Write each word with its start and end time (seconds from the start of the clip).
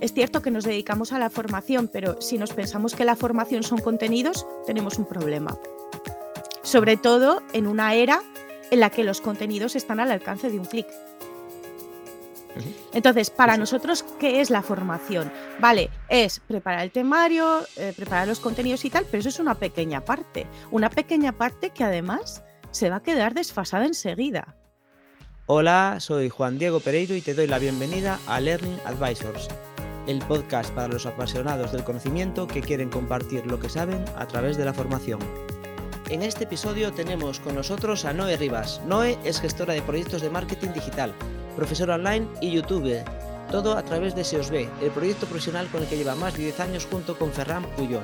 es 0.00 0.12
cierto 0.12 0.42
que 0.42 0.50
nos 0.50 0.64
dedicamos 0.64 1.12
a 1.12 1.18
la 1.18 1.30
formación, 1.30 1.88
pero 1.92 2.20
si 2.20 2.38
nos 2.38 2.52
pensamos 2.52 2.94
que 2.94 3.04
la 3.04 3.16
formación 3.16 3.62
son 3.62 3.78
contenidos, 3.78 4.46
tenemos 4.66 4.98
un 4.98 5.06
problema. 5.06 5.58
Sobre 6.62 6.96
todo 6.96 7.42
en 7.52 7.66
una 7.66 7.94
era 7.94 8.22
en 8.70 8.80
la 8.80 8.90
que 8.90 9.04
los 9.04 9.20
contenidos 9.20 9.74
están 9.76 10.00
al 10.00 10.10
alcance 10.10 10.50
de 10.50 10.58
un 10.58 10.66
clic. 10.66 10.86
Entonces, 12.92 13.30
para 13.30 13.56
nosotros, 13.56 14.04
¿qué 14.18 14.40
es 14.40 14.50
la 14.50 14.62
formación? 14.62 15.30
Vale, 15.60 15.90
es 16.08 16.40
preparar 16.40 16.82
el 16.82 16.90
temario, 16.90 17.60
eh, 17.76 17.92
preparar 17.96 18.26
los 18.26 18.40
contenidos 18.40 18.84
y 18.84 18.90
tal, 18.90 19.04
pero 19.04 19.20
eso 19.20 19.28
es 19.28 19.38
una 19.38 19.54
pequeña 19.54 20.04
parte. 20.04 20.46
Una 20.70 20.90
pequeña 20.90 21.32
parte 21.32 21.70
que 21.70 21.84
además 21.84 22.42
se 22.70 22.90
va 22.90 22.96
a 22.96 23.02
quedar 23.02 23.34
desfasada 23.34 23.86
enseguida. 23.86 24.56
Hola, 25.46 25.96
soy 26.00 26.28
Juan 26.28 26.58
Diego 26.58 26.80
Pereiro 26.80 27.14
y 27.14 27.22
te 27.22 27.34
doy 27.34 27.46
la 27.46 27.58
bienvenida 27.58 28.18
a 28.26 28.40
Learning 28.40 28.78
Advisors, 28.84 29.48
el 30.08 30.20
podcast 30.20 30.72
para 30.72 30.88
los 30.88 31.04
apasionados 31.04 31.70
del 31.70 31.84
conocimiento 31.84 32.46
que 32.46 32.62
quieren 32.62 32.88
compartir 32.88 33.46
lo 33.46 33.60
que 33.60 33.68
saben 33.68 34.02
a 34.16 34.26
través 34.26 34.56
de 34.56 34.64
la 34.64 34.72
formación. 34.72 35.20
En 36.08 36.22
este 36.22 36.44
episodio 36.44 36.92
tenemos 36.94 37.40
con 37.40 37.54
nosotros 37.54 38.06
a 38.06 38.14
Noé 38.14 38.38
Rivas. 38.38 38.80
Noé 38.86 39.18
es 39.24 39.38
gestora 39.38 39.74
de 39.74 39.82
proyectos 39.82 40.22
de 40.22 40.30
marketing 40.30 40.70
digital, 40.72 41.12
profesora 41.54 41.96
online 41.96 42.26
y 42.40 42.50
youtuber. 42.50 43.04
Todo 43.50 43.76
a 43.76 43.82
través 43.82 44.14
de 44.14 44.24
SEOSB, 44.24 44.66
el 44.82 44.90
proyecto 44.92 45.26
profesional 45.26 45.68
con 45.68 45.82
el 45.82 45.88
que 45.88 45.98
lleva 45.98 46.14
más 46.14 46.34
de 46.34 46.44
10 46.44 46.60
años 46.60 46.88
junto 46.90 47.18
con 47.18 47.30
Ferran 47.30 47.64
Puyol. 47.76 48.02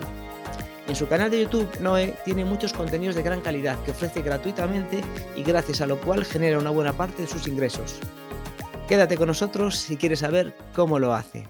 En 0.86 0.96
su 0.96 1.08
canal 1.08 1.30
de 1.30 1.41
YouTube, 1.41 1.80
Noé 1.80 2.14
tiene 2.27 2.44
muchos 2.44 2.74
contenidos 2.74 3.14
de 3.14 3.22
gran 3.22 3.41
calidad 3.41 3.82
que 3.82 3.92
ofrece 3.92 4.20
gratuitamente 4.20 5.00
y 5.36 5.42
gracias 5.42 5.80
a 5.80 5.86
lo 5.86 5.98
cual 5.98 6.27
genera 6.27 6.58
una 6.58 6.68
buena 6.68 6.92
parte 6.92 7.22
de 7.22 7.28
sus 7.28 7.48
ingresos. 7.48 7.98
Quédate 8.86 9.16
con 9.16 9.28
nosotros 9.28 9.78
si 9.78 9.96
quieres 9.96 10.18
saber 10.18 10.55
cómo 10.74 10.98
lo 10.98 11.14
hace. 11.14 11.48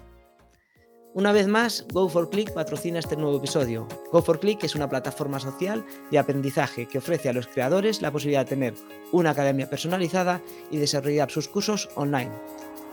Una 1.15 1.31
vez 1.31 1.47
más, 1.47 1.87
Go4Click 1.87 2.51
patrocina 2.51 2.99
este 2.99 3.15
nuevo 3.15 3.37
episodio. 3.37 3.87
Go4Click 4.11 4.65
es 4.65 4.75
una 4.75 4.89
plataforma 4.89 5.39
social 5.39 5.85
de 6.11 6.19
aprendizaje 6.19 6.89
que 6.89 6.97
ofrece 6.97 7.29
a 7.29 7.33
los 7.33 7.47
creadores 7.47 8.01
la 8.01 8.11
posibilidad 8.11 8.41
de 8.41 8.49
tener 8.49 8.73
una 9.13 9.29
academia 9.29 9.69
personalizada 9.69 10.41
y 10.71 10.75
desarrollar 10.75 11.31
sus 11.31 11.47
cursos 11.47 11.87
online. 11.95 12.31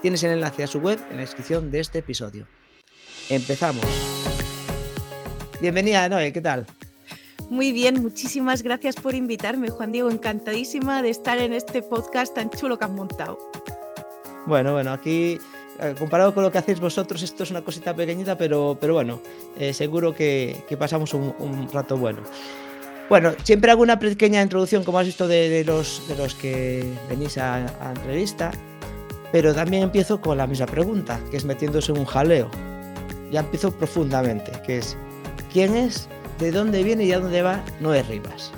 Tienes 0.02 0.22
el 0.22 0.30
enlace 0.30 0.62
a 0.62 0.68
su 0.68 0.78
web 0.78 1.00
en 1.10 1.16
la 1.16 1.22
descripción 1.22 1.72
de 1.72 1.80
este 1.80 1.98
episodio. 1.98 2.46
Empezamos. 3.28 3.84
Bienvenida, 5.60 6.08
Noé, 6.08 6.32
¿qué 6.32 6.40
tal? 6.40 6.64
Muy 7.50 7.72
bien, 7.72 8.00
muchísimas 8.00 8.62
gracias 8.62 8.94
por 8.94 9.16
invitarme, 9.16 9.68
Juan 9.68 9.90
Diego. 9.90 10.08
Encantadísima 10.08 11.02
de 11.02 11.10
estar 11.10 11.38
en 11.38 11.54
este 11.54 11.82
podcast 11.82 12.36
tan 12.36 12.50
chulo 12.50 12.78
que 12.78 12.84
han 12.84 12.94
montado. 12.94 13.36
Bueno, 14.46 14.74
bueno, 14.74 14.92
aquí 14.92 15.40
comparado 15.98 16.34
con 16.34 16.42
lo 16.42 16.52
que 16.52 16.58
hacéis 16.58 16.80
vosotros, 16.80 17.22
esto 17.22 17.42
es 17.42 17.50
una 17.50 17.62
cosita 17.62 17.94
pequeñita, 17.94 18.36
pero, 18.36 18.76
pero 18.80 18.94
bueno, 18.94 19.20
eh, 19.58 19.72
seguro 19.72 20.14
que, 20.14 20.64
pasamos 20.78 21.14
un, 21.14 21.68
rato 21.72 21.96
bueno. 21.96 22.20
Bueno, 23.08 23.34
siempre 23.42 23.70
hago 23.70 23.82
una 23.82 23.98
pequeña 23.98 24.42
introducción, 24.42 24.84
como 24.84 24.98
has 24.98 25.06
visto, 25.06 25.28
de, 25.28 25.64
los, 25.64 26.06
de 26.08 26.16
los 26.16 26.34
que 26.34 26.84
venís 27.08 27.36
a, 27.36 27.66
a, 27.86 27.90
entrevista, 27.90 28.52
pero 29.32 29.54
también 29.54 29.82
empiezo 29.82 30.20
con 30.20 30.38
la 30.38 30.46
misma 30.46 30.66
pregunta, 30.66 31.20
que 31.30 31.36
es 31.36 31.44
metiéndose 31.44 31.92
en 31.92 31.98
un 31.98 32.04
jaleo. 32.04 32.50
Ya 33.30 33.40
empiezo 33.40 33.70
profundamente, 33.70 34.52
que 34.64 34.78
es, 34.78 34.96
¿quién 35.52 35.74
es, 35.74 36.08
de 36.38 36.52
dónde 36.52 36.82
viene 36.82 37.04
y 37.04 37.12
a 37.12 37.20
dónde 37.20 37.42
va 37.42 37.64
Noé 37.80 38.02
Rivas? 38.02 38.52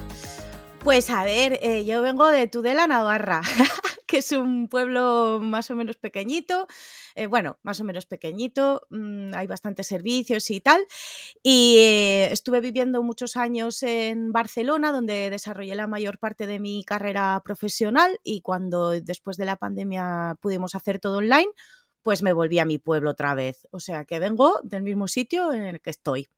Pues 0.84 1.08
a 1.08 1.24
ver, 1.24 1.58
eh, 1.62 1.84
yo 1.86 2.02
vengo 2.02 2.28
de 2.28 2.46
Tudela, 2.46 2.86
Navarra, 2.86 3.40
que 4.06 4.18
es 4.18 4.32
un 4.32 4.68
pueblo 4.68 5.40
más 5.42 5.70
o 5.70 5.76
menos 5.76 5.96
pequeñito, 5.96 6.68
eh, 7.14 7.26
bueno, 7.26 7.58
más 7.62 7.80
o 7.80 7.84
menos 7.84 8.06
pequeñito, 8.06 8.86
mm, 8.90 9.34
hay 9.34 9.46
bastantes 9.46 9.86
servicios 9.86 10.50
y 10.50 10.60
tal. 10.60 10.86
Y 11.42 11.76
eh, 11.78 12.32
estuve 12.32 12.60
viviendo 12.60 13.02
muchos 13.02 13.36
años 13.36 13.82
en 13.82 14.32
Barcelona, 14.32 14.92
donde 14.92 15.30
desarrollé 15.30 15.74
la 15.74 15.86
mayor 15.86 16.19
parte 16.19 16.47
de 16.47 16.58
mi 16.60 16.84
carrera 16.84 17.41
profesional 17.44 18.19
y 18.24 18.41
cuando 18.41 18.91
después 18.91 19.36
de 19.36 19.44
la 19.44 19.56
pandemia 19.56 20.36
pudimos 20.41 20.74
hacer 20.74 20.98
todo 21.00 21.19
online, 21.19 21.50
pues 22.03 22.22
me 22.22 22.32
volví 22.32 22.58
a 22.58 22.64
mi 22.64 22.78
pueblo 22.78 23.10
otra 23.10 23.34
vez. 23.34 23.66
O 23.70 23.80
sea 23.80 24.04
que 24.04 24.19
vengo 24.19 24.60
del 24.64 24.82
mismo 24.82 25.08
sitio 25.08 25.53
en 25.53 25.64
el 25.64 25.80
que 25.80 25.91
estoy. 25.91 26.28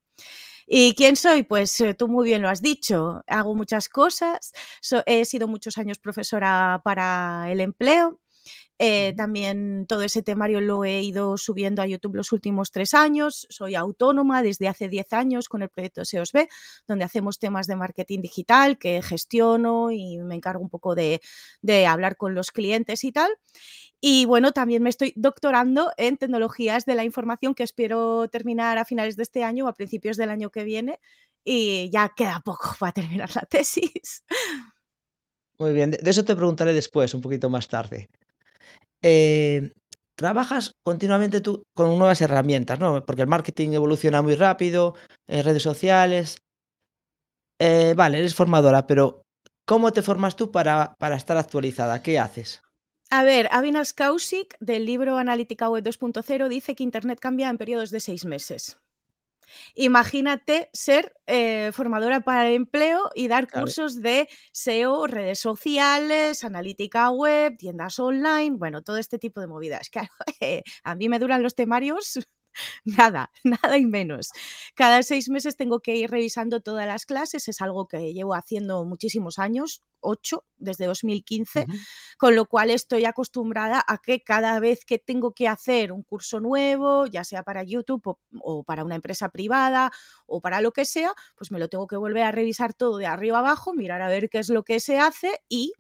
¿Y 0.66 0.94
quién 0.94 1.16
soy? 1.16 1.44
Pues 1.44 1.80
eh, 1.80 1.94
tú 1.94 2.08
muy 2.08 2.24
bien 2.26 2.42
lo 2.42 2.48
has 2.48 2.60
dicho. 2.60 3.22
Hago 3.28 3.54
muchas 3.54 3.88
cosas. 3.88 4.52
he 5.06 5.24
sido 5.24 5.48
muchos 5.48 5.78
años 5.78 5.98
profesora 5.98 6.80
para 6.84 7.50
el 7.50 7.60
empleo. 7.60 8.20
Eh, 8.78 9.14
también 9.16 9.86
todo 9.86 10.02
ese 10.02 10.22
temario 10.22 10.60
lo 10.60 10.84
he 10.84 11.02
ido 11.02 11.38
subiendo 11.38 11.80
a 11.80 11.86
YouTube 11.86 12.16
los 12.16 12.32
últimos 12.32 12.70
tres 12.70 12.92
años. 12.94 13.46
Soy 13.48 13.74
autónoma 13.74 14.42
desde 14.42 14.68
hace 14.68 14.88
diez 14.88 15.12
años 15.12 15.48
con 15.48 15.62
el 15.62 15.70
proyecto 15.70 16.04
SEOSB, 16.04 16.48
donde 16.86 17.04
hacemos 17.04 17.38
temas 17.38 17.66
de 17.66 17.76
marketing 17.76 18.20
digital 18.20 18.78
que 18.78 19.00
gestiono 19.02 19.90
y 19.90 20.18
me 20.18 20.34
encargo 20.34 20.62
un 20.62 20.68
poco 20.68 20.94
de, 20.94 21.20
de 21.62 21.86
hablar 21.86 22.16
con 22.16 22.34
los 22.34 22.50
clientes 22.50 23.04
y 23.04 23.12
tal. 23.12 23.30
Y 24.00 24.26
bueno, 24.26 24.52
también 24.52 24.82
me 24.82 24.90
estoy 24.90 25.14
doctorando 25.16 25.90
en 25.96 26.18
tecnologías 26.18 26.84
de 26.84 26.94
la 26.94 27.04
información 27.04 27.54
que 27.54 27.62
espero 27.62 28.28
terminar 28.28 28.76
a 28.76 28.84
finales 28.84 29.16
de 29.16 29.22
este 29.22 29.42
año 29.42 29.64
o 29.64 29.68
a 29.68 29.74
principios 29.74 30.18
del 30.18 30.30
año 30.30 30.50
que 30.50 30.64
viene. 30.64 31.00
Y 31.44 31.90
ya 31.90 32.12
queda 32.14 32.40
poco 32.44 32.74
para 32.78 32.92
terminar 32.92 33.30
la 33.34 33.42
tesis. 33.42 34.24
Muy 35.58 35.72
bien, 35.72 35.92
de 35.92 36.10
eso 36.10 36.24
te 36.24 36.36
preguntaré 36.36 36.74
después, 36.74 37.14
un 37.14 37.22
poquito 37.22 37.48
más 37.48 37.68
tarde. 37.68 38.10
Eh, 39.08 39.70
trabajas 40.16 40.74
continuamente 40.82 41.40
tú 41.40 41.62
con 41.74 41.96
nuevas 41.96 42.20
herramientas, 42.20 42.80
¿no? 42.80 43.04
Porque 43.04 43.22
el 43.22 43.28
marketing 43.28 43.70
evoluciona 43.70 44.20
muy 44.20 44.34
rápido, 44.34 44.96
en 45.28 45.44
redes 45.44 45.62
sociales. 45.62 46.38
Eh, 47.60 47.94
vale, 47.96 48.18
eres 48.18 48.34
formadora, 48.34 48.88
pero 48.88 49.22
¿cómo 49.64 49.92
te 49.92 50.02
formas 50.02 50.34
tú 50.34 50.50
para, 50.50 50.96
para 50.98 51.14
estar 51.14 51.36
actualizada? 51.36 52.02
¿Qué 52.02 52.18
haces? 52.18 52.62
A 53.10 53.22
ver, 53.22 53.48
Avinash 53.52 53.92
Kaushik, 53.92 54.56
del 54.58 54.86
libro 54.86 55.18
Analítica 55.18 55.70
Web 55.70 55.84
2.0, 55.84 56.48
dice 56.48 56.74
que 56.74 56.82
Internet 56.82 57.20
cambia 57.20 57.48
en 57.48 57.58
periodos 57.58 57.90
de 57.90 58.00
seis 58.00 58.24
meses. 58.24 58.78
Imagínate 59.74 60.70
ser 60.72 61.12
eh, 61.26 61.70
formadora 61.72 62.20
para 62.20 62.48
el 62.48 62.54
empleo 62.54 63.10
y 63.14 63.28
dar 63.28 63.50
cursos 63.50 64.00
de 64.00 64.28
SEO, 64.52 65.06
redes 65.06 65.38
sociales, 65.38 66.44
analítica 66.44 67.10
web, 67.10 67.56
tiendas 67.58 67.98
online, 67.98 68.56
bueno, 68.56 68.82
todo 68.82 68.96
este 68.96 69.18
tipo 69.18 69.40
de 69.40 69.46
movidas. 69.46 69.90
Claro, 69.96 70.10
a 70.84 70.94
mí 70.94 71.08
me 71.08 71.18
duran 71.18 71.42
los 71.42 71.54
temarios 71.54 72.18
nada, 72.84 73.30
nada 73.44 73.78
y 73.78 73.86
menos. 73.86 74.30
Cada 74.74 75.02
seis 75.02 75.28
meses 75.28 75.56
tengo 75.56 75.80
que 75.80 75.96
ir 75.96 76.10
revisando 76.10 76.60
todas 76.60 76.86
las 76.86 77.06
clases, 77.06 77.48
es 77.48 77.60
algo 77.60 77.86
que 77.88 78.12
llevo 78.12 78.34
haciendo 78.34 78.84
muchísimos 78.84 79.38
años, 79.38 79.82
ocho, 80.00 80.44
desde 80.56 80.86
2015, 80.86 81.66
con 82.18 82.34
lo 82.36 82.46
cual 82.46 82.70
estoy 82.70 83.04
acostumbrada 83.04 83.82
a 83.86 83.98
que 83.98 84.22
cada 84.22 84.58
vez 84.60 84.84
que 84.84 84.98
tengo 84.98 85.32
que 85.32 85.48
hacer 85.48 85.92
un 85.92 86.02
curso 86.02 86.40
nuevo, 86.40 87.06
ya 87.06 87.24
sea 87.24 87.42
para 87.42 87.62
YouTube 87.64 88.16
o, 88.40 88.64
para 88.64 88.84
una 88.84 88.94
empresa 88.96 89.28
privada 89.30 89.90
o 90.26 90.40
para 90.40 90.60
lo 90.60 90.72
que 90.72 90.84
sea, 90.84 91.12
pues 91.36 91.50
me 91.50 91.58
lo 91.58 91.68
tengo 91.68 91.86
que 91.86 91.96
volver 91.96 92.22
a 92.24 92.32
revisar 92.32 92.74
todo 92.74 92.98
de 92.98 93.06
arriba 93.06 93.38
abajo, 93.40 93.72
mirar 93.74 94.02
a 94.02 94.08
ver 94.08 94.28
qué 94.30 94.38
es 94.38 94.48
lo 94.48 94.62
que 94.64 94.80
se 94.80 94.98
hace 94.98 95.40
y 95.48 95.72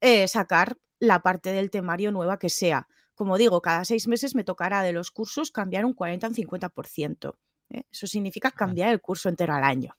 eh, 0.00 0.28
sacar 0.28 0.76
la 1.00 1.20
parte 1.22 1.52
del 1.52 1.70
temario 1.70 2.12
nueva 2.12 2.38
que 2.38 2.50
sea. 2.50 2.88
Como 3.16 3.38
digo, 3.38 3.62
cada 3.62 3.84
seis 3.84 4.06
meses 4.06 4.34
me 4.34 4.44
tocará 4.44 4.82
de 4.82 4.92
los 4.92 5.10
cursos 5.10 5.50
cambiar 5.50 5.84
un 5.86 5.94
40 5.94 6.26
o 6.26 6.30
un 6.30 6.36
50%. 6.36 7.34
¿eh? 7.70 7.82
Eso 7.90 8.06
significa 8.06 8.50
cambiar 8.50 8.90
el 8.90 9.00
curso 9.00 9.28
entero 9.28 9.54
al 9.54 9.64
año. 9.64 9.96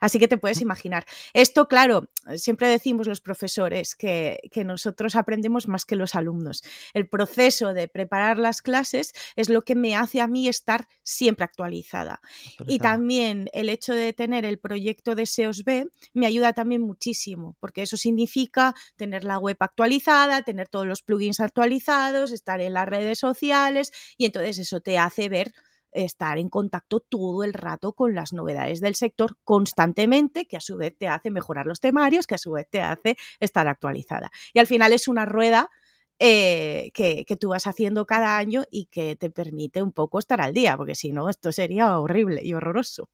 Así 0.00 0.18
que 0.18 0.28
te 0.28 0.38
puedes 0.38 0.60
imaginar. 0.60 1.04
Esto, 1.32 1.68
claro, 1.68 2.08
siempre 2.36 2.68
decimos 2.68 3.06
los 3.06 3.20
profesores 3.20 3.94
que, 3.94 4.40
nosotros 4.64 5.16
aprendemos 5.16 5.66
más 5.66 5.84
que 5.84 5.96
los 5.96 6.14
alumnos. 6.14 6.62
El 6.94 7.08
proceso 7.08 7.72
de 7.72 7.88
preparar 7.88 8.38
las 8.38 8.62
clases 8.62 9.12
es 9.34 9.48
lo 9.48 9.62
que 9.62 9.74
me 9.74 9.96
hace 9.96 10.20
a 10.20 10.28
mí 10.28 10.48
estar 10.48 10.88
siempre 11.02 11.44
actualizada. 11.44 12.20
Y 12.66 12.78
también 12.78 13.48
el 13.52 13.68
hecho 13.68 13.92
de 13.94 14.12
tener 14.12 14.44
el 14.44 14.58
proyecto 14.58 15.14
de 15.14 15.26
SEOSB 15.26 15.88
me 16.12 16.26
ayuda 16.26 16.52
también 16.52 16.82
muchísimo, 16.82 17.56
porque 17.60 17.82
eso 17.82 17.96
significa 17.96 18.74
tener 18.96 19.24
la 19.24 19.38
web 19.38 19.56
actualizada, 19.60 20.42
tener 20.42 20.68
todos 20.68 20.86
los 20.86 21.02
plugins 21.02 21.40
actualizados, 21.40 22.30
estar 22.30 22.60
en 22.60 22.74
las 22.74 22.88
redes 22.88 23.18
sociales 23.18 23.92
y 24.16 24.26
entonces 24.26 24.58
eso 24.58 24.80
te 24.80 24.98
hace 24.98 25.28
ver 25.28 25.52
estar 25.92 26.38
en 26.38 26.48
contacto 26.48 27.00
todo 27.00 27.44
el 27.44 27.52
rato 27.52 27.92
con 27.92 28.14
las 28.14 28.32
novedades 28.32 28.80
del 28.80 28.94
sector 28.94 29.36
constantemente, 29.44 30.46
que 30.46 30.56
a 30.56 30.60
su 30.60 30.76
vez 30.76 30.96
te 30.96 31.08
hace 31.08 31.30
mejorar 31.30 31.66
los 31.66 31.80
temarios, 31.80 32.26
que 32.26 32.34
a 32.34 32.38
su 32.38 32.52
vez 32.52 32.68
te 32.68 32.80
hace 32.80 33.16
estar 33.40 33.68
actualizada. 33.68 34.30
Y 34.52 34.58
al 34.58 34.66
final 34.66 34.92
es 34.92 35.08
una 35.08 35.26
rueda 35.26 35.70
eh, 36.18 36.92
que, 36.94 37.36
tú 37.36 37.48
vas 37.48 37.66
haciendo 37.66 38.06
cada 38.06 38.38
año 38.38 38.64
y 38.70 38.86
que 38.86 39.16
te 39.16 39.28
permite 39.30 39.82
un 39.82 39.90
poco 39.90 40.20
estar 40.20 40.40
al 40.40 40.54
día, 40.54 40.76
porque 40.76 40.94
si 40.94 41.12
no, 41.12 41.28
esto 41.28 41.50
sería 41.50 41.98
horrible 41.98 42.42
y 42.44 42.54
horroroso. 42.54 43.08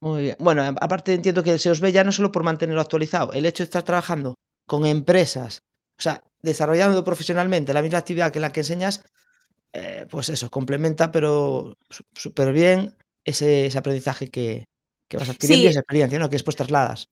Muy 0.00 0.22
bien. 0.22 0.36
Bueno, 0.38 0.62
aparte 0.80 1.14
entiendo 1.14 1.42
que 1.42 1.58
se 1.58 1.70
os 1.70 1.80
ve 1.80 1.90
ya 1.90 2.04
no 2.04 2.12
solo 2.12 2.30
por 2.30 2.44
mantenerlo 2.44 2.80
actualizado, 2.80 3.32
el 3.32 3.46
hecho 3.46 3.62
de 3.62 3.64
estar 3.64 3.82
trabajando 3.82 4.34
con 4.66 4.86
empresas, 4.86 5.62
o 5.98 6.02
sea, 6.02 6.22
desarrollando 6.42 7.02
profesionalmente 7.02 7.74
la 7.74 7.82
misma 7.82 7.98
actividad 7.98 8.30
que 8.30 8.38
la 8.38 8.52
que 8.52 8.60
enseñas, 8.60 9.02
eh, 9.74 10.06
pues 10.10 10.30
eso, 10.30 10.50
complementa, 10.50 11.12
pero 11.12 11.76
súper 12.14 12.52
bien 12.54 12.96
ese, 13.24 13.66
ese 13.66 13.78
aprendizaje 13.78 14.30
que, 14.30 14.66
que 15.10 15.18
vas 15.18 15.30
adquiriendo 15.30 15.68
y 15.68 15.70
Sí, 15.70 15.72
esa 15.72 15.80
experiencia, 15.80 16.18
¿no? 16.20 16.30
Que 16.30 16.36
después 16.36 16.56
trasladas. 16.56 17.08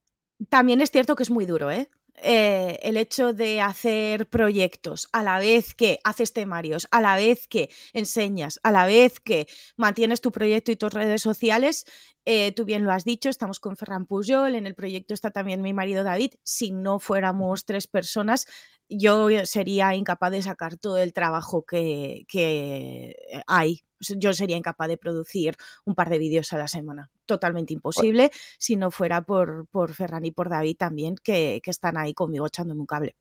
también 0.49 0.81
es 0.81 0.91
cierto 0.91 1.17
que 1.17 1.23
es 1.23 1.31
muy 1.31 1.47
duro, 1.47 1.71
¿eh? 1.71 1.91
Eh, 2.25 2.79
el 2.83 2.99
hecho 2.99 3.33
de 3.33 3.61
hacer 3.63 4.29
proyectos 4.29 5.09
a 5.13 5.23
la 5.23 5.39
vez 5.39 5.75
que 5.75 5.99
haces 6.05 6.33
temarios, 6.35 6.87
a 6.91 7.01
la 7.01 7.17
vez 7.17 7.49
que 7.49 7.71
enseñas, 7.95 8.61
a 8.63 8.71
la 8.71 8.87
vez 8.87 9.19
que 9.19 9.49
mantienes 9.77 10.21
tu 10.21 10.31
proyecto 10.31 10.71
y 10.73 10.77
tus 10.77 10.93
redes 10.93 11.23
sociales, 11.23 11.87
eh, 12.25 12.53
tú 12.53 12.65
bien 12.65 12.85
lo 12.85 12.93
has 12.93 13.05
dicho, 13.05 13.29
estamos 13.29 13.59
con 13.61 13.77
Ferran 13.77 14.07
Pujol, 14.07 14.55
en 14.55 14.67
el 14.67 14.75
proyecto 14.75 15.15
está 15.15 15.31
también 15.31 15.63
mi 15.63 15.73
marido 15.73 16.05
David. 16.05 16.35
Si 16.43 16.71
no 16.71 16.99
fuéramos 16.99 17.65
tres 17.65 17.87
personas, 17.87 18.47
yo 18.89 19.29
sería 19.47 19.95
incapaz 19.95 20.31
de 20.33 20.43
sacar 20.43 20.77
todo 20.77 20.99
el 20.99 21.13
trabajo 21.13 21.65
que, 21.65 22.25
que 22.29 23.17
hay. 23.47 23.83
Yo 24.17 24.33
sería 24.35 24.57
incapaz 24.57 24.89
de 24.89 24.99
producir 24.99 25.57
un 25.85 25.95
par 25.95 26.11
de 26.11 26.19
vídeos 26.19 26.53
a 26.53 26.59
la 26.59 26.69
semana. 26.69 27.11
Totalmente 27.25 27.73
imposible 27.73 28.31
si 28.59 28.77
no 28.77 28.91
fuera 28.91 29.23
por, 29.23 29.67
por 29.69 29.95
Ferran 29.95 30.25
y 30.25 30.33
por 30.33 30.49
David 30.49 30.77
también, 30.77 31.15
que, 31.17 31.61
que 31.63 31.71
están 31.71 31.97
ahí 31.97 32.13
conmigo 32.13 32.47
echándome 32.47 32.81
un 32.81 32.87
cable. 32.87 33.15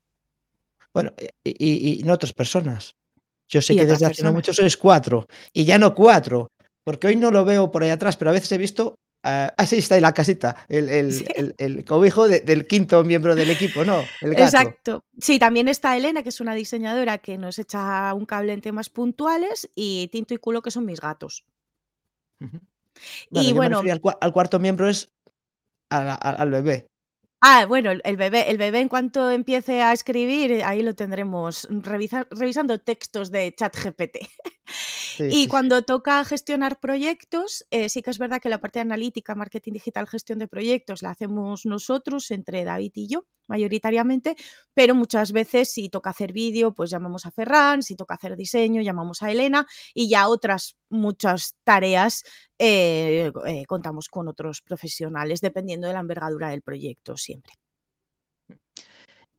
Bueno, 0.92 1.12
eh, 1.16 1.30
y, 1.44 1.50
y- 1.94 2.00
y 2.00 2.02
no 2.02 2.14
otras 2.14 2.32
personas. 2.32 2.94
Yo 3.48 3.62
sé 3.62 3.74
que 3.74 3.86
desde 3.92 4.06
hace 4.06 4.22
no 4.24 4.32
mucho 4.32 4.52
sois 4.52 4.76
cuatro, 4.76 5.26
y 5.52 5.64
ya 5.64 5.78
no 5.78 5.94
cuatro, 5.94 6.50
porque 6.84 7.06
hoy 7.08 7.16
no 7.16 7.30
lo 7.30 7.44
veo 7.44 7.70
por 7.70 7.82
ahí 7.82 7.90
atrás, 7.90 8.16
pero 8.16 8.30
a 8.30 8.34
veces 8.34 8.50
he 8.52 8.58
visto. 8.58 8.96
ah, 9.24 9.54
ah, 9.56 9.66
sí, 9.66 9.76
está 9.78 9.94
en 9.94 10.02
la 10.02 10.12
casita, 10.12 10.66
el, 10.68 11.12
Sí, 11.12 11.24
el- 11.36 11.54
el- 11.58 11.76
el 11.76 11.84
cobijo 11.84 12.26
de- 12.26 12.40
del 12.40 12.66
quinto 12.66 13.04
miembro 13.04 13.36
del 13.36 13.50
equipo, 13.50 13.84
¿no? 13.84 14.02
El 14.20 14.30
gato. 14.34 14.42
exacto. 14.42 15.04
Sí, 15.16 15.38
también 15.38 15.68
está 15.68 15.96
Elena, 15.96 16.24
que 16.24 16.30
es 16.30 16.40
una 16.40 16.54
diseñadora 16.56 17.18
que 17.18 17.38
nos 17.38 17.56
echa 17.60 18.12
un 18.14 18.26
cable 18.26 18.52
en 18.52 18.60
temas 18.60 18.90
puntuales, 18.90 19.70
y 19.76 20.08
Tinto 20.08 20.34
y 20.34 20.38
Culo, 20.38 20.60
que 20.60 20.72
son 20.72 20.84
mis 20.86 21.00
gatos. 21.00 21.44
Bueno, 22.40 22.58
Y 23.30 23.52
bueno, 23.52 23.78
al, 23.78 24.00
cua- 24.02 24.18
al 24.20 24.32
cuarto 24.32 24.58
miembro, 24.58 24.88
es 24.88 25.08
a 25.90 26.02
la- 26.02 26.14
a- 26.14 26.30
al 26.42 26.50
bebé. 26.50 26.86
Ah, 27.44 27.66
bueno, 27.66 27.90
el 27.92 28.16
bebé 28.16 28.50
el 28.50 28.56
bebé 28.58 28.80
en 28.80 28.88
cuanto 28.88 29.30
empiece 29.30 29.82
a 29.82 29.92
escribir, 29.92 30.62
ahí 30.64 30.82
lo 30.82 30.94
tendremos 30.94 31.66
revisa 31.70 32.26
revisando 32.30 32.78
textos 32.80 33.30
de 33.30 33.52
ChatGPT. 33.54 34.16
Sí, 34.74 35.24
Y 35.30 35.42
sí, 35.42 35.48
cuando 35.48 35.82
toca 35.82 36.24
gestionar 36.24 36.80
proyectos, 36.80 37.66
eh, 37.70 37.88
sí 37.88 38.02
que 38.02 38.10
es 38.10 38.18
verdad 38.18 38.40
que 38.40 38.48
la 38.48 38.60
parte 38.60 38.78
de 38.78 38.82
analítica, 38.82 39.34
marketing 39.34 39.72
digital, 39.72 40.06
gestión 40.08 40.38
de 40.38 40.48
proyectos 40.48 41.02
la 41.02 41.10
hacemos 41.10 41.66
nosotros, 41.66 42.30
entre 42.30 42.64
David 42.64 42.92
y 42.94 43.08
yo, 43.08 43.26
mayoritariamente, 43.48 44.36
pero 44.74 44.94
muchas 44.94 45.32
veces 45.32 45.70
si 45.72 45.88
toca 45.88 46.10
hacer 46.10 46.32
vídeo, 46.32 46.72
pues 46.72 46.90
llamamos 46.90 47.26
a 47.26 47.30
Ferran, 47.30 47.82
si 47.82 47.96
toca 47.96 48.14
hacer 48.14 48.36
diseño, 48.36 48.80
llamamos 48.82 49.22
a 49.22 49.30
Elena 49.30 49.66
y 49.94 50.08
ya 50.08 50.28
otras 50.28 50.76
muchas 50.88 51.56
tareas 51.64 52.24
eh, 52.58 53.30
eh, 53.46 53.64
contamos 53.66 54.08
con 54.08 54.28
otros 54.28 54.62
profesionales, 54.62 55.40
dependiendo 55.40 55.86
de 55.88 55.94
la 55.94 56.00
envergadura 56.00 56.50
del 56.50 56.62
proyecto 56.62 57.16
siempre. 57.16 57.54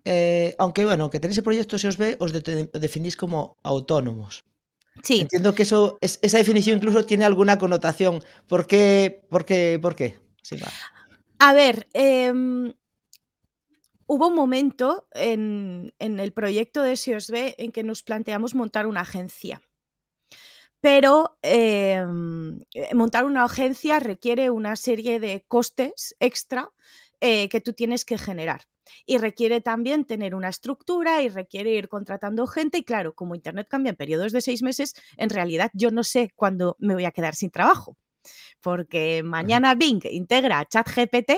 Eh, 0.06 0.54
aunque 0.60 0.84
bueno, 0.86 1.04
aunque 1.04 1.20
tenéis 1.20 1.38
el 1.38 1.44
proyecto, 1.46 1.78
se 1.78 1.88
os 1.88 1.98
ve, 1.98 2.18
os 2.20 2.34
de- 2.34 2.70
definís 2.74 3.16
como 3.16 3.58
autónomos. 3.64 4.44
Sí, 5.02 5.22
Entiendo 5.22 5.56
que 5.56 5.64
eso, 5.64 5.98
es- 6.02 6.20
esa 6.22 6.38
definición 6.38 6.78
incluso 6.78 7.06
tiene 7.06 7.26
alguna 7.26 7.58
connotación. 7.58 8.24
¿Por 8.48 8.68
qué? 8.68 9.22
¿Por 9.30 9.46
qué? 9.46 9.80
¿Por 9.82 9.96
qué? 9.96 10.20
Sin 10.42 10.60
más. 10.60 10.74
a 11.40 11.54
ver, 11.54 11.88
em, 11.94 12.74
hubo 14.06 14.28
un 14.28 14.36
momento 14.36 15.08
en, 15.14 15.94
en 16.00 16.20
el 16.20 16.32
proyecto 16.34 16.84
de 16.84 16.96
SEOSB 16.96 17.56
en 17.58 17.72
que 17.72 17.84
nos 17.84 18.04
planteamos 18.04 18.54
montar 18.56 18.86
una 18.88 19.02
agencia. 19.02 19.62
Pero 20.82 21.38
em, 21.42 22.60
eh, 22.74 22.94
montar 22.94 23.24
una 23.26 23.46
agencia 23.46 24.00
requiere 24.00 24.50
una 24.50 24.76
serie 24.76 25.20
de 25.20 25.46
costes 25.48 26.16
extra 26.20 26.70
eh, 27.22 27.48
que 27.48 27.62
tú 27.62 27.72
tienes 27.74 28.04
que 28.04 28.18
generar. 28.18 28.64
Y 29.06 29.18
requiere 29.18 29.62
también 29.62 30.06
tener 30.06 30.36
una 30.36 30.50
estructura 30.50 31.22
y 31.22 31.30
requiere 31.30 31.72
ir 31.72 31.90
contratando 31.90 32.48
gente. 32.48 32.80
Y 32.80 32.84
claro, 32.84 33.14
como 33.14 33.36
Internet 33.36 33.68
cambia 33.70 33.92
en 33.92 33.96
periodos 33.96 34.32
de 34.32 34.42
seis 34.42 34.64
meses, 34.64 34.94
en 35.18 35.30
realidad 35.30 35.72
yo 35.74 35.92
no 35.92 36.04
sé 36.04 36.32
cuándo 36.36 36.76
me 36.80 36.94
voy 36.94 37.06
a 37.06 37.12
quedar 37.12 37.36
sin 37.36 37.52
trabajo. 37.52 37.98
Porque 38.62 39.24
mañana 39.24 39.76
Bing 39.76 40.02
integra 40.06 40.66
ChatGPT 40.66 41.32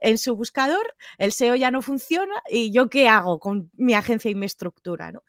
en 0.00 0.18
su 0.18 0.36
buscador, 0.36 0.94
el 1.18 1.32
SEO 1.32 1.56
ya 1.56 1.70
no 1.70 1.82
funciona 1.82 2.34
y 2.48 2.72
yo 2.72 2.88
qué 2.88 3.08
hago 3.08 3.38
con 3.38 3.70
mi 3.74 3.94
agencia 3.94 4.30
y 4.30 4.34
mi 4.34 4.46
estructura, 4.46 5.12
¿no? 5.12 5.22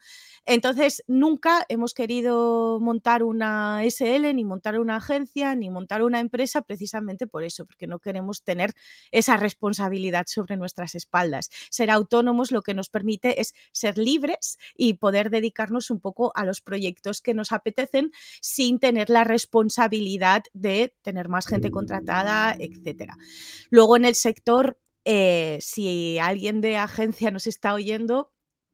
Entonces, 0.44 1.04
nunca 1.06 1.64
hemos 1.68 1.94
querido 1.94 2.80
montar 2.80 3.22
una 3.22 3.82
SL, 3.84 4.34
ni 4.34 4.44
montar 4.44 4.80
una 4.80 4.96
agencia, 4.96 5.54
ni 5.54 5.70
montar 5.70 6.02
una 6.02 6.18
empresa 6.18 6.62
precisamente 6.62 7.28
por 7.28 7.44
eso, 7.44 7.64
porque 7.64 7.86
no 7.86 8.00
queremos 8.00 8.42
tener 8.42 8.72
esa 9.12 9.36
responsabilidad 9.36 10.26
sobre 10.26 10.56
nuestras 10.56 10.96
espaldas. 10.96 11.50
Ser 11.70 11.90
autónomos 11.90 12.50
lo 12.50 12.62
que 12.62 12.74
nos 12.74 12.88
permite 12.88 13.40
es 13.40 13.54
ser 13.72 13.98
libres 13.98 14.58
y 14.76 14.94
poder 14.94 15.30
dedicarnos 15.30 15.90
un 15.90 16.00
poco 16.00 16.32
a 16.34 16.44
los 16.44 16.60
proyectos 16.60 17.20
que 17.20 17.34
nos 17.34 17.52
apetecen 17.52 18.10
sin 18.40 18.80
tener 18.80 19.10
la 19.10 19.24
responsabilidad 19.24 20.42
de 20.52 20.94
tener 21.02 21.28
más 21.28 21.46
gente 21.46 21.70
contratada, 21.70 22.56
etcétera. 22.58 23.16
Luego 23.70 23.96
en 23.96 24.04
el 24.04 24.14
sector, 24.16 24.78
eh, 25.04 25.58
si 25.60 26.18
alguien 26.18 26.60
de 26.60 26.76
agencia 26.76 27.30
nos 27.30 27.46
está 27.46 27.74
oyendo, 27.74 28.31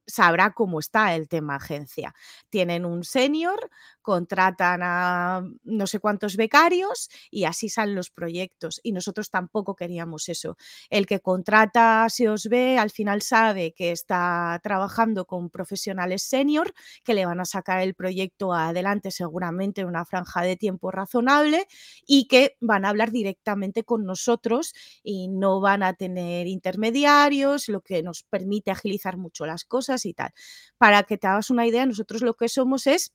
sabrá 0.08 0.52
cómo 0.54 0.80
está 0.80 1.14
el 1.14 1.28
tema 1.28 1.56
agencia. 1.56 2.14
Tienen 2.50 2.84
un 2.86 3.04
senior, 3.04 3.70
contratan 4.08 4.80
a 4.82 5.42
no 5.64 5.86
sé 5.86 6.00
cuántos 6.00 6.36
becarios 6.36 7.10
y 7.30 7.44
así 7.44 7.68
salen 7.68 7.94
los 7.94 8.08
proyectos. 8.10 8.80
Y 8.82 8.92
nosotros 8.92 9.28
tampoco 9.28 9.76
queríamos 9.76 10.30
eso. 10.30 10.56
El 10.88 11.04
que 11.04 11.20
contrata, 11.20 12.06
se 12.08 12.30
os 12.30 12.44
ve, 12.48 12.78
al 12.78 12.88
final 12.90 13.20
sabe 13.20 13.74
que 13.74 13.92
está 13.92 14.58
trabajando 14.62 15.26
con 15.26 15.50
profesionales 15.50 16.22
senior 16.22 16.72
que 17.04 17.12
le 17.12 17.26
van 17.26 17.38
a 17.40 17.44
sacar 17.44 17.82
el 17.82 17.94
proyecto 17.94 18.54
adelante 18.54 19.10
seguramente 19.10 19.82
en 19.82 19.88
una 19.88 20.06
franja 20.06 20.40
de 20.40 20.56
tiempo 20.56 20.90
razonable 20.90 21.66
y 22.06 22.28
que 22.28 22.56
van 22.62 22.86
a 22.86 22.88
hablar 22.88 23.10
directamente 23.10 23.84
con 23.84 24.06
nosotros 24.06 24.72
y 25.02 25.28
no 25.28 25.60
van 25.60 25.82
a 25.82 25.92
tener 25.92 26.46
intermediarios, 26.46 27.68
lo 27.68 27.82
que 27.82 28.02
nos 28.02 28.22
permite 28.22 28.70
agilizar 28.70 29.18
mucho 29.18 29.44
las 29.44 29.64
cosas 29.66 30.06
y 30.06 30.14
tal. 30.14 30.32
Para 30.78 31.02
que 31.02 31.18
te 31.18 31.26
hagas 31.26 31.50
una 31.50 31.66
idea, 31.66 31.84
nosotros 31.84 32.22
lo 32.22 32.32
que 32.34 32.48
somos 32.48 32.86
es 32.86 33.12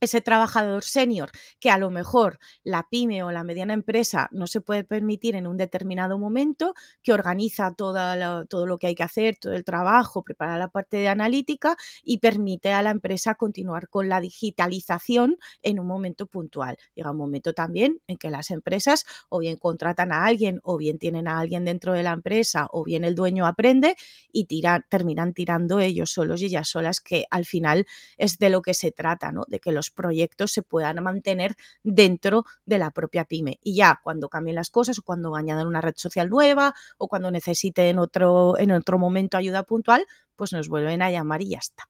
ese 0.00 0.20
trabajador 0.20 0.84
senior 0.84 1.30
que 1.60 1.70
a 1.70 1.78
lo 1.78 1.90
mejor 1.90 2.38
la 2.64 2.86
pyme 2.90 3.22
o 3.22 3.32
la 3.32 3.44
mediana 3.44 3.74
empresa 3.74 4.28
no 4.32 4.46
se 4.46 4.60
puede 4.60 4.84
permitir 4.84 5.34
en 5.36 5.46
un 5.46 5.56
determinado 5.56 6.18
momento, 6.18 6.74
que 7.02 7.12
organiza 7.12 7.72
toda 7.74 8.16
la- 8.16 8.44
todo 8.48 8.66
lo 8.66 8.78
que 8.78 8.88
hay 8.88 8.94
que 8.94 9.02
hacer, 9.02 9.36
todo 9.40 9.52
el 9.54 9.64
trabajo, 9.64 10.22
prepara 10.22 10.58
la 10.58 10.68
parte 10.68 10.98
de 10.98 11.08
analítica 11.08 11.76
y 12.02 12.18
permite 12.18 12.72
a 12.72 12.82
la 12.82 12.90
empresa 12.90 13.34
continuar 13.34 13.88
con 13.88 14.08
la 14.08 14.20
digitalización 14.20 15.36
en 15.62 15.80
un 15.80 15.86
momento 15.86 16.26
puntual. 16.26 16.76
Llega 16.94 17.10
un 17.10 17.16
momento 17.16 17.52
también 17.52 18.00
en 18.06 18.16
que 18.18 18.30
las 18.30 18.50
empresas 18.50 19.04
o 19.28 19.38
bien 19.40 19.56
contratan 19.56 20.12
a 20.12 20.24
alguien 20.26 20.60
o 20.62 20.76
bien 20.76 20.98
tienen 20.98 21.28
a 21.28 21.38
alguien 21.40 21.64
dentro 21.64 21.92
de 21.92 22.02
la 22.02 22.12
empresa 22.12 22.68
o 22.70 22.84
bien 22.84 23.04
el 23.04 23.14
dueño 23.14 23.46
aprende 23.46 23.96
y 24.32 24.46
terminan 24.88 25.34
tirando 25.34 25.80
ellos 25.80 26.10
solos 26.10 26.40
y 26.42 26.46
ellas 26.46 26.68
solas, 26.68 27.00
que 27.00 27.24
al 27.30 27.44
final 27.44 27.86
es 28.16 28.38
de 28.38 28.50
lo 28.50 28.62
que 28.62 28.74
se 28.74 28.92
trata, 28.92 29.32
¿no? 29.32 29.44
De 29.48 29.60
que 29.60 29.72
los 29.72 29.87
proyectos 29.90 30.52
se 30.52 30.62
puedan 30.62 31.02
mantener 31.02 31.56
dentro 31.82 32.44
de 32.64 32.78
la 32.78 32.90
propia 32.90 33.24
pyme. 33.24 33.58
Y 33.62 33.74
ya 33.76 34.00
cuando 34.02 34.28
cambien 34.28 34.56
las 34.56 34.70
cosas 34.70 34.98
o 34.98 35.02
cuando 35.02 35.34
añadan 35.34 35.66
una 35.66 35.80
red 35.80 35.94
social 35.96 36.28
nueva 36.28 36.74
o 36.98 37.08
cuando 37.08 37.30
necesiten 37.30 37.98
otro, 37.98 38.58
en 38.58 38.70
otro 38.72 38.98
momento 38.98 39.36
ayuda 39.36 39.62
puntual, 39.62 40.06
pues 40.36 40.52
nos 40.52 40.68
vuelven 40.68 41.02
a 41.02 41.10
llamar 41.10 41.42
y 41.42 41.50
ya 41.50 41.58
está. 41.58 41.88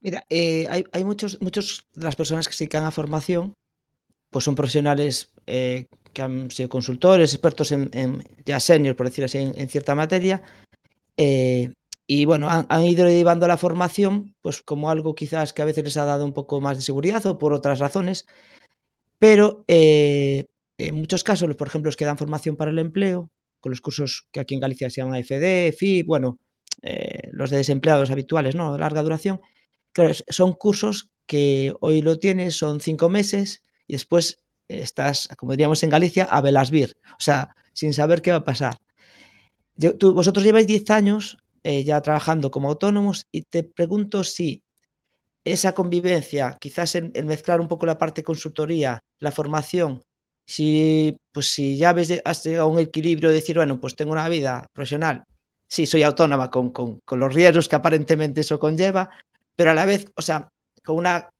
Mira, 0.00 0.24
eh, 0.28 0.66
hay, 0.68 0.84
hay 0.92 1.04
muchos, 1.04 1.40
muchos 1.40 1.86
de 1.94 2.04
las 2.04 2.16
personas 2.16 2.46
que 2.46 2.54
se 2.54 2.64
dedican 2.64 2.84
a 2.84 2.90
formación, 2.90 3.54
pues 4.30 4.44
son 4.44 4.54
profesionales 4.54 5.30
eh, 5.46 5.86
que 6.12 6.22
han 6.22 6.50
sido 6.50 6.68
consultores, 6.68 7.32
expertos 7.32 7.72
en, 7.72 8.22
ya 8.44 8.60
senior, 8.60 8.96
por 8.96 9.06
decir 9.06 9.24
así, 9.24 9.38
en, 9.38 9.58
en 9.58 9.68
cierta 9.68 9.94
materia, 9.94 10.42
eh, 11.16 11.72
y 12.06 12.24
bueno, 12.26 12.48
han, 12.50 12.84
ido 12.84 13.08
llevando 13.08 13.48
la 13.48 13.56
formación, 13.56 14.34
pues 14.42 14.62
como 14.62 14.90
algo 14.90 15.14
quizás 15.14 15.52
que 15.52 15.62
a 15.62 15.64
veces 15.64 15.84
les 15.84 15.96
ha 15.96 16.04
dado 16.04 16.24
un 16.24 16.32
poco 16.32 16.60
más 16.60 16.76
de 16.76 16.82
seguridad 16.82 17.24
o 17.26 17.38
por 17.38 17.52
otras 17.52 17.78
razones, 17.78 18.26
pero 19.18 19.64
eh, 19.68 20.46
en 20.78 20.94
muchos 20.96 21.24
casos, 21.24 21.54
por 21.56 21.68
ejemplo, 21.68 21.88
los 21.88 21.96
que 21.96 22.04
dan 22.04 22.18
formación 22.18 22.56
para 22.56 22.70
el 22.70 22.78
empleo, 22.78 23.30
con 23.60 23.70
los 23.70 23.80
cursos 23.80 24.26
que 24.30 24.40
aquí 24.40 24.54
en 24.54 24.60
Galicia 24.60 24.90
se 24.90 25.00
llaman 25.00 25.24
FD, 25.24 25.72
FI, 25.72 26.02
bueno, 26.02 26.38
eh, 26.82 27.30
los 27.32 27.50
de 27.50 27.58
desempleados 27.58 28.10
habituales, 28.10 28.54
¿no? 28.54 28.72
De 28.72 28.78
larga 28.78 29.02
duración, 29.02 29.40
Claro, 29.94 30.12
son 30.28 30.54
cursos 30.54 31.08
que 31.26 31.72
hoy 31.80 32.02
lo 32.02 32.18
tienes, 32.18 32.56
son 32.56 32.80
5 32.80 33.08
meses 33.08 33.62
y 33.86 33.92
después 33.92 34.42
estás, 34.66 35.28
como 35.38 35.52
diríamos 35.52 35.84
en 35.84 35.90
Galicia, 35.90 36.24
a 36.24 36.40
velas 36.40 36.72
vir, 36.72 36.96
o 37.12 37.20
sea, 37.20 37.54
sin 37.72 37.94
saber 37.94 38.20
qué 38.20 38.32
va 38.32 38.38
a 38.38 38.44
pasar. 38.44 38.76
Yo 39.76 39.96
tú 39.96 40.12
vosotros 40.12 40.44
lleváis 40.44 40.66
10 40.66 40.90
años, 40.90 41.38
eh, 41.64 41.82
ya 41.82 42.00
trabajando 42.02 42.50
como 42.50 42.68
autónomos 42.68 43.26
y 43.32 43.42
te 43.42 43.64
pregunto 43.64 44.22
si 44.22 44.62
esa 45.44 45.74
convivencia, 45.74 46.56
quizás 46.60 46.94
en, 46.94 47.12
mezclar 47.26 47.60
un 47.60 47.68
poco 47.68 47.86
la 47.86 47.98
parte 47.98 48.22
consultoría, 48.22 49.00
la 49.18 49.32
formación, 49.32 50.02
si, 50.46 51.16
pues 51.32 51.48
si 51.48 51.76
ya 51.76 51.92
ves, 51.92 52.20
has 52.24 52.44
llegado 52.44 52.68
a 52.68 52.70
un 52.70 52.78
equilibrio 52.78 53.30
de 53.30 53.36
decir, 53.36 53.56
bueno, 53.56 53.80
pues 53.80 53.96
tengo 53.96 54.12
una 54.12 54.28
vida 54.28 54.66
profesional, 54.72 55.24
sí, 55.66 55.86
soy 55.86 56.02
autónoma 56.02 56.50
con, 56.50 56.70
con, 56.70 57.00
con 57.04 57.18
los 57.18 57.32
riesgos 57.32 57.68
que 57.68 57.76
aparentemente 57.76 58.42
eso 58.42 58.58
conlleva, 58.58 59.10
pero 59.56 59.70
a 59.70 59.74
la 59.74 59.86
vez, 59.86 60.06
o 60.16 60.22
sea, 60.22 60.48
con 60.84 60.96
una, 60.96 61.30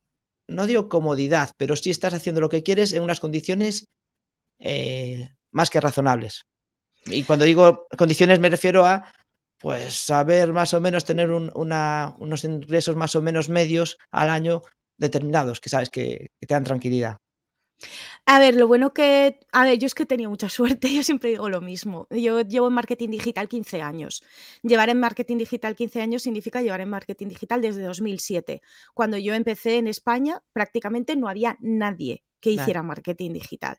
no 0.49 0.67
digo 0.67 0.89
comodidad, 0.89 1.51
pero 1.57 1.77
sí 1.77 1.91
estás 1.91 2.15
haciendo 2.15 2.41
lo 2.41 2.49
que 2.49 2.63
quieres 2.63 2.93
en 2.95 3.03
unas 3.03 3.21
condiciones 3.21 3.87
eh, 4.59 5.29
más 5.51 5.71
que 5.71 5.81
razonables. 5.81 6.47
Y 7.07 7.25
cuando 7.25 7.45
digo 7.45 7.87
condiciones 7.99 8.41
me 8.41 8.49
refiero 8.49 8.87
a 8.87 9.13
pues 9.65 9.95
saber 9.95 10.53
más 10.53 10.75
o 10.75 10.81
menos 10.83 11.07
tener 11.07 11.31
unos 11.31 12.45
ingresos 12.45 12.97
más 12.97 13.17
o 13.17 13.23
menos 13.23 13.49
medios 13.49 13.97
al 14.11 14.29
año 14.29 14.61
determinados, 14.99 15.59
que 15.59 15.71
sabes 15.71 15.89
que, 15.89 16.33
te 16.39 16.53
dan 16.53 16.65
tranquilidad. 16.65 17.17
A 18.27 18.39
ver, 18.39 18.57
lo 18.57 18.69
bueno 18.69 18.93
que, 18.93 19.41
a 19.53 19.65
ver, 19.65 19.79
yo 19.79 19.87
es 19.87 19.95
que 19.95 20.03
he 20.03 20.07
tenido 20.07 20.29
mucha 20.29 20.49
suerte, 20.51 20.93
yo 20.93 21.03
siempre 21.03 21.31
digo 21.31 21.49
lo 21.49 21.63
mismo. 21.63 22.07
Yo 22.11 22.43
llevo 22.43 22.69
en 22.69 22.75
marketing 22.75 23.09
digital 23.09 23.49
15 23.49 23.81
años. 23.81 24.23
Llevar 24.63 24.91
en 24.91 25.01
marketing 25.01 25.39
digital 25.39 25.75
15 25.75 26.03
años 26.03 26.23
significa 26.23 26.61
llevar 26.61 26.83
en 26.83 26.91
marketing 26.91 27.29
digital 27.29 27.63
desde 27.63 27.85
2007. 27.85 28.61
Cuando 28.93 29.17
yo 29.17 29.33
empecé 29.33 29.79
en 29.79 29.87
España, 29.87 30.43
prácticamente 30.53 31.17
no 31.17 31.27
había 31.27 31.57
nadie 31.61 32.23
que 32.43 32.51
hiciera 32.51 32.83
marketing 32.83 33.33
digital. 33.33 33.79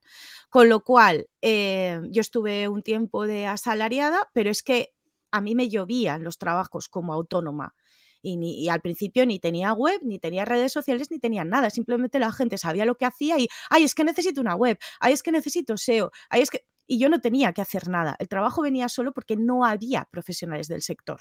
Con 0.50 0.68
lo 0.68 0.84
cual, 0.84 1.27
eh, 1.44 2.01
yo 2.10 2.22
estuve 2.22 2.68
un 2.68 2.82
tiempo 2.82 3.27
de 3.27 3.46
asalariada, 3.46 4.32
pero 4.34 4.50
es 4.50 4.63
que 4.63 4.94
a 5.36 5.42
mí 5.42 5.54
me 5.56 5.70
llovían 5.70 6.24
los 6.24 6.38
trabajos 6.38 6.88
como 6.89 7.13
autónoma. 7.13 7.75
Y, 8.22 8.38
ni, 8.38 8.70
al 8.70 8.82
principio 8.82 9.25
ni 9.25 9.39
tenía 9.39 9.74
web, 9.74 10.00
ni 10.04 10.18
tenía 10.18 10.46
redes 10.46 10.72
sociales, 10.72 11.12
ni 11.12 11.20
tenía 11.20 11.44
nada. 11.44 11.70
Simplemente 11.70 12.18
la 12.20 12.32
gente 12.32 12.58
sabía 12.58 12.86
lo 12.86 12.96
que 12.96 13.06
hacía 13.06 13.38
y, 13.38 13.48
ay, 13.70 13.84
es 13.84 13.94
que 13.94 14.04
necesito 14.04 14.42
una 14.42 14.56
web, 14.56 14.80
ay, 15.00 15.13
es 15.13 15.22
que 15.22 15.32
necesito 15.32 15.77
SEO, 15.77 16.12
ay, 16.30 16.42
es 16.42 16.50
que... 16.50 16.65
Y 16.88 17.00
yo 17.00 17.10
no 17.10 17.20
tenía 17.20 17.51
que 17.51 17.62
hacer 17.62 17.88
nada. 17.88 18.15
El 18.20 18.27
trabajo 18.27 18.62
venía 18.62 18.89
solo 18.89 19.12
porque 19.12 19.36
no 19.36 19.65
había 19.65 20.08
profesionales 20.12 20.68
del 20.68 20.84
sector. 20.84 21.20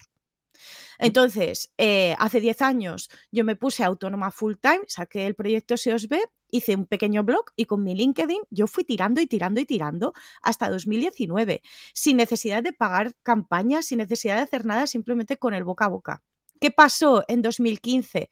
Entonces, 0.99 1.73
eh, 1.78 2.14
hace 2.18 2.40
10 2.40 2.62
años 2.62 3.11
yo 3.30 3.44
me 3.44 3.56
puse 3.56 3.84
autónoma 3.84 4.30
full 4.30 4.54
time, 4.61 4.82
saqué 4.87 5.26
el 5.26 5.34
proyecto 5.34 5.76
SEOSB, 5.76 6.14
hice 6.50 6.76
un 6.76 6.87
pequeño 6.87 7.25
blog 7.25 7.44
y 7.56 7.64
con 7.66 7.82
mi 7.82 7.94
LinkedIn 7.94 8.42
yo 8.50 8.66
fui 8.66 8.84
tirando 8.84 9.20
y 9.20 9.26
tirando 9.26 9.61
y 9.61 9.66
tirando 9.66 10.12
hasta 10.42 10.68
2019, 10.70 11.62
sin 11.92 12.16
necesidad 12.16 12.62
de 12.62 12.73
pagar 12.73 13.14
campañas, 13.23 13.87
sin 13.87 13.99
necesidad 13.99 14.37
de 14.37 14.42
hacer 14.42 14.64
nada, 14.64 14.87
simplemente 14.87 15.37
con 15.37 15.54
el 15.54 15.64
boca 15.64 15.87
a 15.87 15.88
boca. 15.88 16.23
¿Qué 16.61 16.70
pasó 16.70 17.25
en 17.28 17.42
2015? 17.42 18.30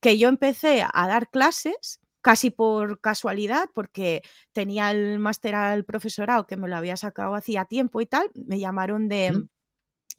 Que 0.00 0.18
yo 0.18 0.28
empecé 0.28 0.82
a 0.82 1.06
dar 1.08 1.30
clases 1.30 2.00
casi 2.22 2.50
por 2.50 3.00
casualidad, 3.00 3.68
porque 3.74 4.22
tenía 4.52 4.90
el 4.90 5.18
máster 5.18 5.54
al 5.54 5.84
profesorado 5.84 6.46
que 6.46 6.56
me 6.56 6.68
lo 6.68 6.76
había 6.76 6.96
sacado 6.96 7.34
hacía 7.34 7.64
tiempo 7.64 8.00
y 8.00 8.06
tal, 8.06 8.30
me 8.34 8.58
llamaron 8.58 9.08
de 9.08 9.42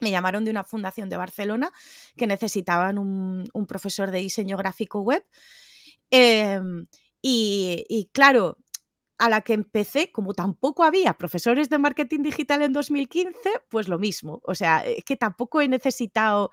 me 0.01 0.11
llamaron 0.11 0.43
de 0.43 0.51
una 0.51 0.63
fundación 0.63 1.09
de 1.09 1.17
Barcelona 1.17 1.71
que 2.17 2.27
necesitaban 2.27 2.97
un, 2.97 3.49
profesor 3.67 4.11
de 4.11 4.19
diseño 4.19 4.57
gráfico 4.57 5.01
web. 5.01 5.25
Em, 6.09 6.87
y, 7.21 8.09
claro, 8.11 8.57
a 9.17 9.29
la 9.29 9.41
que 9.41 9.53
empecé, 9.53 10.11
como 10.11 10.33
tampoco 10.33 10.83
había 10.83 11.13
profesores 11.13 11.69
de 11.69 11.77
marketing 11.77 12.23
digital 12.23 12.63
en 12.63 12.73
2015, 12.73 13.37
pues 13.69 13.87
lo 13.87 13.99
mismo. 13.99 14.41
O 14.43 14.55
sea, 14.55 14.83
es 14.85 15.03
que 15.05 15.15
tampoco 15.15 15.61
he 15.61 15.67
necesitado 15.67 16.51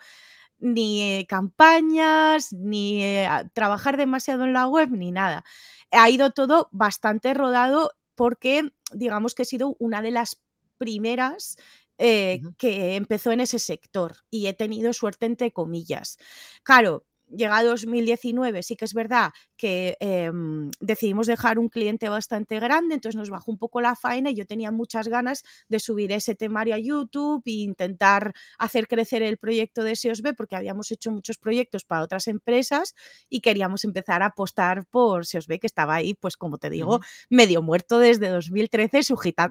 ni 0.59 1.25
campañas, 1.28 2.52
ni 2.52 3.02
eh, 3.02 3.28
trabajar 3.55 3.97
demasiado 3.97 4.45
en 4.45 4.52
la 4.52 4.67
web, 4.69 4.90
ni 4.90 5.12
nada. 5.12 5.45
Ha 5.90 6.11
ido 6.11 6.31
todo 6.33 6.69
bastante 6.73 7.33
rodado 7.35 7.93
porque, 8.14 8.71
digamos 8.93 9.35
que 9.35 9.43
he 9.45 9.47
sido 9.47 9.76
una 9.78 10.02
de 10.02 10.11
las 10.11 10.38
primeras 10.78 11.57
eh, 11.99 12.40
que 12.59 12.97
empezó 12.97 13.33
en 13.33 13.40
ese 13.40 13.59
sector 13.59 14.17
y 14.31 14.47
he 14.47 14.55
tenido 14.55 14.93
suerte 14.93 15.26
entre 15.26 15.52
comillas. 15.52 16.19
Claro, 16.62 17.05
llega 17.31 17.62
2019, 17.62 18.62
sí 18.62 18.76
que 18.76 18.85
es 18.85 18.95
verdad 18.95 19.33
que 19.57 19.97
em, 20.00 20.71
decidimos 20.81 21.26
dejar 21.26 21.59
un 21.59 21.69
cliente 21.69 22.09
bastante 22.09 22.61
grande, 22.61 22.95
entonces 22.95 23.17
nos 23.19 23.31
bajó 23.31 23.50
un 23.50 23.59
poco 23.59 23.81
la 23.81 23.97
faena 23.97 24.31
y 24.31 24.35
yo 24.35 24.47
tenía 24.47 24.71
muchas 24.71 25.09
ganas 25.09 25.43
de 25.69 25.81
subir 25.81 26.12
ese 26.12 26.35
temario 26.35 26.75
a 26.75 26.78
YouTube 26.78 27.43
e 27.47 27.50
intentar 27.50 28.33
hacer 28.59 28.87
crecer 28.88 29.23
el 29.23 29.37
proyecto 29.38 29.83
de 29.83 29.97
SEOSB 29.97 30.35
porque 30.37 30.57
habíamos 30.57 30.90
hecho 30.90 31.11
muchos 31.11 31.38
proyectos 31.38 31.85
para 31.85 32.02
otras 32.02 32.28
empresas 32.28 32.95
y 33.28 33.40
queríamos 33.40 33.85
empezar 33.85 34.23
a 34.23 34.26
apostar 34.26 34.87
por 34.87 35.26
SEOSB 35.26 35.59
que 35.61 35.67
estaba 35.67 35.95
ahí, 35.97 36.14
pues 36.14 36.37
como 36.37 36.59
te 36.59 36.71
digo, 36.71 37.00
medio 37.31 37.62
muerto 37.62 37.99
desde 37.99 38.28
2013 38.28 39.02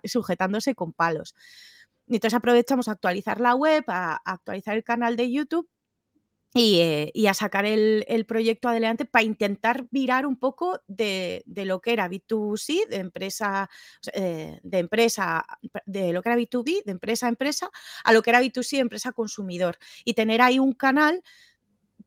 sujetándose 0.06 0.74
con 0.76 0.94
palos. 0.94 1.36
Y 2.08 2.16
entonces 2.16 2.38
aprovechamos 2.38 2.88
a 2.88 2.94
actualizar 2.94 3.40
la 3.42 3.56
web, 3.56 3.84
a, 3.88 4.22
actualizar 4.26 4.76
el 4.76 4.84
canal 4.84 5.16
de 5.18 5.32
YouTube 5.32 5.70
eh, 6.56 7.12
y, 7.14 7.28
a 7.28 7.34
sacar 7.34 7.66
el, 7.66 8.26
proyecto 8.26 8.70
adelante 8.70 9.06
para 9.06 9.24
intentar 9.24 9.86
virar 9.92 10.26
un 10.26 10.38
poco 10.38 10.80
de, 10.88 11.44
lo 11.46 11.82
que 11.82 11.94
era 11.94 12.10
B2C, 12.10 12.88
de 12.88 12.96
empresa, 12.98 13.70
eh, 14.14 14.60
de 14.64 14.80
empresa, 14.80 15.46
de 15.86 16.14
lo 16.14 16.24
que 16.24 16.30
era 16.30 16.38
B2B, 16.38 16.84
de 16.84 16.92
empresa 16.92 17.28
a 17.28 17.30
empresa, 17.30 17.70
a 18.04 18.14
lo 18.14 18.22
que 18.24 18.30
era 18.32 18.42
B2C, 18.42 18.80
empresa 18.80 19.12
consumidor. 19.12 19.78
Y 20.06 20.14
tener 20.14 20.42
ahí 20.42 20.58
un 20.58 20.74
canal 20.74 21.22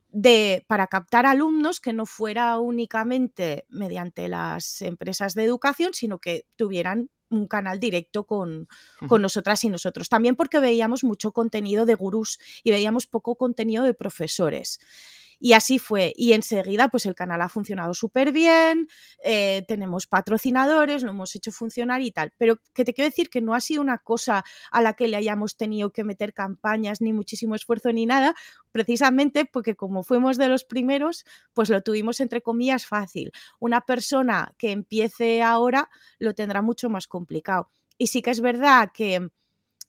de, 0.09 0.64
para 0.66 0.87
captar 0.87 1.26
alumnos 1.26 1.78
que 1.80 1.92
no 1.92 2.07
fuera 2.07 2.59
únicamente 2.59 3.66
mediante 3.69 4.28
las 4.28 4.83
empresas 4.83 5.35
de 5.35 5.45
educación, 5.45 5.95
sino 5.95 6.19
que 6.19 6.47
tuvieran 6.57 7.11
un 7.30 7.46
canal 7.46 7.80
directo 7.80 8.25
con, 8.25 8.68
con, 9.08 9.22
nosotras 9.22 9.64
y 9.64 9.68
nosotros. 9.68 10.08
También 10.08 10.37
porque 10.37 10.60
veíamos 10.60 11.04
mucho 11.04 11.32
contenido 11.32 11.87
de 11.87 11.94
gurús 11.94 12.38
y 12.62 12.70
veíamos 12.70 13.06
poco 13.06 13.37
contenido 13.37 13.84
de 13.84 13.94
profesores. 13.94 14.80
Y 15.42 15.54
así 15.54 15.78
fue. 15.78 16.12
Y 16.16 16.35
enseguida, 16.35 16.88
pues 16.88 17.06
el 17.06 17.14
canal 17.14 17.40
ha 17.40 17.49
funcionado 17.49 17.94
súper 17.94 18.30
bien, 18.30 18.88
eh, 19.25 19.64
tenemos 19.66 20.06
patrocinadores, 20.06 21.02
lo 21.02 21.11
hemos 21.11 21.35
hecho 21.35 21.50
funcionar 21.50 22.02
y 22.02 22.12
tal. 22.12 22.32
Pero 22.37 22.59
que 22.75 22.85
te 22.85 22.92
quiero 22.92 23.09
decir 23.09 23.30
que 23.30 23.40
no 23.40 23.54
ha 23.54 23.61
sido 23.61 23.80
una 23.80 23.99
cosa 23.99 24.44
a 24.70 24.82
la 24.82 24.92
que 24.92 25.09
le 25.09 25.16
hayamos 25.16 25.56
tenido 25.56 25.92
que 25.92 26.04
meter 26.04 26.35
campañas, 26.35 27.00
ni 27.00 27.14
muchísimo 27.14 27.54
esfuerzo, 27.54 27.90
ni 27.90 28.04
nada, 28.04 28.35
precisamente 28.70 29.47
porque 29.47 29.75
como 29.76 30.04
fuimos 30.04 30.37
de 30.37 30.49
los 30.49 30.64
primeros, 30.64 31.25
pues 31.54 31.70
lo 31.70 31.80
tuvimos 31.82 32.20
entre 32.20 32.42
comillas 32.42 32.85
fácil. 32.85 33.32
Una 33.59 33.80
persona 33.80 34.54
que 34.59 34.73
empiece 34.73 35.42
ahora 35.42 35.88
lo 36.18 36.35
tendrá 36.35 36.61
mucho 36.61 36.90
más 36.90 37.06
complicado. 37.06 37.70
Y 37.97 38.09
sí 38.09 38.20
que 38.20 38.30
es 38.30 38.42
verdad 38.42 38.90
que 38.92 39.30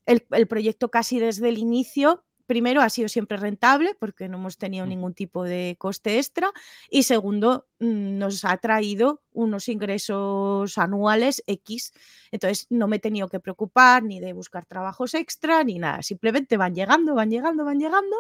el, 0.06 0.26
el 0.32 0.48
proyecto 0.48 0.90
casi 0.90 1.20
desde 1.20 1.50
el 1.50 1.58
inicio 1.58 2.24
primero, 2.52 2.82
ha 2.82 2.90
sido 2.90 3.08
siempre 3.08 3.38
rentable 3.38 3.96
porque 3.98 4.28
no 4.28 4.38
hemos 4.38 4.58
tenido 4.58 4.86
ningún 4.86 5.14
tipo 5.14 5.46
de 5.46 5.78
coste 5.80 6.18
extra 6.18 6.52
y 6.90 7.04
segundo, 7.04 7.66
mm, 7.80 8.18
nos 8.18 8.44
ha 8.44 8.58
traído 8.58 9.22
unos 9.32 9.70
ingresos 9.70 10.78
anuales 10.78 11.44
X. 11.48 11.94
Entonces, 12.30 12.68
no 12.70 12.90
me 12.90 12.98
he 12.98 13.00
tenido 13.00 13.30
que 13.30 13.40
preocupar 13.40 14.04
ni 14.04 14.20
de 14.20 14.34
buscar 14.34 14.66
trabajos 14.66 15.14
extra 15.14 15.64
ni 15.64 15.80
nada. 15.80 16.02
Simplemente 16.02 16.58
van 16.58 16.76
llegando, 16.76 17.16
van 17.16 17.32
llegando, 17.32 17.64
van 17.64 17.80
llegando 17.80 18.18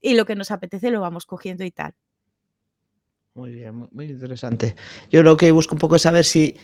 y 0.00 0.14
lo 0.14 0.26
que 0.26 0.36
nos 0.36 0.52
apetece 0.52 0.92
lo 0.92 1.00
vamos 1.00 1.26
cogiendo 1.26 1.64
y 1.64 1.72
tal. 1.72 1.92
Muy 3.34 3.50
bien, 3.50 3.88
muy 3.90 4.04
interesante. 4.04 4.76
Yo 5.10 5.24
lo 5.24 5.36
que 5.36 5.50
busco 5.50 5.74
un 5.74 5.80
poco 5.80 5.96
es 5.96 6.02
saber 6.02 6.24
si 6.24 6.56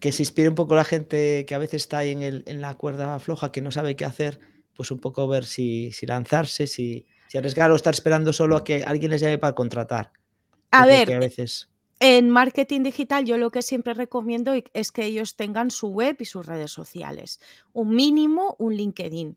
que 0.00 0.10
se 0.10 0.22
inspire 0.22 0.48
un 0.48 0.56
poco 0.56 0.74
la 0.74 0.84
gente 0.84 1.46
que 1.46 1.54
a 1.54 1.58
veces 1.58 1.82
está 1.82 1.98
ahí 1.98 2.10
en, 2.10 2.22
el, 2.22 2.42
en 2.46 2.60
la 2.60 2.74
cuerda 2.74 3.16
floja, 3.20 3.52
que 3.52 3.62
no 3.62 3.70
sabe 3.70 3.94
qué 3.94 4.04
hacer 4.04 4.57
pues 4.78 4.92
un 4.92 5.00
poco 5.00 5.26
ver 5.26 5.44
si, 5.44 5.90
lanzarse, 6.02 6.68
si, 6.68 7.04
arriesgar 7.34 7.68
o 7.72 7.74
estar 7.74 7.92
esperando 7.92 8.32
solo 8.32 8.56
a 8.56 8.62
que 8.62 8.84
alguien 8.84 9.10
les 9.10 9.20
llame 9.20 9.36
para 9.36 9.52
contratar. 9.52 10.12
A 10.70 10.86
ver, 10.86 11.12
a 11.12 11.18
veces... 11.18 11.68
en 11.98 12.30
marketing 12.30 12.84
digital 12.84 13.24
yo 13.24 13.38
lo 13.38 13.50
que 13.50 13.62
siempre 13.62 13.92
recomiendo 13.94 14.52
es 14.72 14.92
que 14.92 15.04
ellos 15.04 15.34
tengan 15.34 15.72
su 15.72 15.88
web 15.88 16.14
y 16.20 16.26
sus 16.26 16.46
redes 16.46 16.70
sociales. 16.70 17.40
Un 17.72 17.96
mínimo, 17.96 18.54
un 18.60 18.76
LinkedIn. 18.76 19.36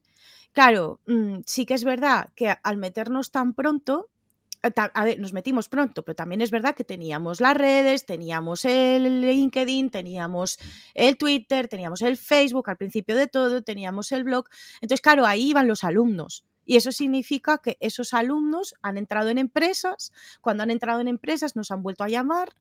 Claro, 0.52 1.00
mm, 1.08 1.40
sí 1.48 1.66
que 1.66 1.74
es 1.74 1.86
verdad 1.86 2.30
que 2.36 2.54
al 2.62 2.78
meternos 2.78 3.32
tan 3.32 3.56
pronto, 3.56 4.11
a 4.64 5.06
ver, 5.06 5.20
nos 5.20 5.34
metimos 5.34 5.70
pronto, 5.70 6.04
pero 6.04 6.16
también 6.16 6.42
es 6.42 6.52
verdad 6.52 6.76
que 6.76 6.84
teníamos 6.84 7.42
las 7.42 7.56
redes, 7.56 8.06
teníamos 8.06 8.66
el 8.66 9.22
LinkedIn, 9.22 9.90
teníamos 9.90 10.60
el 10.94 11.18
Twitter, 11.18 11.68
teníamos 11.68 12.02
el 12.02 12.18
Facebook 12.18 12.70
al 12.70 12.78
principio 12.78 13.16
de 13.16 13.28
todo, 13.28 13.64
teníamos 13.64 14.12
el 14.12 14.24
blog. 14.24 14.46
Entonces, 14.76 15.02
claro, 15.02 15.26
ahí 15.26 15.50
iban 15.50 15.68
los 15.68 15.84
alumnos. 15.84 16.46
Y 16.64 16.76
eso 16.76 16.92
significa 16.92 17.58
que 17.58 17.78
esos 17.80 18.14
alumnos 18.14 18.76
han 18.82 18.98
entrado 18.98 19.30
en 19.30 19.40
empresas, 19.40 20.12
cuando 20.42 20.64
han 20.64 20.72
entrado 20.72 21.02
en 21.02 21.08
empresas 21.08 21.56
nos 21.56 21.72
han 21.72 21.82
vuelto 21.82 22.04
a 22.04 22.10
llamar. 22.10 22.56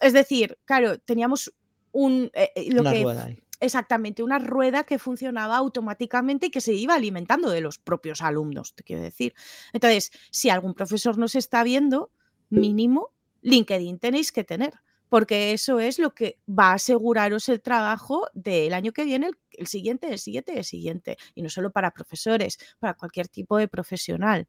Es 0.00 0.14
decir, 0.14 0.58
claro, 0.64 0.98
teníamos 0.98 1.52
un... 1.92 2.30
Eh, 2.32 2.50
eh, 2.56 2.72
lo 2.72 2.82
que, 2.82 3.41
exactamente 3.62 4.22
una 4.22 4.38
rueda 4.38 4.84
que 4.84 4.98
funcionaba 4.98 5.56
automáticamente 5.56 6.46
y 6.46 6.50
que 6.50 6.60
se 6.60 6.74
iba 6.74 6.94
alimentando 6.94 7.48
de 7.50 7.60
los 7.60 7.78
propios 7.78 8.20
alumnos, 8.20 8.74
te 8.74 8.82
quiero 8.82 9.02
decir. 9.02 9.34
Entonces, 9.72 10.10
si 10.30 10.50
algún 10.50 10.74
profesor 10.74 11.16
nos 11.16 11.34
está 11.34 11.62
viendo, 11.62 12.10
mínimo 12.50 13.12
LinkedIn 13.42 13.98
tenéis 13.98 14.32
que 14.32 14.44
tener, 14.44 14.74
porque 15.08 15.52
eso 15.52 15.78
es 15.78 15.98
lo 15.98 16.14
que 16.14 16.38
va 16.48 16.70
a 16.70 16.74
aseguraros 16.74 17.48
el 17.48 17.60
trabajo 17.60 18.26
del 18.34 18.72
año 18.72 18.92
que 18.92 19.04
viene, 19.04 19.30
el, 19.50 19.66
siguiente, 19.66 20.08
el 20.08 20.18
siguiente, 20.18 20.56
el 20.56 20.64
siguiente. 20.64 21.16
Y 21.34 21.42
no 21.42 21.48
solo 21.48 21.70
para 21.70 21.90
profesores, 21.90 22.58
para 22.78 22.94
cualquier 22.94 23.28
tipo 23.28 23.58
de 23.58 23.68
profesional. 23.68 24.48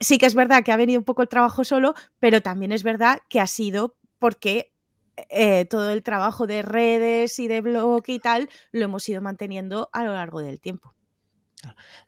Sí 0.00 0.18
que 0.18 0.26
es 0.26 0.34
verdad 0.34 0.64
que 0.64 0.72
ha 0.72 0.76
venido 0.76 0.98
un 0.98 1.04
poco 1.04 1.22
el 1.22 1.28
trabajo 1.28 1.64
solo, 1.64 1.94
pero 2.18 2.42
también 2.42 2.72
es 2.72 2.82
verdad 2.82 3.20
que 3.28 3.40
ha 3.40 3.46
sido 3.46 3.96
porque 4.18 4.72
eh, 5.28 5.64
todo 5.66 5.90
el 5.90 6.02
trabajo 6.02 6.46
de 6.46 6.62
redes 6.62 7.38
y 7.38 7.48
de 7.48 7.60
blog 7.60 8.02
y 8.06 8.18
tal 8.18 8.48
lo 8.72 8.84
hemos 8.84 9.08
ido 9.08 9.20
manteniendo 9.20 9.88
a 9.92 10.04
lo 10.04 10.12
largo 10.12 10.40
del 10.40 10.60
tiempo. 10.60 10.94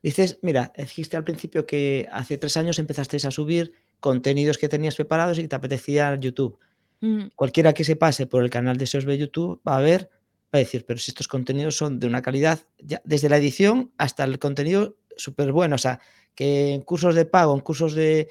Dices, 0.02 0.38
mira, 0.42 0.72
dijiste 0.76 1.16
al 1.16 1.24
principio 1.24 1.66
que 1.66 2.08
hace 2.10 2.38
tres 2.38 2.56
años 2.56 2.78
empezasteis 2.78 3.24
a 3.24 3.30
subir 3.30 3.72
contenidos 4.00 4.58
que 4.58 4.68
tenías 4.68 4.96
preparados 4.96 5.38
y 5.38 5.42
que 5.42 5.48
te 5.48 5.56
apetecía 5.56 6.14
YouTube. 6.16 6.58
Mm. 7.00 7.26
Cualquiera 7.36 7.72
que 7.72 7.84
se 7.84 7.96
pase 7.96 8.26
por 8.26 8.42
el 8.42 8.50
canal 8.50 8.76
de 8.76 8.86
SEOs 8.86 9.04
de 9.04 9.18
YouTube 9.18 9.60
va 9.66 9.76
a 9.76 9.80
ver, 9.80 10.08
va 10.44 10.56
a 10.56 10.58
decir, 10.58 10.84
pero 10.86 10.98
si 10.98 11.10
estos 11.10 11.28
contenidos 11.28 11.76
son 11.76 11.98
de 11.98 12.06
una 12.06 12.22
calidad, 12.22 12.60
ya, 12.78 13.02
desde 13.04 13.28
la 13.28 13.36
edición 13.36 13.92
hasta 13.98 14.24
el 14.24 14.38
contenido 14.38 14.96
súper 15.16 15.52
bueno, 15.52 15.74
o 15.74 15.78
sea, 15.78 16.00
que 16.34 16.72
en 16.72 16.82
cursos 16.82 17.14
de 17.14 17.26
pago, 17.26 17.54
en 17.54 17.60
cursos 17.60 17.94
de 17.94 18.28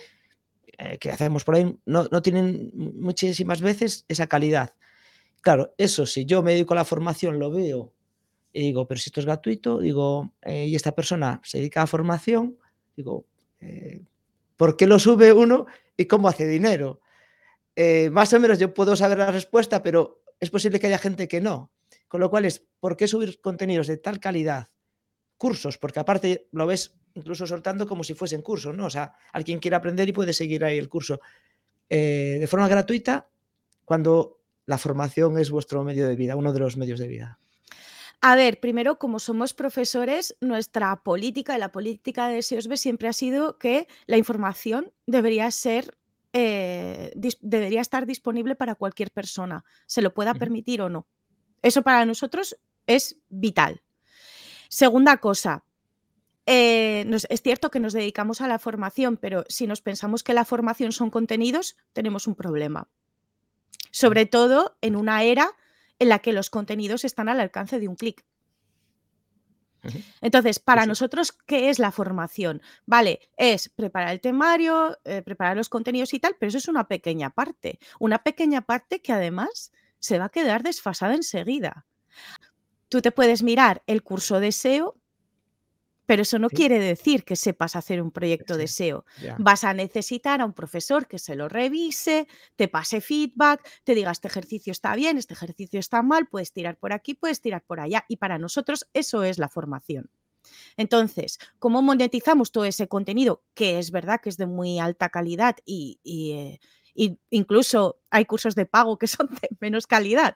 eh, 0.83 0.97
que 0.97 1.11
hacemos 1.11 1.43
por 1.43 1.53
ahí, 1.53 1.77
no, 1.85 2.07
no 2.11 2.23
tienen 2.23 2.71
muchísimas 2.73 3.61
veces 3.61 4.03
esa 4.07 4.25
calidad. 4.25 4.73
Claro, 5.41 5.75
eso 5.77 6.07
si 6.07 6.25
yo 6.25 6.41
me 6.41 6.53
dedico 6.53 6.73
a 6.73 6.77
la 6.77 6.85
formación, 6.85 7.37
lo 7.37 7.51
veo 7.51 7.93
y 8.51 8.61
digo, 8.61 8.87
pero 8.87 8.99
si 8.99 9.09
esto 9.09 9.19
es 9.19 9.27
gratuito, 9.27 9.79
digo, 9.79 10.33
eh, 10.41 10.65
y 10.65 10.75
esta 10.75 10.93
persona 10.93 11.39
se 11.43 11.59
dedica 11.59 11.83
a 11.83 11.87
formación, 11.87 12.57
digo, 12.97 13.25
eh, 13.59 14.01
¿por 14.57 14.75
qué 14.75 14.87
lo 14.87 14.97
sube 14.97 15.31
uno 15.31 15.67
y 15.95 16.05
cómo 16.05 16.27
hace 16.27 16.47
dinero? 16.47 16.99
Más 18.11 18.33
o 18.33 18.39
menos 18.39 18.59
yo 18.59 18.73
puedo 18.73 18.95
saber 18.95 19.17
la 19.19 19.31
respuesta, 19.31 19.81
pero 19.81 20.21
es 20.39 20.49
posible 20.49 20.79
que 20.79 20.87
haya 20.87 20.99
gente 20.99 21.27
que 21.27 21.41
no. 21.41 21.71
Con 22.07 22.21
lo 22.21 22.29
cual 22.29 22.45
es, 22.45 22.63
¿por 22.79 22.97
qué 22.97 23.07
subir 23.07 23.39
contenidos 23.39 23.87
de 23.87 23.97
tal 23.97 24.19
calidad? 24.19 24.69
Cursos, 25.37 25.77
porque 25.77 25.99
aparte 25.99 26.47
lo 26.51 26.67
ves 26.67 26.93
incluso 27.15 27.45
soltando 27.47 27.87
como 27.87 28.03
si 28.03 28.13
fuesen 28.13 28.41
cursos, 28.41 28.75
¿no? 28.75 28.85
O 28.85 28.89
sea, 28.89 29.13
alguien 29.33 29.59
quiere 29.59 29.75
aprender 29.75 30.07
y 30.09 30.13
puede 30.13 30.33
seguir 30.33 30.63
ahí 30.63 30.77
el 30.77 30.89
curso 30.89 31.19
de 31.89 32.47
forma 32.49 32.69
gratuita 32.69 33.27
cuando 33.83 34.39
la 34.65 34.77
formación 34.77 35.37
es 35.37 35.51
vuestro 35.51 35.83
medio 35.83 36.07
de 36.07 36.15
vida, 36.15 36.37
uno 36.37 36.53
de 36.53 36.59
los 36.59 36.77
medios 36.77 36.99
de 36.99 37.09
vida. 37.09 37.39
A 38.21 38.35
ver, 38.35 38.59
primero, 38.59 38.99
como 38.99 39.19
somos 39.19 39.53
profesores, 39.53 40.37
nuestra 40.39 40.95
política 41.03 41.55
y 41.55 41.59
la 41.59 41.71
política 41.71 42.29
de 42.29 42.43
SEOSB 42.43 42.77
siempre 42.77 43.07
ha 43.07 43.13
sido 43.13 43.57
que 43.57 43.87
la 44.05 44.17
información 44.17 44.93
debería 45.07 45.49
ser 45.49 45.97
eh, 46.33 47.11
debería 47.41 47.81
estar 47.81 48.05
disponible 48.05 48.55
para 48.55 48.75
cualquier 48.75 49.11
persona, 49.11 49.65
se 49.85 50.01
lo 50.01 50.13
pueda 50.13 50.33
permitir 50.33 50.81
o 50.81 50.89
no. 50.89 51.05
Eso 51.61 51.81
para 51.81 52.05
nosotros 52.05 52.57
es 52.87 53.17
vital. 53.27 53.81
Segunda 54.69 55.17
cosa, 55.17 55.65
eh, 56.45 57.05
es 57.29 57.41
cierto 57.41 57.69
que 57.69 57.79
nos 57.79 57.93
dedicamos 57.93 58.41
a 58.41 58.47
la 58.47 58.59
formación, 58.59 59.17
pero 59.17 59.45
si 59.47 59.67
nos 59.67 59.81
pensamos 59.81 60.23
que 60.23 60.33
la 60.33 60.45
formación 60.45 60.91
son 60.91 61.09
contenidos, 61.09 61.77
tenemos 61.93 62.27
un 62.27 62.35
problema. 62.35 62.89
Sobre 63.91 64.25
todo 64.25 64.77
en 64.81 64.95
una 64.95 65.23
era 65.23 65.51
en 65.99 66.09
la 66.09 66.19
que 66.19 66.33
los 66.33 66.49
contenidos 66.49 67.05
están 67.05 67.29
al 67.29 67.39
alcance 67.39 67.79
de 67.79 67.87
un 67.87 67.95
clic. 67.95 68.25
Entonces, 70.21 70.59
para 70.59 70.85
nosotros, 70.85 71.31
¿qué 71.31 71.69
es 71.69 71.79
la 71.79 71.91
formación? 71.91 72.61
Vale, 72.85 73.29
es 73.35 73.69
preparar 73.69 74.11
el 74.11 74.21
temario, 74.21 74.97
eh, 75.05 75.21
preparar 75.23 75.57
los 75.57 75.69
contenidos 75.69 76.13
y 76.13 76.19
tal, 76.19 76.35
pero 76.39 76.49
eso 76.49 76.59
es 76.59 76.67
una 76.67 76.87
pequeña 76.87 77.31
parte. 77.31 77.79
Una 77.99 78.19
pequeña 78.19 78.61
parte 78.61 79.01
que 79.01 79.11
además 79.11 79.71
se 79.99 80.19
va 80.19 80.25
a 80.25 80.29
quedar 80.29 80.63
desfasada 80.63 81.15
enseguida. 81.15 81.85
Tú 82.89 83.01
te 83.01 83.11
puedes 83.11 83.41
mirar 83.41 83.81
el 83.87 84.03
curso 84.03 84.39
de 84.39 84.51
SEO 84.51 85.00
pero 86.05 86.23
eso 86.23 86.39
no 86.39 86.49
quiere 86.49 86.79
decir 86.79 87.23
que 87.23 87.35
sepas 87.35 87.75
hacer 87.75 88.01
un 88.01 88.11
proyecto 88.11 88.57
de 88.57 88.67
SEO. 88.67 89.05
Vas 89.37 89.63
a 89.63 89.73
necesitar 89.73 90.41
a 90.41 90.45
un 90.45 90.53
profesor 90.53 91.07
que 91.07 91.19
se 91.19 91.35
lo 91.35 91.47
revise, 91.47 92.27
te 92.55 92.67
pase 92.67 93.01
feedback, 93.01 93.65
te 93.83 93.95
diga 93.95 94.11
este 94.11 94.27
ejercicio 94.27 94.71
está 94.71 94.95
bien, 94.95 95.17
este 95.17 95.33
ejercicio 95.33 95.79
está 95.79 96.01
mal, 96.01 96.27
puedes 96.27 96.51
tirar 96.51 96.77
por 96.77 96.93
aquí, 96.93 97.13
puedes 97.13 97.41
tirar 97.41 97.63
por 97.63 97.79
allá. 97.79 98.05
Y 98.07 98.17
para 98.17 98.37
nosotros 98.37 98.87
eso 98.93 99.23
es 99.23 99.37
la 99.37 99.49
formación. 99.49 100.09
Entonces, 100.75 101.37
¿cómo 101.59 101.81
monetizamos 101.81 102.51
todo 102.51 102.65
ese 102.65 102.87
contenido? 102.87 103.43
Que 103.53 103.79
es 103.79 103.91
verdad 103.91 104.19
que 104.21 104.29
es 104.29 104.37
de 104.37 104.47
muy 104.47 104.79
alta 104.79 105.09
calidad 105.09 105.55
y, 105.65 105.99
eh, 106.03 106.59
incluso 107.29 107.99
hay 108.09 108.25
cursos 108.25 108.55
de 108.55 108.65
pago 108.65 108.97
que 108.97 109.07
son 109.07 109.29
de 109.41 109.49
menos 109.59 109.87
calidad. 109.87 110.35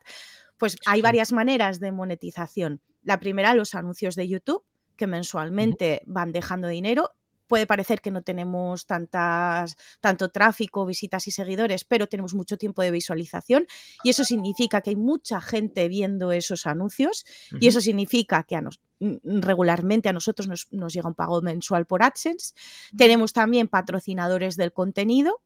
Pues 0.57 0.77
hay 0.85 1.01
varias 1.01 1.33
maneras 1.33 1.79
de 1.79 1.91
monetización. 1.91 2.81
La 3.03 3.19
primera, 3.19 3.53
los 3.55 3.75
anuncios 3.75 4.15
de 4.15 4.27
YouTube 4.27 4.63
que 4.95 5.07
mensualmente 5.07 6.01
van 6.05 6.31
dejando 6.31 6.67
dinero. 6.67 7.15
Puede 7.47 7.67
parecer 7.67 8.01
que 8.01 8.09
no 8.09 8.23
tenemos 8.23 8.87
tantas, 8.87 9.77
tanto 9.99 10.29
tráfico, 10.29 10.85
visitas 10.85 11.27
y 11.27 11.31
seguidores, 11.31 11.83
pero 11.83 12.07
tenemos 12.07 12.33
mucho 12.33 12.57
tiempo 12.57 12.81
de 12.81 12.89
visualización 12.89 13.67
y 14.03 14.09
eso 14.09 14.23
significa 14.25 14.81
que 14.81 14.89
hay 14.91 14.95
mucha 14.95 15.39
gente 15.41 15.87
viendo 15.87 16.31
esos 16.31 16.65
anuncios 16.65 17.23
y 17.59 17.67
eso 17.67 17.81
significa 17.81 18.43
que 18.43 18.55
a 18.55 18.61
nos, 18.61 18.81
mm, 18.99 19.41
regularmente 19.41 20.09
a 20.09 20.13
nosotros 20.13 20.47
nos, 20.47 20.67
nos, 20.71 20.91
llega 20.91 21.07
un 21.07 21.13
pago 21.13 21.39
mensual 21.43 21.85
por 21.85 22.01
AdSense. 22.01 22.55
Tenemos 22.97 23.31
también 23.31 23.67
patrocinadores 23.67 24.55
del 24.55 24.73
contenido. 24.73 25.43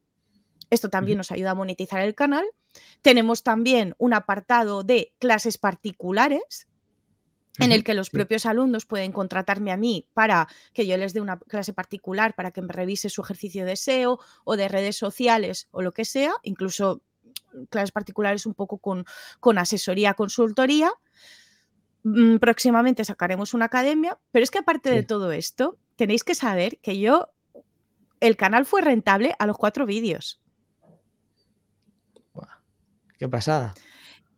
Esto 0.70 0.88
también 0.88 1.18
nos 1.18 1.32
ayuda 1.32 1.50
a 1.50 1.54
monetizar 1.54 2.00
el 2.00 2.14
canal. 2.14 2.46
Tenemos 3.02 3.42
también 3.42 3.94
un 3.98 4.14
apartado 4.14 4.84
de 4.84 5.12
clases 5.18 5.58
particulares 5.58 6.69
en 7.60 7.72
el 7.72 7.84
que 7.84 7.94
los 7.94 8.10
propios 8.10 8.46
alumnos 8.46 8.86
pueden 8.86 9.12
contratarme 9.12 9.72
a 9.72 9.76
mí 9.76 10.06
para 10.14 10.48
que 10.72 10.86
yo 10.86 10.96
les 10.96 11.12
dé 11.12 11.20
una 11.20 11.38
clase 11.38 11.72
particular 11.72 12.34
para 12.34 12.50
que 12.50 12.62
me 12.62 12.72
revise 12.72 13.10
su 13.10 13.22
ejercicio 13.22 13.64
de 13.64 13.76
SEO 13.76 14.18
o 14.44 14.56
de 14.56 14.68
redes 14.68 14.96
sociales 14.96 15.68
o 15.70 15.82
lo 15.82 15.92
que 15.92 16.04
sea, 16.04 16.32
incluso 16.42 17.02
clases 17.68 17.92
particulares 17.92 18.46
un 18.46 18.54
poco 18.54 18.78
con, 18.78 19.04
con 19.40 19.58
asesoría, 19.58 20.14
consultoría. 20.14 20.90
Mm, 22.02 22.36
próximamente 22.36 23.04
sacaremos 23.04 23.54
una 23.54 23.66
academia, 23.66 24.18
pero 24.32 24.42
es 24.42 24.50
que 24.50 24.58
aparte 24.58 24.90
de 24.90 25.02
todo 25.02 25.32
esto, 25.32 25.78
tenéis 25.96 26.24
que 26.24 26.34
saber 26.34 26.78
que 26.78 26.98
yo, 26.98 27.28
el 28.20 28.36
canal 28.36 28.66
fue 28.66 28.80
rentable 28.80 29.34
a 29.38 29.46
los 29.46 29.56
cuatro 29.56 29.86
vídeos. 29.86 30.40
Qué 33.18 33.28
pasada. 33.28 33.74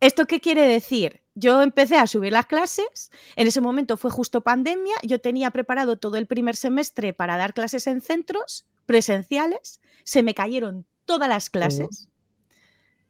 ¿Esto 0.01 0.25
qué 0.25 0.41
quiere 0.41 0.67
decir? 0.67 1.22
Yo 1.35 1.61
empecé 1.63 1.97
a 1.97 2.05
subir 2.05 2.31
las 2.31 2.45
clases, 2.45 3.11
en 3.35 3.47
ese 3.47 3.59
momento 3.59 3.97
fue 3.97 4.11
justo 4.11 4.41
pandemia, 4.41 4.93
yo 5.01 5.19
tenía 5.19 5.49
preparado 5.49 5.97
todo 5.97 6.17
el 6.17 6.27
primer 6.27 6.55
semestre 6.55 7.13
para 7.13 7.37
dar 7.37 7.53
clases 7.53 7.87
en 7.87 8.01
centros 8.01 8.67
presenciales, 8.85 9.81
se 10.03 10.21
me 10.21 10.35
cayeron 10.35 10.85
todas 11.05 11.27
las 11.27 11.49
clases, 11.49 12.07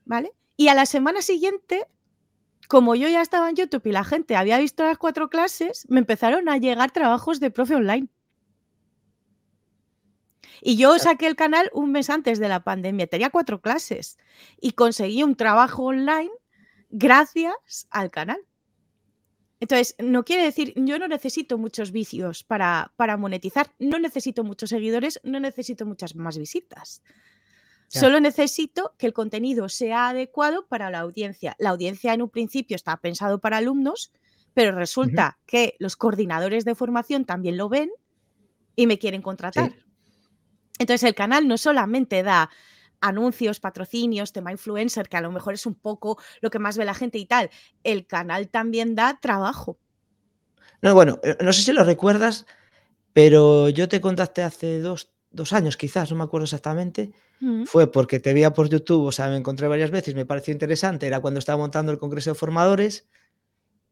¿vale? 0.06 0.32
Y 0.56 0.70
a 0.70 0.74
la 0.74 0.86
semana 0.86 1.22
siguiente, 1.22 1.86
como 2.70 2.96
yo 2.96 3.10
ya 3.10 3.22
estaba 3.22 3.50
en 3.50 3.58
YouTube 3.58 3.88
y 3.88 3.92
la 3.92 4.06
gente 4.06 4.38
había 4.38 4.58
visto 4.58 4.84
las 4.84 4.98
cuatro 4.98 5.30
clases, 5.30 5.86
me 5.90 6.00
empezaron 6.00 6.48
a 6.48 6.58
llegar 6.58 6.92
trabajos 6.92 7.42
de 7.42 7.52
profe 7.52 7.76
online. 7.76 8.08
Y 10.62 10.78
yo 10.78 10.98
saqué 10.98 11.28
el 11.28 11.36
canal 11.36 11.70
un 11.74 11.92
mes 11.92 12.10
antes 12.10 12.40
de 12.40 12.48
la 12.48 12.64
pandemia, 12.64 13.08
tenía 13.08 13.30
cuatro 13.30 13.60
clases 13.60 14.18
y 14.62 14.72
conseguí 14.72 15.24
un 15.24 15.36
trabajo 15.36 15.84
online 15.84 16.32
gracias 16.94 17.88
al 17.90 18.12
canal. 18.12 18.40
Entonces, 19.60 19.96
no 19.98 20.24
quiere 20.24 20.44
decir, 20.44 20.74
yo 20.76 21.00
no 21.00 21.08
necesito 21.08 21.58
muchos 21.58 21.92
vicios 21.92 22.44
para, 22.44 22.94
para 22.96 23.18
monetizar, 23.18 23.72
no 23.80 23.98
necesito 23.98 24.44
muchos 24.44 24.70
seguidores, 24.70 25.20
no 25.24 25.40
necesito 25.40 25.86
muchas 25.86 26.16
más 26.16 26.38
visitas. 26.38 27.02
Solo 27.88 28.20
necesito 28.20 28.96
que 28.98 29.06
el 29.06 29.14
contenido 29.14 29.70
sea 29.70 30.10
adecuado 30.10 30.66
para 30.68 30.90
la 30.90 31.00
audiencia. 31.00 31.56
La 31.60 31.70
audiencia 31.70 32.14
en 32.14 32.24
un 32.24 32.30
principio 32.30 32.76
está 32.76 32.98
pensado 32.98 33.40
para 33.40 33.58
alumnos, 33.58 34.12
pero 34.56 34.72
resulta 34.72 35.38
que 35.46 35.76
los 35.78 35.96
coordinadores 35.96 36.66
de 36.66 36.74
formación 36.74 37.26
también 37.26 37.56
lo 37.56 37.70
ven 37.70 37.92
y 38.76 38.88
me 38.88 38.98
quieren 38.98 39.22
contratar. 39.22 39.76
Entonces 40.80 41.08
el 41.08 41.14
canal 41.14 41.48
no 41.48 41.58
solamente 41.60 42.24
da 42.24 42.50
anuncios, 43.04 43.60
patrocinios, 43.60 44.32
tema 44.32 44.52
influencer, 44.52 45.10
que 45.10 45.18
a 45.18 45.22
lo 45.22 45.32
mejor 45.32 45.54
es 45.54 45.66
un 45.66 45.76
poco 45.76 46.18
lo 46.42 46.50
que 46.50 46.60
más 46.60 46.78
ve 46.78 46.86
la 46.86 46.94
gente 46.94 47.18
y 47.18 47.26
tal, 47.26 47.50
el 47.84 48.08
canal 48.08 48.50
también 48.50 48.96
da 48.96 49.20
trabajo. 49.22 49.78
No, 50.82 50.94
bueno, 50.94 51.20
eh, 51.24 51.38
no 51.42 51.54
sé 51.54 51.62
si 51.62 51.74
lo 51.74 51.84
recuerdas, 51.84 52.46
pero 53.12 53.70
yo 53.70 53.88
te 53.88 54.02
contacté 54.02 54.42
hace 54.42 54.80
dos, 54.80 55.08
años, 55.52 55.78
quizás, 55.78 56.12
no 56.12 56.18
me 56.18 56.24
acuerdo 56.24 56.46
exactamente. 56.46 57.12
Mm. 57.40 57.66
Fue 57.66 57.92
porque 57.92 58.20
te 58.20 58.34
veía 58.34 58.54
por 58.54 58.70
YouTube, 58.70 59.06
o 59.06 59.12
sea, 59.12 59.30
me 59.30 59.38
encontré 59.38 59.68
varias 59.68 59.92
veces, 59.92 60.16
me 60.16 60.26
pareció 60.26 60.54
interesante, 60.54 61.08
era 61.08 61.20
cuando 61.20 61.40
estaba 61.40 61.58
montando 61.58 61.92
el 61.92 61.98
Congreso 61.98 62.32
de 62.32 62.36
Formadores. 62.36 63.08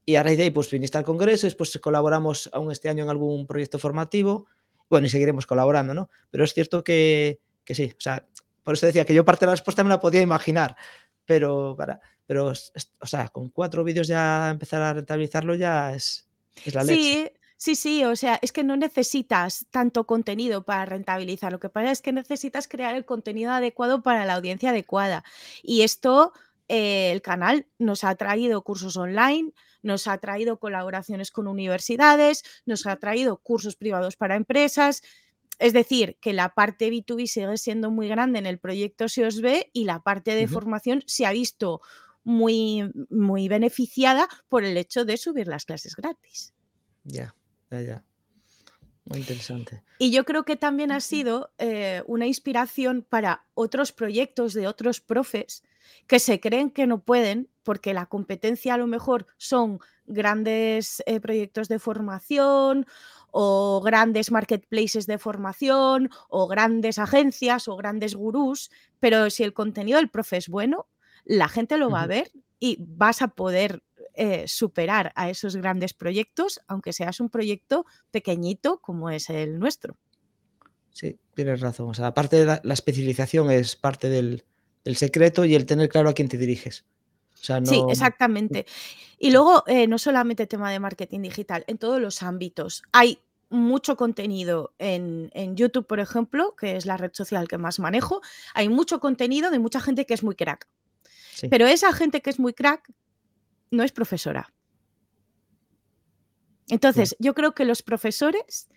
Y 0.05 0.15
a 0.15 0.23
raíz 0.23 0.37
de 0.37 0.45
ahí, 0.45 0.51
pues 0.51 0.71
viniste 0.71 0.97
al 0.97 1.03
Congreso, 1.03 1.47
después 1.47 1.77
colaboramos 1.79 2.49
aún 2.53 2.71
este 2.71 2.89
año 2.89 3.03
en 3.03 3.09
algún 3.09 3.45
proyecto 3.45 3.77
formativo. 3.77 4.47
Bueno, 4.89 5.07
y 5.07 5.09
seguiremos 5.09 5.45
colaborando, 5.45 5.93
¿no? 5.93 6.09
Pero 6.31 6.43
es 6.43 6.53
cierto 6.53 6.83
que, 6.83 7.39
que 7.63 7.75
sí, 7.75 7.93
o 7.95 8.01
sea, 8.01 8.25
por 8.63 8.75
eso 8.75 8.85
decía 8.85 9.05
que 9.05 9.13
yo 9.13 9.25
parte 9.25 9.45
de 9.45 9.47
la 9.47 9.53
respuesta 9.53 9.83
me 9.83 9.89
la 9.89 9.99
podía 9.99 10.21
imaginar, 10.21 10.75
pero, 11.25 11.75
para, 11.77 11.99
pero 12.25 12.47
o 12.47 13.07
sea, 13.07 13.29
con 13.29 13.49
cuatro 13.49 13.83
vídeos 13.83 14.07
ya 14.07 14.49
empezar 14.49 14.81
a 14.81 14.93
rentabilizarlo 14.93 15.55
ya 15.55 15.93
es, 15.93 16.27
es 16.65 16.75
la. 16.75 16.83
Sí, 16.83 17.29
sí, 17.57 17.75
sí, 17.75 18.03
o 18.05 18.15
sea, 18.15 18.39
es 18.41 18.51
que 18.51 18.63
no 18.63 18.75
necesitas 18.75 19.65
tanto 19.71 20.05
contenido 20.05 20.63
para 20.63 20.85
rentabilizar. 20.85 21.51
Lo 21.51 21.59
que 21.59 21.69
pasa 21.69 21.91
es 21.91 22.01
que 22.01 22.11
necesitas 22.11 22.67
crear 22.67 22.95
el 22.95 23.05
contenido 23.05 23.51
adecuado 23.51 24.03
para 24.03 24.25
la 24.25 24.35
audiencia 24.35 24.69
adecuada. 24.69 25.23
Y 25.63 25.81
esto, 25.81 26.33
eh, 26.67 27.11
el 27.11 27.21
canal 27.21 27.67
nos 27.79 28.03
ha 28.03 28.15
traído 28.15 28.61
cursos 28.63 28.97
online, 28.97 29.51
nos 29.83 30.07
ha 30.07 30.17
traído 30.19 30.59
colaboraciones 30.59 31.31
con 31.31 31.47
universidades, 31.47 32.43
nos 32.65 32.85
ha 32.85 32.95
traído 32.97 33.37
cursos 33.37 33.75
privados 33.75 34.15
para 34.15 34.35
empresas. 34.35 35.01
Es 35.61 35.73
decir, 35.73 36.17
que 36.19 36.33
la 36.33 36.55
parte 36.55 36.91
B2B 36.91 37.27
sigue 37.27 37.55
siendo 37.55 37.91
muy 37.91 38.07
grande 38.07 38.39
en 38.39 38.47
el 38.47 38.57
proyecto 38.57 39.07
SEOSB 39.07 39.67
y 39.71 39.83
la 39.83 40.01
parte 40.01 40.33
de 40.33 40.47
formación 40.47 41.03
se 41.05 41.27
ha 41.27 41.31
visto 41.31 41.81
muy, 42.23 42.91
muy 43.11 43.47
beneficiada 43.47 44.27
por 44.49 44.63
el 44.63 44.75
hecho 44.75 45.05
de 45.05 45.17
subir 45.17 45.47
las 45.47 45.65
clases 45.65 45.95
gratis. 45.95 46.55
Ya, 47.03 47.35
ya, 47.69 47.81
ya. 47.81 48.03
Muy 49.05 49.19
interesante. 49.19 49.83
Y 49.99 50.11
yo 50.11 50.25
creo 50.25 50.45
que 50.45 50.55
también 50.55 50.91
ha 50.91 50.99
sido 50.99 51.51
eh, 51.59 52.01
una 52.07 52.25
inspiración 52.25 53.05
para 53.07 53.45
otros 53.53 53.91
proyectos 53.91 54.55
de 54.55 54.67
otros 54.67 54.99
profes 54.99 55.61
que 56.07 56.17
se 56.17 56.39
creen 56.39 56.71
que 56.71 56.87
no 56.87 57.03
pueden 57.03 57.49
porque 57.61 57.93
la 57.93 58.07
competencia 58.07 58.73
a 58.73 58.77
lo 58.77 58.87
mejor 58.87 59.27
son 59.37 59.79
grandes 60.05 61.03
eh, 61.05 61.19
proyectos 61.19 61.67
de 61.67 61.77
formación 61.77 62.87
o 63.31 63.81
grandes 63.81 64.31
marketplaces 64.31 65.07
de 65.07 65.17
formación 65.17 66.09
o 66.29 66.47
grandes 66.47 66.99
agencias 66.99 67.67
o 67.67 67.75
grandes 67.75 68.15
gurús, 68.15 68.69
pero 68.99 69.29
si 69.29 69.43
el 69.43 69.53
contenido 69.53 69.97
del 69.97 70.09
profe 70.09 70.37
es 70.37 70.49
bueno, 70.49 70.87
la 71.25 71.47
gente 71.47 71.77
lo 71.77 71.89
va 71.89 72.03
a 72.03 72.07
ver 72.07 72.31
y 72.59 72.77
vas 72.79 73.21
a 73.21 73.29
poder 73.29 73.83
eh, 74.13 74.45
superar 74.47 75.13
a 75.15 75.29
esos 75.29 75.55
grandes 75.55 75.93
proyectos, 75.93 76.61
aunque 76.67 76.93
seas 76.93 77.19
un 77.19 77.29
proyecto 77.29 77.85
pequeñito 78.11 78.79
como 78.79 79.09
es 79.09 79.29
el 79.29 79.57
nuestro. 79.57 79.97
Sí, 80.91 81.17
tienes 81.33 81.61
razón. 81.61 81.89
O 81.89 81.93
sea, 81.93 82.07
aparte 82.07 82.35
de 82.35 82.45
la, 82.45 82.61
la 82.63 82.73
especialización 82.73 83.49
es 83.49 83.77
parte 83.77 84.09
del, 84.09 84.43
del 84.83 84.97
secreto 84.97 85.45
y 85.45 85.55
el 85.55 85.65
tener 85.65 85.89
claro 85.89 86.09
a 86.09 86.13
quién 86.13 86.27
te 86.27 86.37
diriges. 86.37 86.85
O 87.41 87.43
sea, 87.43 87.59
Sí, 87.65 87.81
no. 87.81 87.89
exactamente. 87.89 88.65
Y 89.17 89.31
luego, 89.31 89.63
eh, 89.67 89.87
no 89.87 89.97
solamente 89.97 90.47
tema 90.47 90.71
de 90.71 90.79
marketing 90.79 91.21
digital, 91.21 91.63
en 91.67 91.77
todos 91.77 91.99
los 91.99 92.21
ámbitos. 92.23 92.83
Hay 92.91 93.19
mucho 93.49 93.97
contenido 93.97 94.73
en, 94.79 95.29
en 95.33 95.55
YouTube, 95.57 95.85
por 95.87 95.99
ejemplo, 95.99 96.55
que 96.55 96.75
es 96.77 96.85
la 96.85 96.97
red 96.97 97.11
social 97.13 97.47
que 97.47 97.57
más 97.57 97.79
manejo. 97.79 98.21
Hay 98.53 98.69
mucho 98.69 98.99
contenido 98.99 99.49
de 99.51 99.59
mucha 99.59 99.81
gente 99.81 100.05
que 100.05 100.13
es 100.13 100.23
muy 100.23 100.35
crack. 100.35 100.67
sí. 101.33 101.47
Pero 101.49 101.67
esa 101.67 101.91
gente 101.93 102.21
que 102.21 102.29
es 102.29 102.39
muy 102.39 102.53
crack 102.53 102.89
no 103.71 103.83
es 103.83 103.91
profesora. 103.91 104.53
Entonces, 106.69 107.15
yo 107.19 107.33
creo 107.33 107.53
que 107.53 107.65
los 107.65 107.81
profesores 107.83 108.69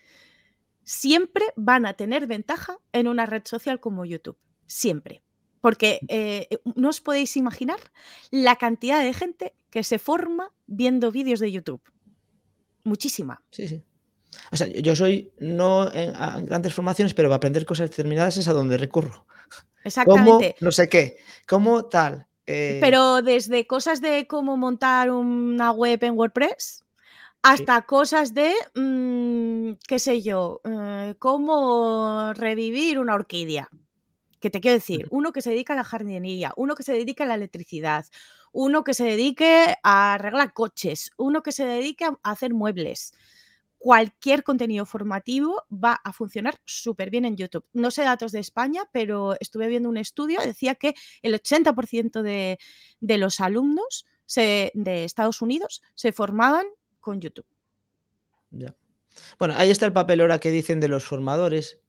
siempre 0.83 1.45
van 1.55 1.85
a 1.85 1.93
tener 1.93 2.27
ventaja 2.27 2.77
en 2.91 3.07
una 3.07 3.25
red 3.25 3.43
social 3.45 3.79
como 3.79 4.05
YouTube. 4.05 4.37
Siempre. 4.67 5.23
Porque 5.65 5.99
eh, 6.09 6.45
eh, 6.51 6.59
no 6.75 6.89
os 6.89 7.01
podéis 7.01 7.35
imaginar 7.37 7.79
la 8.29 8.55
cantidad 8.55 9.01
de 9.01 9.15
gente 9.15 9.55
que 9.71 9.81
se 9.81 9.97
forma 9.97 10.53
viendo 10.67 11.11
vídeos 11.11 11.39
de 11.39 11.51
YouTube. 11.51 11.81
Muchísima. 12.83 13.41
Sí, 13.49 13.67
sí. 13.67 13.83
O 14.51 14.57
sea, 14.57 14.67
yo 14.67 14.95
soy 14.95 15.33
no 15.39 15.91
en, 15.91 16.13
grandes 16.45 16.71
formaciones, 16.71 17.15
pero 17.15 17.29
para 17.29 17.37
aprender 17.37 17.65
cosas 17.65 17.89
determinadas 17.89 18.37
es 18.37 18.47
a 18.47 18.53
donde 18.53 18.77
recurro. 18.77 19.25
Exactamente. 19.83 20.55
No 20.59 20.71
sé 20.71 20.87
qué. 20.87 21.17
¿Cómo 21.47 21.85
tal? 21.85 22.27
Eh, 22.45 22.77
Pero 22.79 23.23
desde 23.23 23.65
cosas 23.65 24.01
de 24.01 24.27
cómo 24.27 24.57
montar 24.57 25.09
una 25.09 25.71
web 25.71 25.97
en 26.03 26.15
WordPress 26.15 26.83
hasta 27.41 27.81
cosas 27.87 28.35
de, 28.35 28.53
mm, 28.75 29.79
qué 29.87 29.97
sé 29.97 30.21
yo, 30.21 30.61
eh, 30.63 31.15
cómo 31.17 32.33
revivir 32.35 32.99
una 32.99 33.15
orquídea. 33.15 33.67
Que 34.45 34.51
te 34.51 34.61
quiero 34.61 34.75
decir, 34.75 35.07
uno 35.09 35.31
que 35.33 35.41
se 35.41 35.49
dedica 35.49 35.73
a 35.73 35.75
la 35.75 35.83
jardinería, 35.83 36.53
uno 36.55 36.75
que 36.75 36.83
se 36.83 36.93
dedica 36.93 37.23
a 37.23 37.27
la 37.27 37.33
electricidad, 37.33 38.05
uno 38.51 38.83
que 38.83 38.93
se 38.93 39.03
dedique 39.03 39.73
a 39.81 40.13
arreglar 40.13 40.53
coches, 40.53 41.09
uno 41.17 41.41
que 41.41 41.51
se 41.51 41.65
dedique 41.65 42.05
a 42.05 42.15
hacer 42.21 42.53
muebles. 42.53 43.15
Cualquier 43.79 44.43
contenido 44.43 44.85
formativo 44.85 45.63
va 45.71 45.93
a 45.93 46.13
funcionar 46.13 46.59
súper 46.63 47.09
bien 47.09 47.25
en 47.25 47.37
YouTube. 47.37 47.65
No 47.73 47.89
sé 47.89 48.03
datos 48.03 48.31
de 48.31 48.39
España, 48.39 48.83
pero 48.91 49.35
estuve 49.39 49.67
viendo 49.67 49.89
un 49.89 49.97
estudio, 49.97 50.39
decía 50.45 50.75
que 50.75 50.93
el 51.23 51.33
80% 51.33 52.21
de, 52.21 52.59
de 52.99 53.17
los 53.17 53.39
alumnos 53.39 54.05
se- 54.27 54.71
de 54.75 55.05
Estados 55.05 55.41
Unidos 55.41 55.81
se 55.95 56.11
formaban 56.11 56.67
con 56.99 57.19
YouTube. 57.19 57.47
Ya. 58.51 58.75
Bueno, 59.39 59.55
ahí 59.57 59.71
está 59.71 59.87
el 59.87 59.93
papel 59.93 60.21
ahora 60.21 60.39
que 60.39 60.51
dicen 60.51 60.79
de 60.79 60.87
los 60.87 61.03
formadores. 61.03 61.79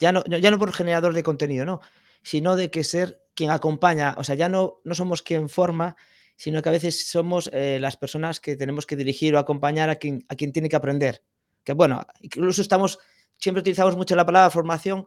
Ya 0.00 0.12
no, 0.12 0.24
ya 0.24 0.50
no 0.50 0.58
por 0.58 0.72
generador 0.72 1.12
de 1.12 1.22
contenido, 1.22 1.66
no, 1.66 1.80
sino 2.22 2.56
de 2.56 2.70
que 2.70 2.84
ser 2.84 3.22
quien 3.34 3.50
acompaña. 3.50 4.14
O 4.18 4.24
sea, 4.24 4.34
ya 4.34 4.48
no, 4.48 4.80
no 4.82 4.94
somos 4.94 5.22
quien 5.22 5.48
forma, 5.48 5.96
sino 6.36 6.62
que 6.62 6.70
a 6.70 6.72
veces 6.72 7.06
somos 7.06 7.50
eh, 7.52 7.78
las 7.80 7.98
personas 7.98 8.40
que 8.40 8.56
tenemos 8.56 8.86
que 8.86 8.96
dirigir 8.96 9.34
o 9.34 9.38
acompañar 9.38 9.90
a 9.90 9.96
quien, 9.96 10.24
a 10.28 10.34
quien 10.34 10.52
tiene 10.52 10.70
que 10.70 10.76
aprender. 10.76 11.22
Que 11.62 11.74
bueno, 11.74 12.04
incluso 12.22 12.62
estamos, 12.62 12.98
siempre 13.36 13.60
utilizamos 13.60 13.94
mucho 13.94 14.16
la 14.16 14.24
palabra 14.24 14.48
formación 14.48 15.06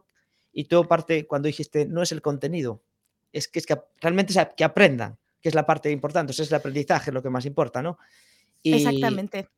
y 0.52 0.66
todo 0.66 0.86
parte 0.86 1.26
cuando 1.26 1.48
dijiste 1.48 1.86
no 1.86 2.02
es 2.02 2.12
el 2.12 2.22
contenido, 2.22 2.84
es 3.32 3.48
que 3.48 3.58
es 3.58 3.66
que 3.66 3.76
realmente 4.00 4.32
es 4.32 4.48
que 4.56 4.62
aprendan, 4.62 5.18
que 5.40 5.48
es 5.48 5.56
la 5.56 5.66
parte 5.66 5.90
importante, 5.90 6.30
o 6.30 6.34
sea, 6.34 6.44
es 6.44 6.52
el 6.52 6.56
aprendizaje 6.56 7.10
lo 7.10 7.20
que 7.20 7.30
más 7.30 7.44
importa, 7.44 7.82
¿no? 7.82 7.98
Y, 8.62 8.74
Exactamente. 8.74 9.48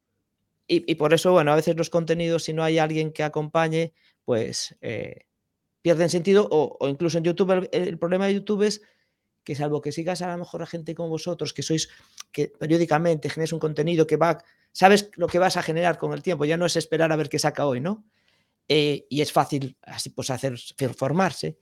y, 0.67 0.91
y 0.91 0.95
por 0.95 1.13
eso, 1.13 1.33
bueno, 1.33 1.53
a 1.53 1.57
veces 1.57 1.77
los 1.77 1.91
contenidos, 1.91 2.45
si 2.45 2.55
no 2.55 2.65
hay 2.65 2.79
alguien 2.79 3.13
que 3.13 3.23
acompañe, 3.23 3.93
pues 4.25 4.75
eh, 4.81 5.26
pierden 5.87 6.11
sentido. 6.11 6.49
O, 6.51 6.89
incluso 6.89 7.17
en 7.17 7.23
YouTube, 7.23 7.53
el, 7.53 7.69
el 7.71 7.97
problema 7.97 8.27
de 8.27 8.35
YouTube 8.35 8.63
es 8.63 8.83
que 9.45 9.55
salvo 9.55 9.81
que 9.81 9.93
sigas 9.93 10.21
a 10.21 10.33
lo 10.33 10.39
mejor 10.39 10.61
a 10.61 10.67
gente 10.67 10.97
como 10.97 11.11
vosotros, 11.11 11.53
que 11.53 11.63
sois, 11.63 11.89
que 12.33 12.49
periódicamente 12.49 13.31
generes 13.31 13.53
un 13.53 13.61
contenido 13.61 14.05
que 14.05 14.17
va, 14.17 14.43
sabes 14.73 15.11
lo 15.15 15.29
que 15.29 15.39
vas 15.39 15.57
a 15.57 15.63
generar 15.63 15.97
con 15.97 16.13
el 16.13 16.23
tiempo, 16.23 16.45
ya 16.45 16.57
no 16.57 16.67
es 16.67 16.75
esperar 16.75 17.13
a 17.13 17.17
ver 17.17 17.29
qué 17.29 17.39
saca 17.39 17.69
hoy, 17.69 17.81
¿no? 17.81 18.05
Eh, 18.67 19.07
y 19.09 19.21
es 19.21 19.31
fácil 19.31 19.77
así 19.83 20.11
pues 20.11 20.31
hacer 20.31 20.59
formarse. 20.97 21.57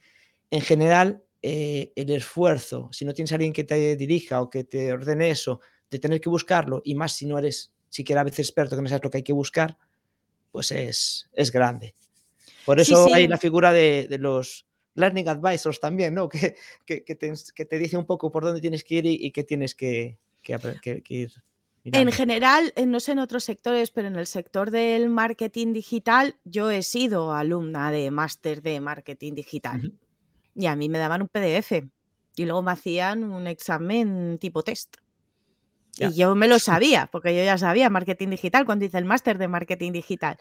En 0.51 0.63
general, 0.63 1.23
eh, 1.43 1.93
el 1.95 2.09
esfuerzo, 2.09 2.89
si 2.93 3.05
no 3.05 3.13
tienes 3.13 3.33
a 3.33 3.35
alguien 3.35 3.53
que 3.53 3.65
te 3.65 3.95
dirija 3.95 4.41
o 4.41 4.49
que 4.49 4.65
te 4.65 4.91
ordene 4.91 5.29
eso, 5.29 5.61
de 5.91 5.99
tener 5.99 6.19
que 6.19 6.31
buscarlo, 6.31 6.81
y 6.83 6.95
más 6.95 7.13
si 7.13 7.27
no 7.27 7.39
eres 7.39 7.75
siquiera 7.91 8.23
a 8.23 8.25
veces 8.25 8.47
experto, 8.47 8.75
que 8.75 8.81
no 8.81 8.89
sabes 8.89 9.05
lo 9.05 9.11
que 9.11 9.19
hay 9.19 9.23
que 9.23 9.35
buscar, 9.35 9.77
pues 10.51 10.73
es, 10.73 11.29
es 11.35 11.53
grande. 11.53 11.95
Por 12.65 12.81
Sí, 12.83 12.93
eso 12.93 13.13
hay 13.13 13.29
la 13.29 13.39
figura 13.39 13.73
de, 13.73 14.07
de 14.09 14.19
los 14.19 14.67
learning 14.95 15.29
advisors 15.29 15.81
también, 15.81 16.15
¿no? 16.15 16.29
Que, 16.31 16.57
que, 16.87 17.05
que 17.05 17.15
te, 17.15 17.31
ens- 17.33 17.53
que 17.53 17.65
te 17.65 17.79
dice 17.79 17.97
un 17.97 18.07
poco 18.07 18.31
por 18.31 18.45
dónde 18.45 18.61
tienes 18.61 18.85
que 18.85 18.97
ir 18.97 19.07
y, 19.07 19.15
y 19.21 19.31
qué 19.33 19.45
tienes 19.45 19.75
que, 19.75 20.19
ir 21.09 21.33
En 21.93 22.11
general, 22.13 22.73
no 22.87 23.01
sé 23.01 23.13
en 23.13 23.19
otros 23.19 23.45
sectores, 23.45 23.91
pero 23.91 24.09
en 24.09 24.17
el 24.17 24.27
sector 24.27 24.71
del 24.71 25.09
marketing 25.11 25.73
digital, 25.73 26.37
yo 26.45 26.71
he 26.71 26.83
sido 26.83 27.33
alumna 27.35 27.91
de 27.91 28.11
máster 28.11 28.63
de 28.63 28.81
marketing 28.81 29.35
digital 29.35 29.93
y 30.55 30.67
a 30.67 30.77
mí 30.77 30.89
me 30.89 30.99
daban 30.99 31.23
un 31.23 31.29
PDF 31.29 31.89
y 32.37 32.45
luego 32.45 32.63
me 32.63 32.73
hacían 32.73 33.25
un 33.25 33.47
examen 33.47 34.39
tipo 34.39 34.63
test. 34.63 34.97
Ya. 35.97 36.09
Y 36.09 36.15
yo 36.15 36.35
me 36.35 36.49
lo 36.49 36.59
sabía, 36.59 37.09
porque 37.13 37.37
yo 37.37 37.45
ya 37.45 37.59
sabía 37.59 37.91
marketing 37.91 38.31
digital 38.31 38.65
cuando 38.65 38.85
hice 38.85 38.99
el 38.99 39.05
máster 39.05 39.39
de 39.39 39.49
marketing 39.49 39.93
digital. 39.93 40.37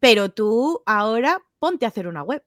Pero 0.00 0.30
tú 0.30 0.82
ahora 0.86 1.40
ponte 1.58 1.84
a 1.84 1.88
hacer 1.88 2.06
una 2.06 2.22
web. 2.22 2.42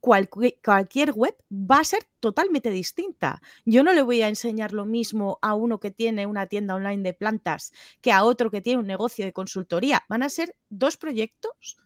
Cualquier 0.00 1.12
web 1.12 1.36
va 1.52 1.78
a 1.78 1.84
ser 1.84 2.04
totalmente 2.18 2.70
distinta. 2.70 3.40
Yo 3.64 3.84
no 3.84 3.92
le 3.92 4.02
voy 4.02 4.20
a 4.22 4.28
enseñar 4.28 4.72
lo 4.72 4.84
mismo 4.84 5.38
a 5.42 5.54
uno 5.54 5.78
que 5.78 5.92
tiene 5.92 6.26
una 6.26 6.46
tienda 6.46 6.74
online 6.74 7.04
de 7.04 7.14
plantas 7.14 7.72
que 8.00 8.10
a 8.10 8.24
otro 8.24 8.50
que 8.50 8.60
tiene 8.60 8.80
un 8.80 8.86
negocio 8.88 9.24
de 9.24 9.32
consultoría. 9.32 10.04
Van 10.08 10.24
a 10.24 10.28
ser 10.28 10.56
dos 10.70 10.96
proyectos 10.96 11.76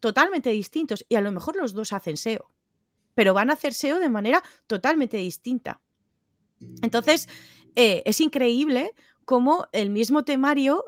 totalmente 0.00 0.50
distintos 0.50 1.06
y 1.08 1.14
a 1.14 1.22
lo 1.22 1.32
mejor 1.32 1.56
los 1.56 1.72
dos 1.72 1.94
hacen 1.94 2.18
SEO, 2.18 2.50
pero 3.14 3.32
van 3.32 3.48
a 3.48 3.54
hacer 3.54 3.72
SEO 3.72 4.00
de 4.00 4.10
manera 4.10 4.42
totalmente 4.66 5.16
distinta. 5.16 5.80
Entonces, 6.82 7.28
eh, 7.74 8.02
es 8.04 8.20
increíble 8.20 8.94
cómo 9.24 9.66
el 9.72 9.90
mismo 9.90 10.24
temario 10.24 10.84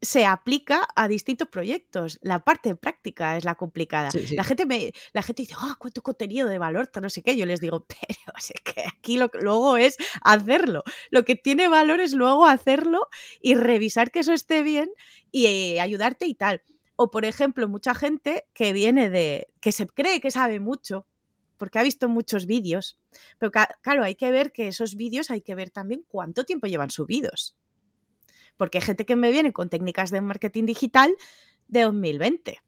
se 0.00 0.26
aplica 0.26 0.88
a 0.94 1.08
distintos 1.08 1.48
proyectos. 1.48 2.18
La 2.22 2.44
parte 2.44 2.74
práctica 2.76 3.36
es 3.36 3.44
la 3.44 3.54
complicada. 3.54 4.10
Sí, 4.10 4.26
sí. 4.26 4.36
La 4.36 4.44
gente 4.44 4.66
me, 4.66 4.92
la 5.12 5.22
gente 5.22 5.42
dice, 5.42 5.54
ah, 5.58 5.76
cuánto 5.78 6.02
contenido 6.02 6.48
de 6.48 6.58
valor, 6.58 6.90
no 7.00 7.10
sé 7.10 7.22
qué. 7.22 7.36
Yo 7.36 7.46
les 7.46 7.60
digo, 7.60 7.84
pero 7.88 8.32
es 8.38 8.52
que 8.62 8.84
aquí 8.86 9.16
lo 9.16 9.30
que 9.30 9.38
luego 9.38 9.76
es 9.76 9.96
hacerlo. 10.22 10.84
Lo 11.10 11.24
que 11.24 11.36
tiene 11.36 11.68
valor 11.68 12.00
es 12.00 12.12
luego 12.12 12.46
hacerlo 12.46 13.08
y 13.40 13.54
revisar 13.54 14.10
que 14.10 14.20
eso 14.20 14.32
esté 14.32 14.62
bien 14.62 14.90
y 15.30 15.46
eh, 15.46 15.80
ayudarte 15.80 16.26
y 16.26 16.34
tal. 16.34 16.62
O, 16.96 17.10
por 17.10 17.24
ejemplo, 17.24 17.68
mucha 17.68 17.94
gente 17.94 18.46
que 18.54 18.72
viene 18.72 19.10
de, 19.10 19.48
que 19.60 19.72
se 19.72 19.86
cree 19.86 20.20
que 20.20 20.30
sabe 20.30 20.60
mucho 20.60 21.06
porque 21.56 21.78
ha 21.78 21.82
visto 21.82 22.08
muchos 22.08 22.46
vídeos. 22.46 22.98
Pero 23.38 23.52
claro, 23.82 24.04
hay 24.04 24.14
que 24.14 24.30
ver 24.30 24.52
que 24.52 24.68
esos 24.68 24.94
vídeos 24.94 25.30
hay 25.30 25.40
que 25.40 25.54
ver 25.54 25.70
también 25.70 26.04
cuánto 26.08 26.44
tiempo 26.44 26.66
llevan 26.66 26.90
subidos. 26.90 27.56
Porque 28.58 28.76
hay 28.78 28.82
gente 28.82 29.06
que 29.06 29.16
me 29.16 29.30
viene 29.30 29.54
con 29.54 29.70
técnicas 29.70 30.10
de 30.10 30.20
marketing 30.20 30.66
digital 30.66 31.16
de 31.68 31.82
2020. 31.82 32.60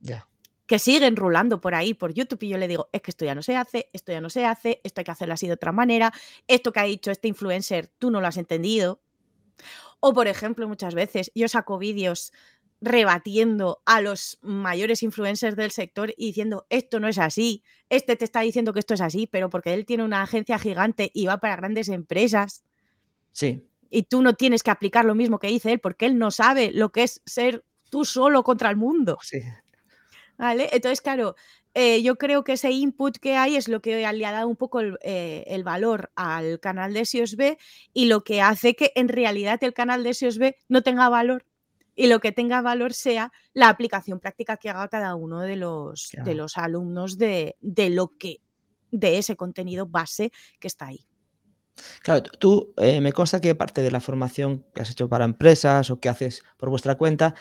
Ya. 0.00 0.26
Que 0.66 0.78
siguen 0.78 1.16
rulando 1.16 1.60
por 1.60 1.74
ahí, 1.74 1.92
por 1.92 2.14
YouTube, 2.14 2.44
y 2.44 2.48
yo 2.48 2.56
le 2.56 2.68
digo, 2.68 2.88
es 2.92 3.02
que 3.02 3.10
esto 3.10 3.26
ya 3.26 3.34
no 3.34 3.42
se 3.42 3.56
hace, 3.56 3.90
esto 3.92 4.12
ya 4.12 4.22
no 4.22 4.30
se 4.30 4.46
hace, 4.46 4.80
esto 4.84 5.02
hay 5.02 5.04
que 5.04 5.10
hacerlo 5.10 5.34
así 5.34 5.46
de 5.46 5.52
otra 5.52 5.72
manera, 5.72 6.14
esto 6.48 6.72
que 6.72 6.80
ha 6.80 6.84
dicho 6.84 7.10
este 7.10 7.28
influencer, 7.28 7.92
tú 7.98 8.10
no 8.10 8.22
lo 8.22 8.28
has 8.28 8.38
entendido. 8.38 9.02
O, 9.98 10.14
por 10.14 10.28
ejemplo, 10.28 10.66
muchas 10.66 10.94
veces 10.94 11.30
yo 11.34 11.46
saco 11.48 11.76
vídeos 11.76 12.32
rebatiendo 12.80 13.82
a 13.84 14.00
los 14.00 14.38
mayores 14.40 15.02
influencers 15.02 15.56
del 15.56 15.70
sector 15.70 16.14
y 16.16 16.28
diciendo 16.28 16.66
esto 16.70 16.98
no 16.98 17.08
es 17.08 17.18
así, 17.18 17.62
este 17.90 18.16
te 18.16 18.24
está 18.24 18.40
diciendo 18.40 18.72
que 18.72 18.80
esto 18.80 18.94
es 18.94 19.02
así, 19.02 19.26
pero 19.26 19.50
porque 19.50 19.74
él 19.74 19.84
tiene 19.84 20.04
una 20.04 20.22
agencia 20.22 20.58
gigante 20.58 21.10
y 21.12 21.26
va 21.26 21.38
para 21.38 21.56
grandes 21.56 21.88
empresas. 21.88 22.64
Sí. 23.32 23.69
Y 23.90 24.04
tú 24.04 24.22
no 24.22 24.34
tienes 24.34 24.62
que 24.62 24.70
aplicar 24.70 25.04
lo 25.04 25.14
mismo 25.14 25.38
que 25.38 25.48
dice 25.48 25.72
él 25.72 25.80
porque 25.80 26.06
él 26.06 26.16
no 26.18 26.30
sabe 26.30 26.70
lo 26.72 26.90
que 26.92 27.02
es 27.02 27.20
ser 27.26 27.64
tú 27.90 28.04
solo 28.04 28.42
contra 28.44 28.70
el 28.70 28.76
mundo. 28.76 29.18
Sí. 29.20 29.42
¿Vale? 30.38 30.70
Entonces, 30.72 31.00
claro, 31.00 31.34
eh, 31.74 32.02
yo 32.02 32.16
creo 32.16 32.42
que 32.42 32.54
ese 32.54 32.70
input 32.70 33.18
que 33.18 33.36
hay 33.36 33.56
es 33.56 33.68
lo 33.68 33.80
que 33.80 33.96
le 34.12 34.26
ha 34.26 34.32
dado 34.32 34.48
un 34.48 34.56
poco 34.56 34.80
el, 34.80 34.98
eh, 35.02 35.44
el, 35.46 35.62
valor 35.62 36.10
al 36.16 36.58
canal 36.58 36.94
de 36.94 37.04
SIOSB 37.04 37.58
y 37.92 38.06
lo 38.06 38.24
que 38.24 38.40
hace 38.40 38.74
que 38.74 38.92
en 38.96 39.08
realidad 39.08 39.62
el 39.62 39.72
canal 39.72 40.02
de 40.02 40.14
SIOSB 40.14 40.54
no 40.68 40.82
tenga 40.82 41.08
valor 41.08 41.44
y 41.94 42.06
lo 42.06 42.18
que 42.20 42.32
tenga 42.32 42.60
valor 42.60 42.92
sea 42.92 43.30
la 43.52 43.68
aplicación 43.68 44.18
práctica 44.18 44.56
que 44.56 44.70
haga 44.70 44.88
cada 44.88 45.14
uno 45.14 45.40
de 45.40 45.56
los, 45.56 46.10
de 46.24 46.34
los 46.34 46.56
alumnos 46.56 47.18
de, 47.18 47.56
de, 47.60 47.90
lo 47.90 48.16
que, 48.18 48.40
de 48.90 49.18
ese 49.18 49.36
contenido 49.36 49.86
base 49.86 50.32
que 50.58 50.68
está 50.68 50.86
ahí. 50.86 51.06
Claro, 52.02 52.22
tú 52.22 52.72
eh, 52.76 53.00
me 53.00 53.12
consta 53.12 53.40
que 53.40 53.54
parte 53.54 53.82
de 53.82 53.90
la 53.90 54.00
formación 54.00 54.64
que 54.74 54.82
has 54.82 54.90
hecho 54.90 55.08
para 55.08 55.24
empresas 55.24 55.90
o 55.90 56.00
que 56.00 56.08
haces 56.08 56.42
por 56.56 56.70
vuestra 56.70 56.96
cuenta, 56.96 57.34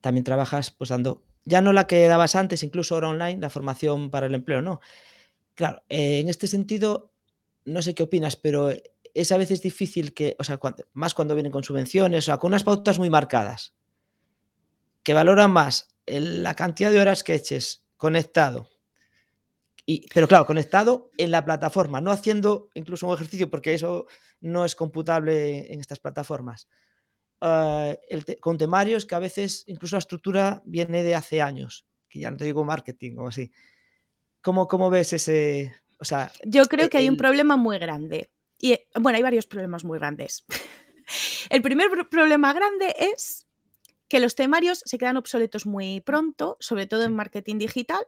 también 0.00 0.24
trabajas 0.24 0.70
pues 0.70 0.90
dando, 0.90 1.24
ya 1.44 1.60
no 1.60 1.72
la 1.72 1.86
que 1.86 2.06
dabas 2.08 2.36
antes, 2.36 2.62
incluso 2.62 2.94
ahora 2.94 3.08
online, 3.08 3.40
la 3.40 3.50
formación 3.50 4.10
para 4.10 4.26
el 4.26 4.34
empleo, 4.34 4.62
¿no? 4.62 4.80
Claro, 5.54 5.82
eh, 5.88 6.20
en 6.20 6.28
este 6.28 6.46
sentido, 6.46 7.12
no 7.64 7.82
sé 7.82 7.94
qué 7.94 8.04
opinas, 8.04 8.36
pero 8.36 8.70
es 9.14 9.32
a 9.32 9.38
veces 9.38 9.62
difícil 9.62 10.14
que, 10.14 10.36
o 10.38 10.44
sea, 10.44 10.58
más 10.92 11.14
cuando 11.14 11.34
vienen 11.34 11.52
con 11.52 11.64
subvenciones, 11.64 12.24
o 12.24 12.26
sea, 12.26 12.38
con 12.38 12.50
unas 12.50 12.64
pautas 12.64 12.98
muy 12.98 13.10
marcadas 13.10 13.74
que 15.02 15.14
valora 15.14 15.48
más 15.48 15.88
la 16.06 16.54
cantidad 16.54 16.90
de 16.90 17.00
horas 17.00 17.22
que 17.22 17.34
eches 17.34 17.84
conectado. 17.96 18.68
Y, 19.88 20.08
pero 20.12 20.26
claro, 20.26 20.44
conectado 20.46 21.12
en 21.16 21.30
la 21.30 21.44
plataforma, 21.44 22.00
no 22.00 22.10
haciendo 22.10 22.68
incluso 22.74 23.06
un 23.06 23.14
ejercicio, 23.14 23.48
porque 23.48 23.72
eso 23.72 24.06
no 24.40 24.64
es 24.64 24.74
computable 24.74 25.72
en 25.72 25.78
estas 25.78 26.00
plataformas. 26.00 26.68
Uh, 27.40 27.94
el 28.08 28.24
con 28.40 28.58
temarios 28.58 29.06
que 29.06 29.14
a 29.14 29.20
veces 29.20 29.62
incluso 29.66 29.94
la 29.94 30.00
estructura 30.00 30.62
viene 30.64 31.04
de 31.04 31.14
hace 31.14 31.40
años, 31.40 31.86
que 32.08 32.18
ya 32.18 32.30
no 32.30 32.36
te 32.36 32.44
digo 32.44 32.64
marketing 32.64 33.16
o 33.18 33.28
así. 33.28 33.52
¿Cómo, 34.42 34.66
cómo 34.66 34.90
ves 34.90 35.12
ese...? 35.12 35.74
O 35.98 36.04
sea, 36.04 36.32
Yo 36.44 36.66
creo 36.66 36.90
que 36.90 36.98
el... 36.98 37.04
hay 37.04 37.08
un 37.08 37.16
problema 37.16 37.56
muy 37.56 37.78
grande. 37.78 38.30
Y 38.58 38.78
bueno, 38.94 39.16
hay 39.16 39.22
varios 39.22 39.46
problemas 39.46 39.84
muy 39.84 39.98
grandes. 39.98 40.44
el 41.50 41.62
primer 41.62 41.88
problema 42.08 42.52
grande 42.52 42.94
es 42.98 43.46
que 44.08 44.20
los 44.20 44.34
temarios 44.34 44.82
se 44.84 44.98
quedan 44.98 45.16
obsoletos 45.16 45.66
muy 45.66 46.00
pronto, 46.00 46.56
sobre 46.60 46.86
todo 46.86 47.04
en 47.04 47.14
marketing 47.14 47.58
digital, 47.58 48.06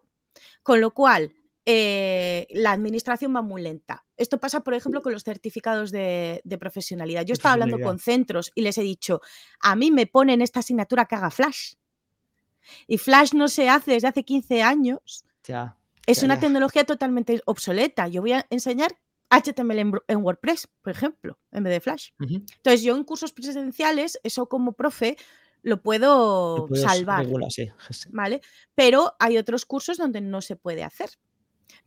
con 0.63 0.81
lo 0.81 0.93
cual 0.93 1.35
eh, 1.71 2.47
la 2.49 2.73
administración 2.73 3.37
va 3.37 3.43
muy 3.43 3.61
lenta. 3.61 4.07
Esto 4.17 4.41
pasa, 4.41 4.61
por 4.61 4.73
ejemplo, 4.73 5.03
con 5.03 5.13
los 5.13 5.23
certificados 5.23 5.91
de, 5.91 6.41
de 6.43 6.57
profesionalidad. 6.57 7.27
Yo 7.27 7.35
estaba 7.35 7.53
hablando 7.53 7.79
con 7.79 7.99
centros 7.99 8.51
y 8.55 8.63
les 8.63 8.79
he 8.79 8.83
dicho, 8.83 9.21
a 9.61 9.77
mí 9.77 9.91
me 9.91 10.07
ponen 10.07 10.41
esta 10.41 10.61
asignatura 10.61 11.05
que 11.05 11.17
haga 11.17 11.31
Flash. 11.31 11.75
Y 12.87 12.97
Flash 12.97 13.35
no 13.35 13.49
se 13.49 13.69
hace 13.69 13.93
desde 13.93 14.09
hace 14.09 14.25
15 14.25 14.63
años. 14.63 15.27
Ya, 15.45 15.77
es 16.07 16.21
ya, 16.21 16.25
una 16.25 16.37
ya. 16.37 16.41
tecnología 16.41 16.85
totalmente 16.85 17.43
obsoleta. 17.45 18.09
Yo 18.09 18.23
voy 18.23 18.33
a 18.33 18.47
enseñar 18.49 18.97
HTML 19.29 19.79
en, 19.79 19.93
en, 20.09 20.25
WordPress, 20.25 20.69
por 20.81 20.93
ejemplo, 20.93 21.39
en 21.53 21.65
vez 21.65 21.75
de 21.75 21.81
Flash. 21.81 22.13
Uh 22.19 22.25
-huh. 22.25 22.45
Entonces, 22.57 22.83
yo 22.83 22.97
en 22.97 23.05
cursos 23.05 23.35
presenciales, 23.35 24.19
eso 24.23 24.49
como 24.49 24.73
profe, 24.73 25.19
lo 25.61 25.83
puedo 25.83 26.67
salvar. 26.75 27.27
Regular, 27.27 27.53
sí. 27.53 27.71
¿Vale? 28.09 28.41
Pero 28.75 29.17
hay 29.19 29.37
otros 29.37 29.67
cursos 29.67 29.99
donde 29.99 30.23
no 30.23 30.41
se 30.41 30.57
puede 30.57 30.83
hacer. 30.83 31.11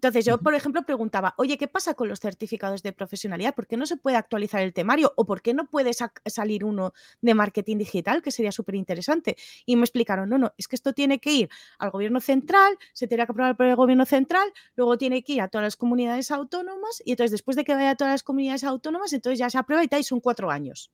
Entonces 0.02 0.26
yo, 0.26 0.40
por 0.40 0.56
ejemplo, 0.56 0.82
preguntaba, 0.82 1.36
oye, 1.38 1.60
¿qué 1.60 1.68
pasa 1.68 1.94
con 1.94 2.10
los 2.10 2.20
certificados 2.20 2.82
de 2.82 2.92
profesionalidad? 2.92 3.54
¿Por 3.54 3.68
qué 3.68 3.78
no 3.78 3.86
se 3.86 3.98
puede 3.98 4.18
actualizar 4.18 4.62
el 4.64 4.74
temario? 4.74 5.14
¿O 5.16 5.26
por 5.26 5.44
qué 5.44 5.54
no 5.54 5.68
puede 5.68 5.94
sa 5.94 6.12
salir 6.26 6.66
uno 6.66 6.94
de 7.22 7.36
marketing 7.36 7.78
digital, 7.78 8.24
que 8.24 8.32
sería 8.32 8.52
súper 8.52 8.74
interesante? 8.74 9.38
Y 9.64 9.76
me 9.76 9.84
explicaron, 9.84 10.28
no, 10.28 10.40
no, 10.40 10.54
es 10.58 10.68
que 10.68 10.76
esto 10.76 10.94
tiene 10.94 11.20
que 11.20 11.32
ir 11.34 11.50
al 11.78 11.92
gobierno 11.92 12.20
central, 12.20 12.80
se 12.94 13.08
tiene 13.08 13.28
que 13.28 13.32
aprobar 13.32 13.56
por 13.56 13.68
el 13.68 13.76
gobierno 13.76 14.08
central, 14.08 14.52
luego 14.76 14.98
tiene 14.98 15.22
que 15.22 15.34
ir 15.34 15.42
a 15.42 15.50
todas 15.50 15.66
las 15.66 15.76
comunidades 15.76 16.32
autónomas 16.32 17.04
y 17.06 17.12
entonces 17.12 17.30
después 17.30 17.56
de 17.56 17.64
que 17.64 17.76
vaya 17.76 17.92
a 17.92 17.96
todas 17.96 18.16
las 18.16 18.24
comunidades 18.24 18.64
autónomas, 18.64 19.14
entonces 19.14 19.38
ya 19.38 19.52
se 19.52 19.60
aprueba 19.60 19.84
y 19.84 19.88
tal, 19.88 20.00
y 20.00 20.04
son 20.04 20.20
cuatro 20.20 20.50
años. 20.50 20.90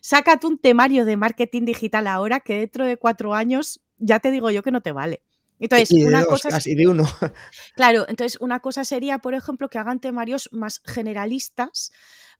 Sácate 0.00 0.46
un 0.46 0.58
temario 0.58 1.04
de 1.04 1.16
marketing 1.16 1.64
digital 1.64 2.06
ahora 2.06 2.40
que 2.40 2.58
dentro 2.60 2.86
de 2.86 2.96
cuatro 2.96 3.34
años 3.34 3.80
ya 3.98 4.20
te 4.20 4.30
digo 4.30 4.50
yo 4.50 4.62
que 4.62 4.70
no 4.70 4.80
te 4.82 4.92
vale. 4.92 5.22
Entonces, 5.64 5.90
y 5.92 6.00
de 6.00 6.06
una 6.06 6.20
dos, 6.20 6.28
cosa 6.28 6.48
casi 6.50 6.74
de 6.74 6.88
uno. 6.88 7.04
Claro, 7.76 8.06
entonces 8.08 8.38
una 8.40 8.60
cosa 8.60 8.84
sería, 8.84 9.18
por 9.18 9.34
ejemplo, 9.34 9.68
que 9.68 9.78
hagan 9.78 10.00
temarios 10.00 10.48
más 10.52 10.80
generalistas 10.84 11.90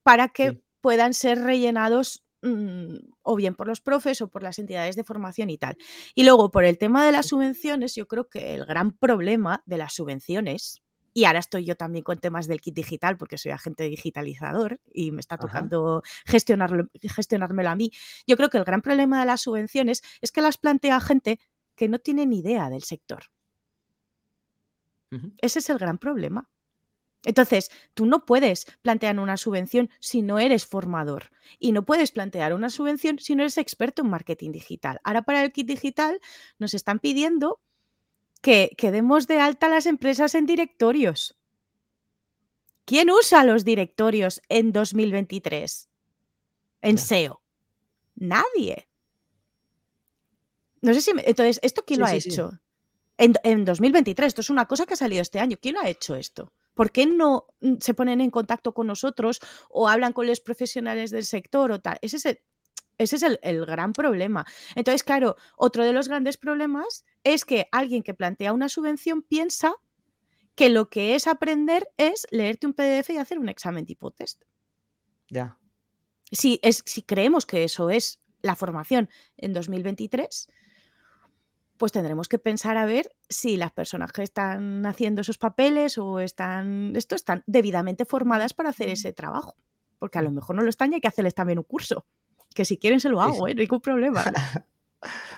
para 0.03 0.29
que 0.29 0.51
Sí. 0.51 0.63
puedan 0.81 1.15
ser 1.15 1.41
rellenados 1.41 2.23
mmm, 2.43 2.97
o 3.23 3.37
bien 3.37 3.55
por 3.55 3.67
los 3.67 3.81
profes 3.81 4.21
o 4.21 4.29
por 4.29 4.43
las 4.43 4.59
entidades 4.59 4.97
de 4.97 5.05
formación 5.05 5.51
y 5.51 5.59
tal. 5.59 5.77
Y 6.15 6.25
luego, 6.25 6.51
por 6.51 6.65
el 6.65 6.79
tema 6.79 7.05
de 7.07 7.13
las 7.13 7.27
subvenciones, 7.29 7.95
yo 7.95 8.07
creo 8.07 8.29
que 8.29 8.55
el 8.55 8.67
gran 8.67 8.93
problema 8.93 9.63
de 9.67 9.79
las 9.79 9.95
subvenciones, 9.95 10.83
y 11.15 11.25
ahora 11.25 11.39
estoy 11.39 11.65
yo 11.65 11.77
también 11.77 12.03
con 12.05 12.19
temas 12.19 12.47
del 12.49 12.61
kit 12.61 12.75
digital 12.75 13.17
porque 13.17 13.39
soy 13.39 13.53
agente 13.53 13.85
digitalizador 13.85 14.81
y 14.93 15.13
me 15.13 15.21
está 15.21 15.39
tocando 15.39 16.03
gestionarlo, 16.27 16.89
gestionármelo 17.01 17.71
a 17.71 17.77
mí. 17.77 17.93
Yo 18.27 18.37
creo 18.37 18.51
que 18.51 18.59
el 18.59 18.65
gran 18.65 18.83
problema 18.83 19.21
de 19.21 19.27
las 19.27 19.41
subvenciones 19.43 20.03
es 20.21 20.33
que 20.33 20.43
las 20.43 20.59
plantea 20.59 21.01
gente 21.01 21.39
que 21.75 21.89
no 21.89 21.99
tiene 21.99 22.27
ni 22.27 22.39
idea 22.39 22.71
del 22.71 22.83
sector. 22.83 23.25
Ese 25.39 25.61
es 25.61 25.71
el 25.71 25.79
gran 25.79 25.99
problema. 25.99 26.51
Entonces, 27.25 27.71
tú 27.95 28.05
no 28.05 28.27
puedes 28.27 28.67
plantear 28.83 29.19
una 29.19 29.37
subvención 29.37 29.91
si 30.01 30.23
no 30.23 30.39
eres 30.39 30.67
formador 30.67 31.31
y 31.59 31.73
no 31.73 31.85
puedes 31.85 32.11
plantear 32.13 32.53
una 32.53 32.69
subvención 32.69 33.19
si 33.19 33.35
no 33.35 33.43
eres 33.43 33.59
experto 33.59 34.03
en 34.03 34.11
marketing 34.11 34.53
digital. 34.53 35.01
Ahora 35.05 35.23
para 35.23 35.43
el 35.43 35.53
kit 35.53 35.67
digital 35.67 36.21
nos 36.59 36.75
están 36.75 36.99
pidiendo 36.99 37.61
que, 38.43 38.75
que 38.77 38.91
demos 38.91 39.27
de 39.27 39.41
alta 39.41 39.69
las 39.69 39.87
empresas 39.87 40.35
en 40.35 40.47
directorios. 40.47 41.39
¿Quién 42.85 43.11
usa 43.11 43.45
los 43.45 43.65
directorios 43.65 44.43
en 44.51 44.73
2023? 44.73 45.89
En 46.83 46.97
Ya. 46.97 47.03
SEO. 47.03 47.43
Nadie. 48.17 48.89
No 50.85 50.95
sé 50.95 51.01
si 51.01 51.15
me- 51.15 51.25
entonces, 51.27 51.61
¿esto 51.63 51.85
quién 51.87 51.97
Sí, 51.97 52.01
lo 52.01 52.07
ha 52.07 52.11
sí, 52.11 52.21
sí. 52.21 52.31
hecho? 52.31 52.51
En, 53.17 53.35
en 53.45 53.65
2023, 53.65 54.29
esto 54.29 54.41
es 54.41 54.51
una 54.51 54.67
cosa 54.67 54.87
que 54.87 54.95
ha 54.95 54.97
salido 54.97 55.23
este 55.23 55.39
año. 55.41 55.57
¿Quién 55.61 55.75
lo 55.77 55.81
ha 55.81 55.89
hecho 55.89 56.15
esto? 56.17 56.53
¿Por 56.75 56.91
qué 56.91 57.07
no 57.07 57.47
mm, 57.61 57.75
se 57.81 57.95
ponen 57.95 58.21
en 58.21 58.31
contacto 58.31 58.75
con 58.75 58.87
nosotros 58.89 59.41
o 59.71 59.89
hablan 59.89 60.13
con 60.13 60.27
los 60.27 60.41
profesionales 60.41 61.11
del 61.11 61.25
sector 61.25 61.71
o 61.73 61.81
tal? 61.81 61.99
Ese 62.03 62.17
es 62.17 62.27
el, 62.27 62.41
ese 62.99 63.17
es 63.17 63.23
el, 63.23 63.39
el 63.43 63.65
gran 63.65 63.93
problema. 63.93 64.45
Entonces, 64.75 65.05
claro, 65.05 65.37
otro 65.57 65.85
de 65.85 65.93
los 65.93 66.09
grandes 66.09 66.37
problemas 66.37 67.05
es 67.23 67.45
que 67.45 67.69
alguien 67.73 68.03
que 68.03 68.15
plantea 68.15 68.53
una 68.53 68.69
subvención 68.69 69.23
piensa 69.23 69.75
que 70.57 70.69
lo 70.69 70.89
que 70.91 71.15
es 71.15 71.27
aprender 71.27 71.89
es 71.97 72.27
leerte 72.31 72.67
un 72.67 72.75
PDF 72.75 73.11
y 73.11 73.17
hacer 73.19 73.39
un 73.39 73.49
examen 73.49 73.87
tipo 73.87 74.11
test. 74.11 74.43
Ya. 75.31 75.59
Si, 76.31 76.59
es, 76.63 76.83
si 76.85 77.03
creemos 77.03 77.47
que 77.47 77.65
eso 77.65 77.91
es 77.91 78.21
la 78.43 78.57
formación 78.57 79.09
en 79.37 79.53
2023, 79.53 80.49
pues 81.77 81.93
tendremos 81.93 82.29
que 82.29 82.39
pensar 82.39 82.77
a 82.77 82.87
ver 82.87 83.11
si 83.29 83.57
las 83.57 83.73
personas 83.73 84.13
que 84.13 84.23
están 84.23 84.87
haciendo 84.87 85.21
esos 85.23 85.39
papeles 85.39 85.99
o 85.99 86.21
están, 86.21 86.95
esto 86.97 87.15
están 87.15 87.43
debidamente 87.47 88.05
formadas 88.05 88.55
para 88.55 88.71
hacer 88.71 88.89
ese 88.89 89.13
trabajo. 89.13 89.57
Porque 89.99 90.19
a 90.19 90.23
lo 90.23 90.31
mejor 90.31 90.57
no 90.57 90.63
lo 90.63 90.71
están 90.71 90.93
y 90.93 90.97
hay 90.97 91.01
que 91.01 91.09
hacerles 91.09 91.35
también 91.35 91.59
un 91.59 91.65
curso. 91.65 92.05
Que 92.55 92.65
si 92.65 92.79
quieren 92.79 93.01
se 93.01 93.09
lo 93.09 93.21
hago. 93.21 93.49
¿eh? 93.49 93.55
no 93.55 93.61
hay 93.61 93.67
ningún 93.67 93.81
problema. 93.81 94.25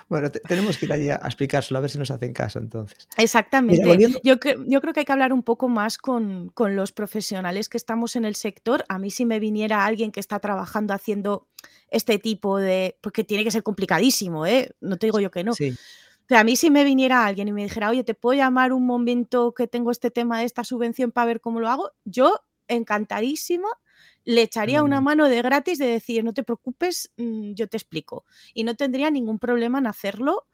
Bueno, 0.07 0.31
te- 0.31 0.39
tenemos 0.39 0.77
que 0.77 0.85
ir 0.85 0.93
allí 0.93 1.09
a 1.09 1.15
explicárselo, 1.15 1.77
a 1.77 1.81
ver 1.81 1.89
si 1.89 1.97
nos 1.97 2.09
hacen 2.09 2.31
caso 2.31 2.57
entonces. 2.59 3.05
Exactamente. 3.17 3.83
Yo, 4.23 4.37
cre- 4.39 4.63
yo 4.65 4.79
creo 4.79 4.93
que 4.93 5.01
hay 5.01 5.05
que 5.05 5.11
hablar 5.11 5.33
un 5.33 5.43
poco 5.43 5.67
más 5.67 5.97
con, 5.97 6.47
con 6.53 6.77
los 6.77 6.93
profesionales 6.93 7.67
que 7.67 7.75
estamos 7.75 8.15
en 8.15 8.23
el 8.23 8.35
sector. 8.35 8.85
A 8.87 8.97
mí 8.97 9.11
si 9.11 9.25
me 9.25 9.41
viniera 9.41 9.83
alguien 9.83 10.13
que 10.13 10.21
está 10.21 10.39
trabajando 10.39 10.93
haciendo 10.93 11.47
este 11.89 12.17
tipo 12.17 12.57
de... 12.57 12.97
Porque 13.01 13.25
tiene 13.25 13.43
que 13.43 13.51
ser 13.51 13.63
complicadísimo, 13.63 14.45
¿eh? 14.45 14.71
No 14.79 14.95
te 14.95 15.07
digo 15.07 15.19
yo 15.19 15.31
que 15.31 15.43
no. 15.43 15.53
Sí, 15.53 15.75
sea, 16.27 16.41
a 16.41 16.43
mí 16.43 16.55
si 16.55 16.69
me 16.69 16.83
viniera 16.83 17.25
alguien 17.25 17.47
y 17.47 17.53
me 17.53 17.63
dijera, 17.63 17.89
oye, 17.89 18.03
¿te 18.03 18.13
puedo 18.13 18.37
llamar 18.37 18.73
un 18.73 18.85
momento 18.85 19.53
que 19.53 19.67
tengo 19.67 19.91
este 19.91 20.11
tema 20.11 20.39
de 20.39 20.45
esta 20.45 20.63
subvención 20.63 21.11
para 21.11 21.27
ver 21.27 21.41
cómo 21.41 21.59
lo 21.59 21.69
hago? 21.69 21.91
Yo 22.05 22.41
encantadísima 22.67 23.69
le 24.25 24.41
echaría 24.41 24.83
una 24.83 24.99
mano 24.99 25.29
de 25.29 25.41
gratis 25.41 25.77
de 25.77 25.87
decir, 25.87 26.23
no 26.25 26.33
te 26.33 26.43
preocupes, 26.43 27.11
mm, 27.15 27.53
yo 27.53 27.69
te 27.69 27.77
explico. 27.77 28.25
Y 28.53 28.65
no 28.65 28.75
tendría 28.75 29.09
ningún 29.09 29.39
problema 29.39 29.79
en 29.79 29.87
hacerlo 29.87 30.45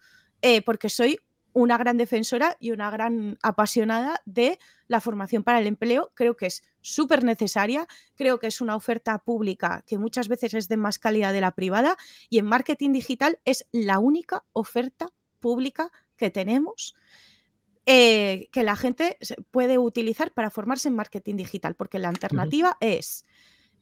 eh, 0.43 0.61
porque 0.61 0.89
soy 0.89 1.19
una 1.53 1.77
gran 1.77 1.97
defensora 1.97 2.55
y 2.59 2.69
una 2.69 2.91
gran 2.91 3.37
apasionada 3.41 4.21
de 4.25 4.59
la 4.87 5.01
formación 5.01 5.43
para 5.43 5.59
el 5.59 5.65
empleo. 5.65 6.11
Creo 6.13 6.37
que 6.37 6.47
es 6.47 6.63
súper 6.81 7.23
necesaria, 7.23 7.87
creo 8.15 8.39
que 8.39 8.47
es 8.47 8.61
una 8.61 8.75
oferta 8.75 9.17
pública 9.19 9.83
que 9.87 9.97
muchas 9.97 10.27
veces 10.27 10.53
es 10.53 10.67
de 10.67 10.77
más 10.77 10.99
calidad 10.99 11.33
de 11.33 11.41
la 11.41 11.51
privada 11.51 11.97
y 12.29 12.37
en 12.37 12.45
marketing 12.45 12.91
digital 12.91 13.39
es 13.43 13.65
la 13.71 13.97
única 13.97 14.43
oferta 14.53 15.09
pública 15.43 15.91
que 16.15 16.31
tenemos 16.31 16.95
eh, 17.85 18.47
que 18.53 18.63
la 18.63 18.77
gente 18.77 19.17
puede 19.51 19.77
utilizar 19.77 20.31
para 20.31 20.49
formarse 20.49 20.87
en 20.87 20.95
marketing 20.95 21.35
digital, 21.35 21.75
porque 21.75 21.99
la 21.99 22.07
alternativa 22.07 22.77
es 22.79 23.25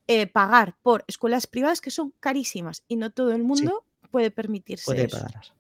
eh, 0.07 0.25
pagar 0.25 0.75
por 0.81 1.03
escuelas 1.07 1.45
privadas 1.45 1.81
que 1.81 1.91
son 1.91 2.11
carísimas 2.19 2.83
y 2.87 2.95
no 2.95 3.11
todo 3.11 3.31
el 3.31 3.43
mundo 3.43 3.85
puede 4.09 4.31
permitirse 4.31 4.85
puede 4.85 5.05
eso. 5.05 5.53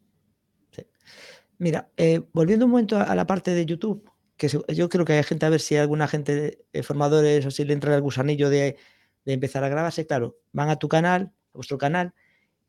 Mira, 1.59 1.91
eh, 1.95 2.21
volviendo 2.33 2.65
un 2.65 2.71
momento 2.71 2.97
a, 2.97 3.13
la 3.13 3.27
parte 3.27 3.51
de 3.51 3.67
YouTube, 3.67 4.09
que 4.35 4.47
yo 4.49 4.89
creo 4.89 5.05
que 5.05 5.13
hay 5.13 5.23
gente, 5.23 5.45
a 5.45 5.49
ver 5.49 5.61
si 5.61 5.75
hay 5.75 5.81
alguna 5.81 6.07
gente, 6.07 6.65
de 6.73 6.83
formadores 6.83 7.45
o 7.45 7.51
si 7.51 7.63
le 7.63 7.73
entra 7.73 7.95
el 7.95 8.01
gusanillo 8.01 8.49
de, 8.49 8.77
de, 9.25 9.33
empezar 9.33 9.63
a 9.63 9.69
grabarse, 9.69 10.07
claro, 10.07 10.39
van 10.51 10.69
a 10.69 10.79
tu 10.79 10.89
canal, 10.89 11.31
a 11.53 11.57
vuestro 11.57 11.77
canal, 11.77 12.15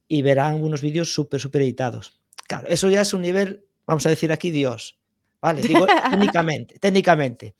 y 0.07 0.21
verán 0.21 0.63
unos 0.63 0.83
vídeos 0.83 1.15
súper, 1.15 1.41
súper 1.41 1.63
editados. 1.63 2.22
Claro, 2.53 2.69
eso 2.69 2.91
ya 2.91 3.01
es 3.01 3.15
un 3.15 3.23
nivel, 3.23 3.65
vamos 3.87 4.05
a 4.05 4.11
decir 4.11 4.31
aquí, 4.31 4.51
Dios. 4.51 5.01
Vale, 5.41 5.63
digo 5.63 5.87
técnicamente, 6.11 6.79
técnicamente. 6.79 7.55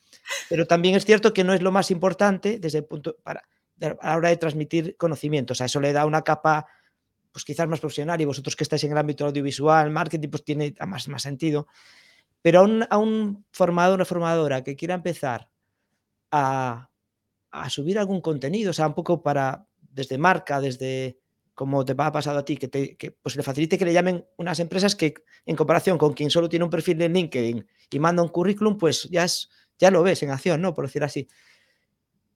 Pero 0.51 0.67
también 0.67 0.97
es 0.97 1.07
cierto 1.07 1.33
que 1.33 1.45
no 1.45 1.55
es 1.55 1.63
lo 1.63 1.73
más 1.73 1.91
importante 1.91 2.59
desde 2.59 2.79
el 2.79 2.85
punto 2.85 3.17
para 3.23 3.43
a 3.81 4.11
la 4.11 4.17
hora 4.17 4.29
de 4.29 4.37
transmitir 4.37 4.99
conocimientos. 4.99 5.57
O 5.57 5.59
sea, 5.59 5.67
eso 5.67 5.81
le 5.81 5.95
da 5.95 6.05
una 6.05 6.21
capa 6.21 6.67
pues 7.33 7.43
quizás 7.47 7.67
más 7.69 7.81
profesional 7.81 8.21
y 8.21 8.27
vosotros 8.27 8.55
que 8.55 8.65
estáis 8.65 8.85
en 8.85 8.93
el 8.93 8.99
ámbito 8.99 9.25
audiovisual, 9.25 9.89
marketing, 9.89 10.29
pues 10.29 10.45
tiene 10.45 10.75
más, 10.87 11.09
más 11.09 11.23
sentido. 11.23 11.67
Pero 12.43 12.61
a 12.61 12.63
un, 12.63 12.87
a 12.91 12.99
un 12.99 13.47
formador 13.51 13.93
o 13.93 13.95
una 13.95 14.05
formadora 14.05 14.63
que 14.63 14.77
quiera 14.77 14.95
empezar 14.95 15.49
a, 16.31 16.91
a, 17.51 17.71
subir 17.71 17.99
algún 17.99 18.21
contenido, 18.21 18.71
o 18.71 18.75
sea, 18.75 18.89
un 18.89 18.95
poco 18.95 19.23
para, 19.23 19.67
desde 19.81 20.19
marca, 20.19 20.61
desde 20.61 21.22
como 21.63 21.85
te 21.85 21.95
ha 21.97 22.13
pasado 22.13 22.39
a 22.39 22.45
ti, 22.45 22.57
que, 22.57 22.69
te, 22.69 22.97
pues 23.23 23.37
le 23.37 23.43
facilite 23.43 23.79
que 23.79 23.85
le 23.85 23.93
llamen 23.93 24.25
unas 24.37 24.61
empresas 24.61 24.95
que 24.95 25.15
en 25.47 25.57
comparación 25.57 25.99
con 25.99 26.13
quien 26.13 26.31
solo 26.31 26.49
tiene 26.49 26.65
un 26.65 26.71
perfil 26.71 27.01
en 27.03 27.13
LinkedIn 27.15 27.67
y 27.91 27.99
manda 27.99 28.23
un 28.23 28.29
currículum, 28.29 28.79
pues 28.79 29.09
ya, 29.11 29.25
es, 29.25 29.51
ya 29.79 29.91
lo 29.91 30.03
ves 30.03 30.23
en 30.23 30.31
acción, 30.31 30.61
¿no? 30.61 30.75
Por 30.75 30.87
decir 30.87 31.05
así. 31.05 31.29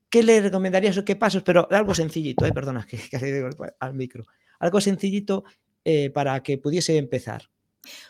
¿Qué 0.09 0.23
le 0.23 0.41
recomendarías 0.41 0.97
o 0.99 1.05
qué 1.05 1.17
pasos? 1.17 1.43
Pero 1.43 1.69
algo 1.71 1.95
sencillito, 1.95 2.47
¿eh? 2.47 2.53
perdona, 2.53 2.87
que, 2.89 2.97
que 2.97 3.51
al 3.81 3.95
micro 3.95 4.25
algo 4.59 4.81
sencillito 4.81 5.45
eh, 5.85 6.11
para 6.11 6.43
que 6.43 6.59
pudiese 6.59 6.97
empezar. 6.97 7.51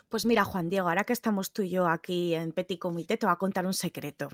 Pues 0.09 0.25
mira, 0.25 0.45
Juan 0.45 0.71
Diego, 0.71 0.89
ahora 0.89 1.05
que 1.05 1.13
estamos 1.13 1.53
tú 1.53 1.63
y 1.63 1.71
yo 1.71 1.87
aquí 1.87 2.35
en 2.35 2.53
Petit 2.53 2.79
Comité, 2.79 3.17
te 3.17 3.27
voy 3.27 3.33
a 3.33 3.37
contar 3.37 3.67
un 3.67 3.75
secreto. 3.75 4.29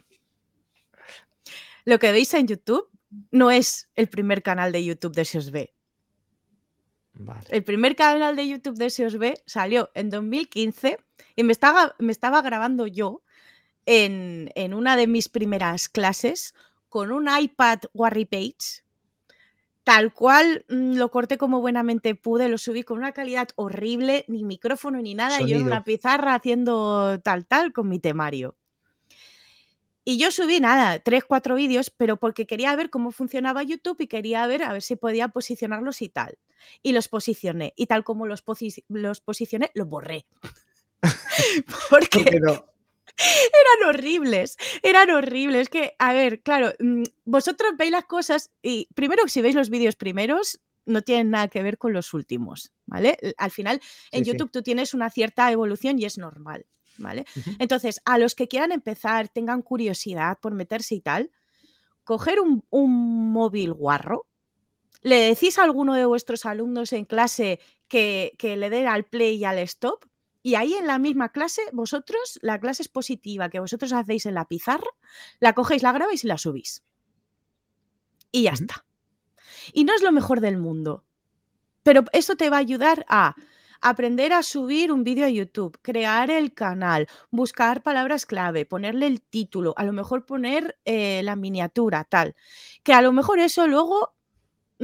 Lo 1.85 1.99
que 1.99 2.13
veis 2.13 2.33
en 2.35 2.47
YouTube 2.47 2.89
no 3.31 3.51
es 3.51 3.89
el 3.97 4.09
primer 4.09 4.43
canal 4.43 4.71
de 4.71 4.85
YouTube 4.85 5.15
de 5.15 5.25
SEOSB. 5.25 5.71
Vale. 7.25 7.47
El 7.51 7.65
primer 7.65 7.97
canal 7.97 8.37
de 8.37 8.49
YouTube 8.49 8.77
de 8.77 8.91
SEOSB 8.91 9.35
salió 9.47 9.91
en 9.95 10.11
2015 10.11 10.99
y 11.37 11.43
me 11.45 11.53
estaba, 11.53 11.95
me 11.99 12.13
estaba 12.13 12.43
grabando 12.43 12.87
yo 12.87 13.23
en, 13.87 14.51
en, 14.55 14.75
una 14.75 14.97
de 14.97 15.07
mis 15.07 15.29
primeras 15.29 15.89
clases 15.89 16.55
con 16.89 17.11
un 17.13 17.29
iPad 17.29 17.81
Warry 17.95 18.25
Page 18.25 18.83
tal 19.85 20.13
cual 20.13 20.65
mm, 20.69 20.97
lo 20.97 21.11
corté 21.11 21.39
como 21.39 21.61
buenamente 21.61 22.15
pude, 22.15 22.49
lo 22.49 22.59
subí 22.59 22.83
con 22.83 22.99
una 22.99 23.13
calidad 23.13 23.49
horrible, 23.57 24.25
ni 24.29 24.45
micrófono 24.45 25.01
ni 25.01 25.15
nada, 25.15 25.41
yo 25.41 25.57
en 25.57 25.65
una 25.65 25.85
pizarra 25.85 26.35
haciendo 26.35 27.21
tal, 27.21 27.47
tal 27.47 27.73
con 27.73 27.89
mi 27.89 27.99
temario. 27.99 28.57
Y 30.05 30.19
yo 30.19 30.31
subí 30.31 30.59
nada, 30.59 30.99
tres, 30.99 31.25
cuatro 31.25 31.55
vídeos, 31.55 31.91
pero 31.91 32.17
porque 32.17 32.47
quería 32.47 32.75
ver 32.75 32.91
cómo 32.91 33.13
funcionaba 33.13 33.63
YouTube 33.63 34.01
y 34.01 34.09
quería 34.09 34.47
ver 34.47 34.65
a 34.65 34.73
ver 34.73 34.83
si 34.83 34.97
podía 34.97 35.29
posicionarlos 35.29 36.03
y 36.03 36.09
tal. 36.09 36.39
Y 36.83 36.93
los 36.93 37.09
posicioné. 37.09 37.73
Y 37.77 37.87
tal 37.87 38.03
como 38.03 38.27
los, 38.27 38.45
los 38.89 39.21
posicioné, 39.21 39.71
los 39.75 39.89
borré. 39.89 40.27
porque, 41.91 42.41
no? 42.41 42.65
eran 43.17 43.89
horribles, 43.89 44.57
eran 44.83 45.11
horribles. 45.11 45.69
Que, 45.69 45.95
a 45.99 46.13
ver, 46.13 46.43
claro, 46.43 46.73
mm, 46.79 47.05
vosotros 47.25 47.73
veis 47.77 47.91
las 47.91 48.05
cosas 48.05 48.51
y 48.63 48.89
primero, 48.95 49.27
si 49.29 49.41
veis 49.43 49.55
los 49.55 49.71
vídeos 49.71 49.97
primeros, 49.97 50.61
no 50.85 51.03
tienen 51.03 51.31
nada 51.31 51.49
que 51.49 51.63
ver 51.63 51.79
con 51.79 51.93
los 51.93 52.13
últimos, 52.13 52.73
¿vale? 52.87 53.17
Al 53.37 53.51
final, 53.51 53.81
en 54.11 54.25
YouTube 54.25 54.51
tú 54.51 54.63
tienes 54.63 54.95
una 54.95 55.11
cierta 55.11 55.51
evolución 55.53 55.99
y 55.99 56.07
es 56.07 56.19
normal, 56.19 56.67
¿vale? 56.99 57.25
Entonces, 57.59 58.01
a 58.05 58.19
los 58.19 58.35
que 58.35 58.49
quieran 58.49 58.73
empezar, 58.73 59.29
tengan 59.29 59.63
curiosidad 59.63 60.39
por 60.41 60.55
meterse 60.55 60.95
y 60.95 61.01
tal, 61.01 61.31
coger 62.05 62.41
un, 62.41 62.65
un 62.71 63.33
móvil 63.33 63.73
guarro, 63.73 64.27
le 65.03 65.17
decís 65.17 65.59
a 65.59 65.65
alguno 65.65 65.95
de 65.95 66.05
vuestros 66.05 66.47
alumnos 66.47 66.93
en 66.93 67.05
clase 67.05 67.61
que, 67.89 68.35
que 68.39 68.57
le 68.57 68.71
den 68.71 68.87
al 68.87 69.05
play 69.05 69.37
y 69.37 69.45
al 69.45 69.59
stop 69.59 70.05
y 70.43 70.57
ahí 70.57 70.75
en 70.75 70.87
la 70.87 70.99
misma 70.99 71.31
clase, 71.31 71.63
vosotros, 71.73 72.39
la 72.43 72.59
clase 72.59 72.83
expositiva 72.83 73.49
que 73.49 73.61
vosotros 73.61 73.93
hacéis 73.93 74.27
en 74.27 74.35
la 74.35 74.47
pizarra, 74.47 74.89
la 75.39 75.53
cogéis, 75.53 75.83
la 75.83 75.93
grabáis 75.93 76.25
y 76.25 76.27
la 76.27 76.37
subís. 76.37 76.83
Y 78.33 78.43
ya 78.43 78.51
está. 78.51 78.85
Y 79.73 79.85
no 79.85 79.95
es 79.95 80.03
lo 80.03 80.11
mejor 80.11 80.41
del 80.41 80.59
mundo. 80.59 81.05
Pero 81.85 82.05
eso 82.13 82.35
te 82.37 82.51
va 82.51 82.57
a 82.57 82.61
ayudar 82.61 83.05
a 83.09 83.37
aprender 83.83 84.33
a 84.33 84.43
subir 84.43 84.91
un 84.93 85.05
vídeo 85.05 85.27
a 85.27 85.31
YouTube, 85.31 85.79
crear 85.83 86.31
el 86.31 86.55
canal, 86.55 87.09
buscar 87.31 87.83
palabras 87.83 88.25
clave, 88.25 88.65
ponerle 88.65 89.07
el 89.07 89.21
título, 89.21 89.75
a 89.77 89.85
lo 89.85 89.93
mejor 89.93 90.25
poner 90.25 90.79
eh, 90.85 91.23
la 91.23 91.37
miniatura, 91.37 92.05
tal. 92.05 92.35
Que 92.83 92.95
a 92.95 93.03
lo 93.03 93.13
mejor 93.13 93.39
eso 93.39 93.67
luego 93.67 94.15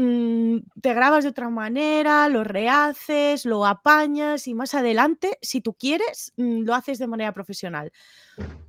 Mm, 0.01 0.59
te 0.81 0.95
grabas 0.95 1.25
de 1.25 1.31
otra 1.31 1.51
manera, 1.51 2.29
lo 2.29 2.45
rehaces, 2.45 3.45
lo 3.45 3.67
apañas 3.67 4.47
y 4.47 4.55
más 4.55 4.75
adelante, 4.75 5.39
si 5.43 5.61
tú 5.61 5.75
quieres, 5.75 6.33
mm, 6.37 6.61
lo 6.63 6.77
haces 6.77 7.01
de 7.01 7.09
manera 7.09 7.33
profesional. 7.33 7.91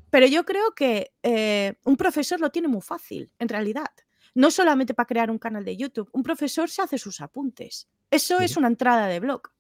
Pero 0.09 0.25
yo 0.25 0.43
creo 0.43 0.73
que 0.73 1.11
eh, 1.21 1.75
un 1.85 1.97
profesor 1.97 2.39
lo 2.39 2.49
tiene 2.49 2.67
muy 2.67 2.81
fácil, 2.81 3.31
en 3.37 3.47
realidad. 3.47 3.91
No 4.33 4.49
solamente 4.49 4.95
para 4.95 5.05
crear 5.05 5.29
un 5.29 5.37
canal 5.37 5.63
de 5.63 5.77
YouTube, 5.77 6.09
un 6.13 6.23
profesor 6.23 6.67
se 6.67 6.81
hace 6.81 6.97
sus 6.97 7.21
apuntes. 7.21 7.87
Eso 8.09 8.39
es 8.39 8.57
una 8.57 8.67
entrada 8.67 9.05
de 9.05 9.19
blog. 9.19 9.51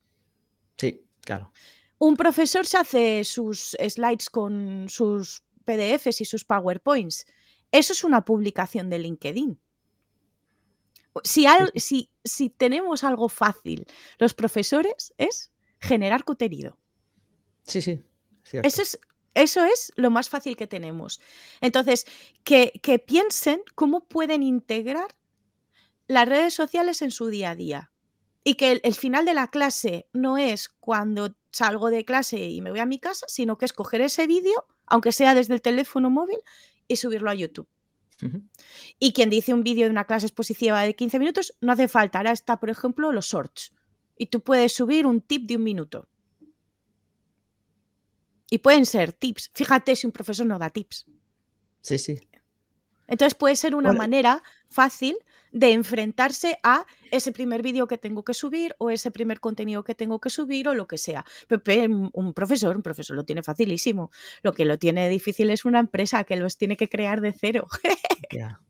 Sí, 0.79 1.03
claro. 1.21 1.51
Un 1.99 2.15
profesor 2.15 2.65
se 2.65 2.77
hace 2.77 3.23
sus 3.25 3.75
slides 3.79 4.29
con 4.29 4.87
sus 4.89 5.43
PDFs 5.65 6.21
y 6.21 6.25
sus 6.25 6.45
PowerPoints. 6.45 7.25
Eso 7.71 7.93
es 7.93 8.03
una 8.03 8.23
publicación 8.23 8.89
de 8.89 8.99
LinkedIn. 8.99 9.59
Si, 11.23 11.45
si, 11.75 12.09
si 12.23 12.49
tenemos 12.49 13.03
algo 13.03 13.27
fácil, 13.27 13.85
los 14.17 14.33
profesores, 14.33 15.13
es 15.17 15.51
generar 15.79 16.23
contenido. 16.23 16.77
Sí, 17.63 17.81
sí. 17.81 18.01
Eso 18.51 18.81
es, 18.81 18.99
eso 19.33 19.65
es 19.65 19.91
lo 19.95 20.09
más 20.09 20.29
fácil 20.29 20.55
que 20.55 20.67
tenemos. 20.67 21.19
Entonces, 21.61 22.05
que, 22.43 22.71
que, 22.81 22.99
piensen 22.99 23.61
cómo 23.75 24.05
pueden 24.05 24.41
integrar 24.41 25.15
las 26.07 26.27
redes 26.27 26.53
sociales 26.53 27.01
en 27.01 27.11
su 27.11 27.27
día 27.27 27.51
a 27.51 27.55
día. 27.55 27.91
Y 28.49 28.55
que 28.55 28.71
el, 28.71 28.81
el, 28.83 28.95
final 28.95 29.25
de 29.25 29.35
la 29.35 29.49
clase 29.49 30.07
no 30.11 30.39
es 30.39 30.69
cuando 30.69 31.35
salgo 31.51 31.91
de 31.91 32.03
clase 32.03 32.39
y 32.39 32.61
me 32.61 32.71
voy 32.71 32.79
a 32.79 32.87
mi 32.87 32.97
casa, 32.97 33.27
sino 33.29 33.59
que 33.59 33.65
es 33.65 33.73
coger 33.73 34.01
ese 34.01 34.25
vídeo, 34.25 34.65
aunque 34.87 35.11
sea 35.11 35.35
desde 35.35 35.53
el 35.53 35.61
teléfono 35.61 36.09
móvil, 36.09 36.39
y 36.87 36.95
subirlo 36.95 37.29
a 37.29 37.35
YouTube. 37.35 37.69
Y 38.97 39.13
quien 39.13 39.29
dice 39.29 39.53
un 39.53 39.61
vídeo 39.61 39.85
de 39.85 39.91
una 39.91 40.05
clase 40.05 40.25
expositiva 40.25 40.81
de 40.81 40.95
15 40.95 41.19
minutos, 41.19 41.53
no 41.61 41.73
hace 41.73 41.87
falta. 41.87 42.17
Ahora 42.17 42.31
está, 42.31 42.59
por 42.59 42.71
ejemplo, 42.71 43.11
los 43.11 43.27
shorts. 43.27 43.71
Y 44.17 44.25
tú 44.25 44.41
puedes 44.41 44.73
subir 44.73 45.05
un 45.05 45.21
tip 45.21 45.45
de 45.47 45.57
un 45.57 45.63
minuto. 45.63 46.09
Y 48.49 48.57
pueden 48.57 48.87
ser 48.87 49.13
tips. 49.13 49.51
Fíjate 49.53 49.95
si 49.95 50.07
un 50.07 50.11
profesor 50.11 50.47
no 50.47 50.57
da 50.57 50.71
tips. 50.71 51.05
Sí, 51.81 51.99
sí. 51.99 52.19
Entonces 53.05 53.35
puede 53.35 53.55
ser 53.55 53.75
una 53.75 53.93
manera 53.93 54.41
fácil 54.69 55.19
de 55.51 55.71
enfrentarse 55.71 56.59
a 56.63 56.85
ese 57.11 57.31
primer 57.31 57.61
vídeo 57.61 57.87
que 57.87 57.97
tengo 57.97 58.23
que 58.23 58.33
subir 58.33 58.75
o 58.77 58.89
ese 58.89 59.11
primer 59.11 59.39
contenido 59.39 59.83
que 59.83 59.95
tengo 59.95 60.19
que 60.19 60.29
subir 60.29 60.67
o 60.67 60.75
lo 60.75 60.87
que 60.87 60.97
sea. 60.97 61.25
Pepe, 61.47 61.87
un 61.87 62.33
profesor, 62.33 62.75
un 62.75 62.83
profesor 62.83 63.15
lo 63.15 63.25
tiene 63.25 63.43
facilísimo. 63.43 64.11
Lo 64.43 64.53
que 64.53 64.65
lo 64.65 64.77
tiene 64.77 65.09
difícil 65.09 65.49
es 65.49 65.65
una 65.65 65.79
empresa 65.79 66.23
que 66.23 66.35
los 66.35 66.57
tiene 66.57 66.77
que 66.77 66.89
crear 66.89 67.21
de 67.21 67.33
cero. 67.33 67.67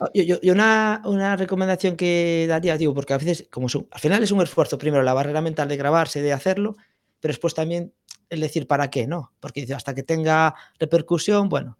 Oh, 0.00 0.08
yo, 0.14 0.36
una, 0.52 1.02
una, 1.04 1.34
recomendación 1.34 1.96
que 1.96 2.46
daría, 2.48 2.78
digo, 2.78 2.94
porque 2.94 3.14
a 3.14 3.18
veces, 3.18 3.48
como 3.50 3.66
al 3.66 4.00
final 4.00 4.22
es 4.22 4.30
un 4.30 4.40
esfuerzo, 4.40 4.78
primero 4.78 5.02
la 5.02 5.12
barrera 5.12 5.40
mental 5.40 5.66
de 5.66 5.76
grabarse, 5.76 6.22
de 6.22 6.32
hacerlo, 6.32 6.76
pero 7.18 7.32
después 7.32 7.52
también 7.52 7.92
el 8.30 8.40
decir 8.40 8.66
para 8.66 8.90
qué, 8.90 9.06
¿no? 9.06 9.32
Porque 9.40 9.66
hasta 9.74 9.94
que 9.94 10.02
tenga 10.02 10.54
repercusión, 10.78 11.48
bueno. 11.48 11.78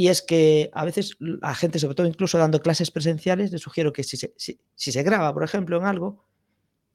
Y 0.00 0.06
es 0.06 0.22
que 0.22 0.70
a 0.74 0.84
veces 0.84 1.16
la 1.18 1.56
gente, 1.56 1.80
sobre 1.80 1.96
todo 1.96 2.06
incluso 2.06 2.38
dando 2.38 2.62
clases 2.62 2.92
presenciales, 2.92 3.50
le 3.50 3.58
sugiero 3.58 3.92
que 3.92 4.04
si 4.04 4.16
se, 4.16 4.32
si, 4.36 4.56
se 4.76 5.02
graba, 5.02 5.34
por 5.34 5.42
ejemplo, 5.42 5.76
en 5.76 5.86
algo, 5.86 6.24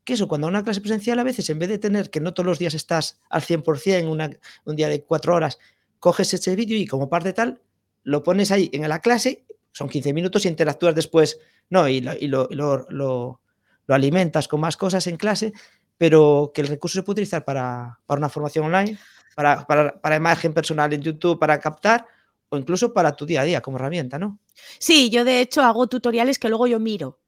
que 0.05 0.13
eso, 0.13 0.29
cuando 0.29 0.47
una 0.47 0.63
clase 0.63 0.79
presencial 0.79 1.19
a 1.19 1.25
veces, 1.25 1.49
en 1.49 1.59
vez 1.59 1.67
de 1.67 1.79
tener 1.79 2.09
que 2.09 2.21
no 2.21 2.33
todos 2.33 2.47
los 2.47 2.59
días 2.59 2.73
estás 2.73 3.19
al 3.29 3.41
100%, 3.41 4.09
una, 4.09 4.29
un 4.63 4.77
día 4.77 4.87
de 4.87 5.03
cuatro 5.03 5.35
horas, 5.35 5.59
coges 5.99 6.33
ese 6.33 6.55
vídeo 6.55 6.77
y 6.77 6.87
como 6.87 7.09
parte 7.09 7.33
tal, 7.33 7.59
lo 8.03 8.23
pones 8.23 8.51
ahí 8.51 8.69
en 8.71 8.87
la 8.87 8.99
clase, 8.99 9.43
son 9.73 9.89
15 9.89 10.13
minutos 10.13 10.45
y 10.45 10.47
interactúas 10.47 10.95
después, 10.95 11.41
no, 11.69 11.89
y, 11.89 11.97
y 11.97 12.27
lo, 12.29 12.47
lo, 12.51 12.87
lo, 12.89 13.41
alimentas 13.89 14.47
con 14.47 14.61
más 14.61 14.77
cosas 14.77 15.07
en 15.07 15.17
clase, 15.17 15.51
pero 15.97 16.53
que 16.55 16.61
el 16.61 16.67
recurso 16.67 16.99
se 16.99 17.03
puede 17.03 17.15
utilizar 17.15 17.43
para, 17.43 17.99
para 18.05 18.19
una 18.19 18.29
formación 18.29 18.63
online, 18.63 18.97
para, 19.35 19.67
para, 19.67 19.99
para, 19.99 20.15
imagen 20.15 20.53
personal 20.53 20.93
en 20.93 21.01
YouTube, 21.01 21.37
para 21.37 21.59
captar, 21.59 22.07
o 22.53 22.57
incluso 22.57 22.93
para 22.93 23.15
tu 23.15 23.25
día 23.25 23.41
a 23.41 23.45
día 23.45 23.61
como 23.61 23.77
herramienta, 23.77 24.19
¿no? 24.19 24.37
Sí, 24.77 25.09
yo 25.09 25.25
de 25.25 25.41
hecho 25.41 25.63
hago 25.63 25.87
tutoriales 25.87 26.37
que 26.37 26.49
luego 26.49 26.67
yo 26.67 26.79
miro. 26.79 27.19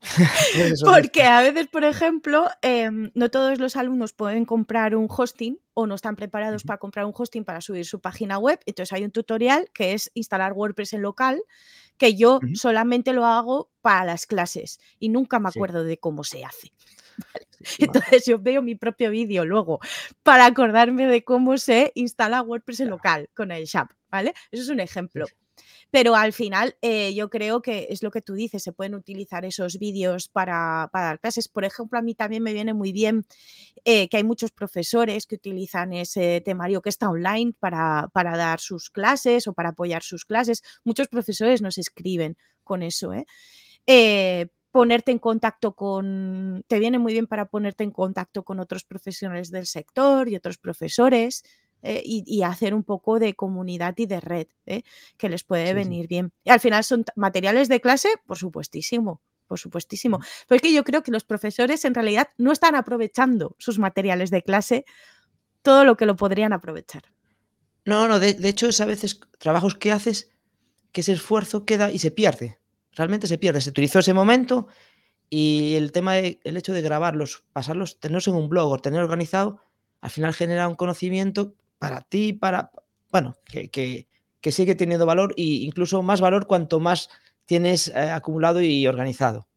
Porque 0.84 1.22
a 1.22 1.40
veces, 1.40 1.68
por 1.68 1.84
ejemplo, 1.84 2.50
eh, 2.60 2.90
no 3.14 3.30
todos 3.30 3.60
los 3.60 3.76
alumnos 3.76 4.12
pueden 4.12 4.44
comprar 4.44 4.96
un 4.96 5.06
hosting 5.08 5.60
o 5.72 5.86
no 5.86 5.94
están 5.94 6.16
preparados 6.16 6.64
para 6.64 6.78
comprar 6.78 7.06
un 7.06 7.12
hosting 7.16 7.44
para 7.44 7.60
subir 7.60 7.86
su 7.86 8.00
página 8.00 8.38
web. 8.38 8.58
Entonces 8.66 8.92
hay 8.92 9.04
un 9.04 9.12
tutorial 9.12 9.70
que 9.72 9.92
es 9.92 10.10
instalar 10.14 10.52
WordPress 10.52 10.94
en 10.94 11.02
local, 11.02 11.40
que 11.96 12.16
yo 12.16 12.36
uh 12.36 12.40
-huh. 12.40 12.56
solamente 12.56 13.12
lo 13.12 13.26
hago 13.26 13.70
para 13.82 14.04
las 14.04 14.26
clases 14.26 14.80
y 14.98 15.10
nunca 15.10 15.38
me 15.38 15.48
acuerdo 15.48 15.82
sí. 15.82 15.90
de 15.90 15.98
cómo 15.98 16.24
se 16.24 16.44
hace. 16.44 16.72
¿vale? 17.32 17.46
Entonces 17.78 18.24
yo 18.26 18.38
veo 18.38 18.62
mi 18.62 18.74
propio 18.74 19.10
vídeo 19.10 19.44
luego 19.44 19.80
para 20.22 20.46
acordarme 20.46 21.06
de 21.06 21.24
cómo 21.24 21.58
se 21.58 21.92
instala 21.94 22.42
WordPress 22.42 22.80
en 22.80 22.90
local 22.90 23.28
con 23.34 23.50
el 23.52 23.64
SHAP, 23.64 23.90
¿vale? 24.10 24.34
Eso 24.50 24.62
es 24.62 24.68
un 24.68 24.80
ejemplo. 24.80 25.26
Pero 25.90 26.16
al 26.16 26.32
final 26.32 26.76
eh, 26.82 27.14
yo 27.14 27.30
creo 27.30 27.62
que 27.62 27.86
es 27.90 28.02
lo 28.02 28.10
que 28.10 28.20
tú 28.20 28.34
dices, 28.34 28.62
se 28.62 28.72
pueden 28.72 28.96
utilizar 28.96 29.44
esos 29.44 29.78
vídeos 29.78 30.28
para, 30.28 30.88
para, 30.92 31.06
dar 31.06 31.20
clases. 31.20 31.48
Por 31.48 31.64
ejemplo, 31.64 31.98
a 31.98 32.02
mí 32.02 32.16
también 32.16 32.42
me 32.42 32.52
viene 32.52 32.74
muy 32.74 32.90
bien 32.90 33.24
eh, 33.84 34.08
que 34.08 34.16
hay 34.16 34.24
muchos 34.24 34.50
profesores 34.50 35.26
que 35.26 35.36
utilizan 35.36 35.92
ese 35.92 36.42
temario 36.44 36.82
que 36.82 36.88
está 36.88 37.08
online 37.08 37.54
para, 37.60 38.08
para, 38.12 38.36
dar 38.36 38.58
sus 38.58 38.90
clases 38.90 39.46
o 39.46 39.52
para 39.52 39.68
apoyar 39.68 40.02
sus 40.02 40.24
clases. 40.24 40.62
Muchos 40.82 41.06
profesores 41.06 41.62
nos 41.62 41.78
escriben 41.78 42.36
con 42.64 42.82
eso. 42.82 43.12
¿eh? 43.12 43.24
Ponerte 44.74 45.12
en 45.12 45.20
contacto 45.20 45.76
con, 45.76 46.64
te 46.66 46.80
viene 46.80 46.98
muy 46.98 47.12
bien 47.12 47.28
para 47.28 47.44
ponerte 47.44 47.84
en 47.84 47.92
contacto 47.92 48.42
con 48.42 48.58
otros 48.58 48.82
profesionales 48.82 49.52
del 49.52 49.66
sector 49.66 50.28
y 50.28 50.34
otros 50.34 50.58
profesores 50.58 51.44
eh, 51.82 52.02
y, 52.04 52.24
y, 52.26 52.42
hacer 52.42 52.74
un 52.74 52.82
poco 52.82 53.20
de 53.20 53.34
comunidad 53.34 53.94
y 53.98 54.06
de 54.06 54.18
red, 54.18 54.48
¿eh? 54.66 54.82
que 55.16 55.28
les 55.28 55.44
puede 55.44 55.68
sí, 55.68 55.74
venir 55.74 56.02
sí. 56.02 56.06
bien. 56.08 56.32
Y 56.42 56.50
al 56.50 56.58
final 56.58 56.82
son 56.82 57.04
materiales 57.14 57.68
de 57.68 57.80
clase, 57.80 58.08
por 58.26 58.36
supuestísimo, 58.36 59.22
por 59.46 59.60
supuestísimo. 59.60 60.18
Pero 60.48 60.56
es 60.56 60.62
que 60.62 60.72
yo 60.72 60.82
creo 60.82 61.04
que 61.04 61.12
los 61.12 61.22
profesores 61.22 61.84
en 61.84 61.94
realidad 61.94 62.30
no 62.36 62.50
están 62.50 62.74
aprovechando 62.74 63.54
sus 63.60 63.78
materiales 63.78 64.32
de 64.32 64.42
clase 64.42 64.86
todo 65.62 65.84
lo 65.84 65.96
que 65.96 66.06
lo 66.06 66.16
podrían 66.16 66.52
aprovechar. 66.52 67.04
No, 67.84 68.08
no, 68.08 68.18
de, 68.18 68.34
de 68.34 68.48
hecho 68.48 68.66
es 68.66 68.80
a 68.80 68.86
veces 68.86 69.20
trabajos 69.38 69.76
que 69.76 69.92
haces 69.92 70.32
que 70.90 71.02
ese 71.02 71.12
esfuerzo 71.12 71.64
queda 71.64 71.92
y 71.92 72.00
se 72.00 72.10
pierde 72.10 72.58
realmente 72.94 73.26
se 73.26 73.38
pierde. 73.38 73.60
Se 73.60 73.70
utilizó 73.70 73.98
ese 73.98 74.14
momento 74.14 74.68
y 75.30 75.74
el 75.74 75.92
tema 75.92 76.14
de, 76.14 76.40
el 76.44 76.56
hecho 76.56 76.72
de 76.72 76.82
grabarlos, 76.82 77.44
pasarlos, 77.52 77.98
tenerlos 77.98 78.28
en 78.28 78.34
un 78.34 78.48
blog 78.48 78.70
o 78.70 78.78
tener 78.78 79.00
organizado, 79.00 79.60
al 80.00 80.10
final 80.10 80.34
genera 80.34 80.68
un 80.68 80.74
conocimiento 80.74 81.54
para 81.78 82.02
ti, 82.02 82.32
para, 82.32 82.70
bueno, 83.10 83.36
que, 83.44 83.68
que, 83.68 84.06
que 84.40 84.52
sigue 84.52 84.74
teniendo 84.74 85.06
valor 85.06 85.34
e 85.36 85.42
incluso 85.42 86.02
más 86.02 86.20
valor 86.20 86.46
cuanto 86.46 86.78
más 86.78 87.08
tienes 87.46 87.88
eh, 87.88 88.10
acumulado 88.10 88.60
y 88.60 88.86
organizado. 88.86 89.48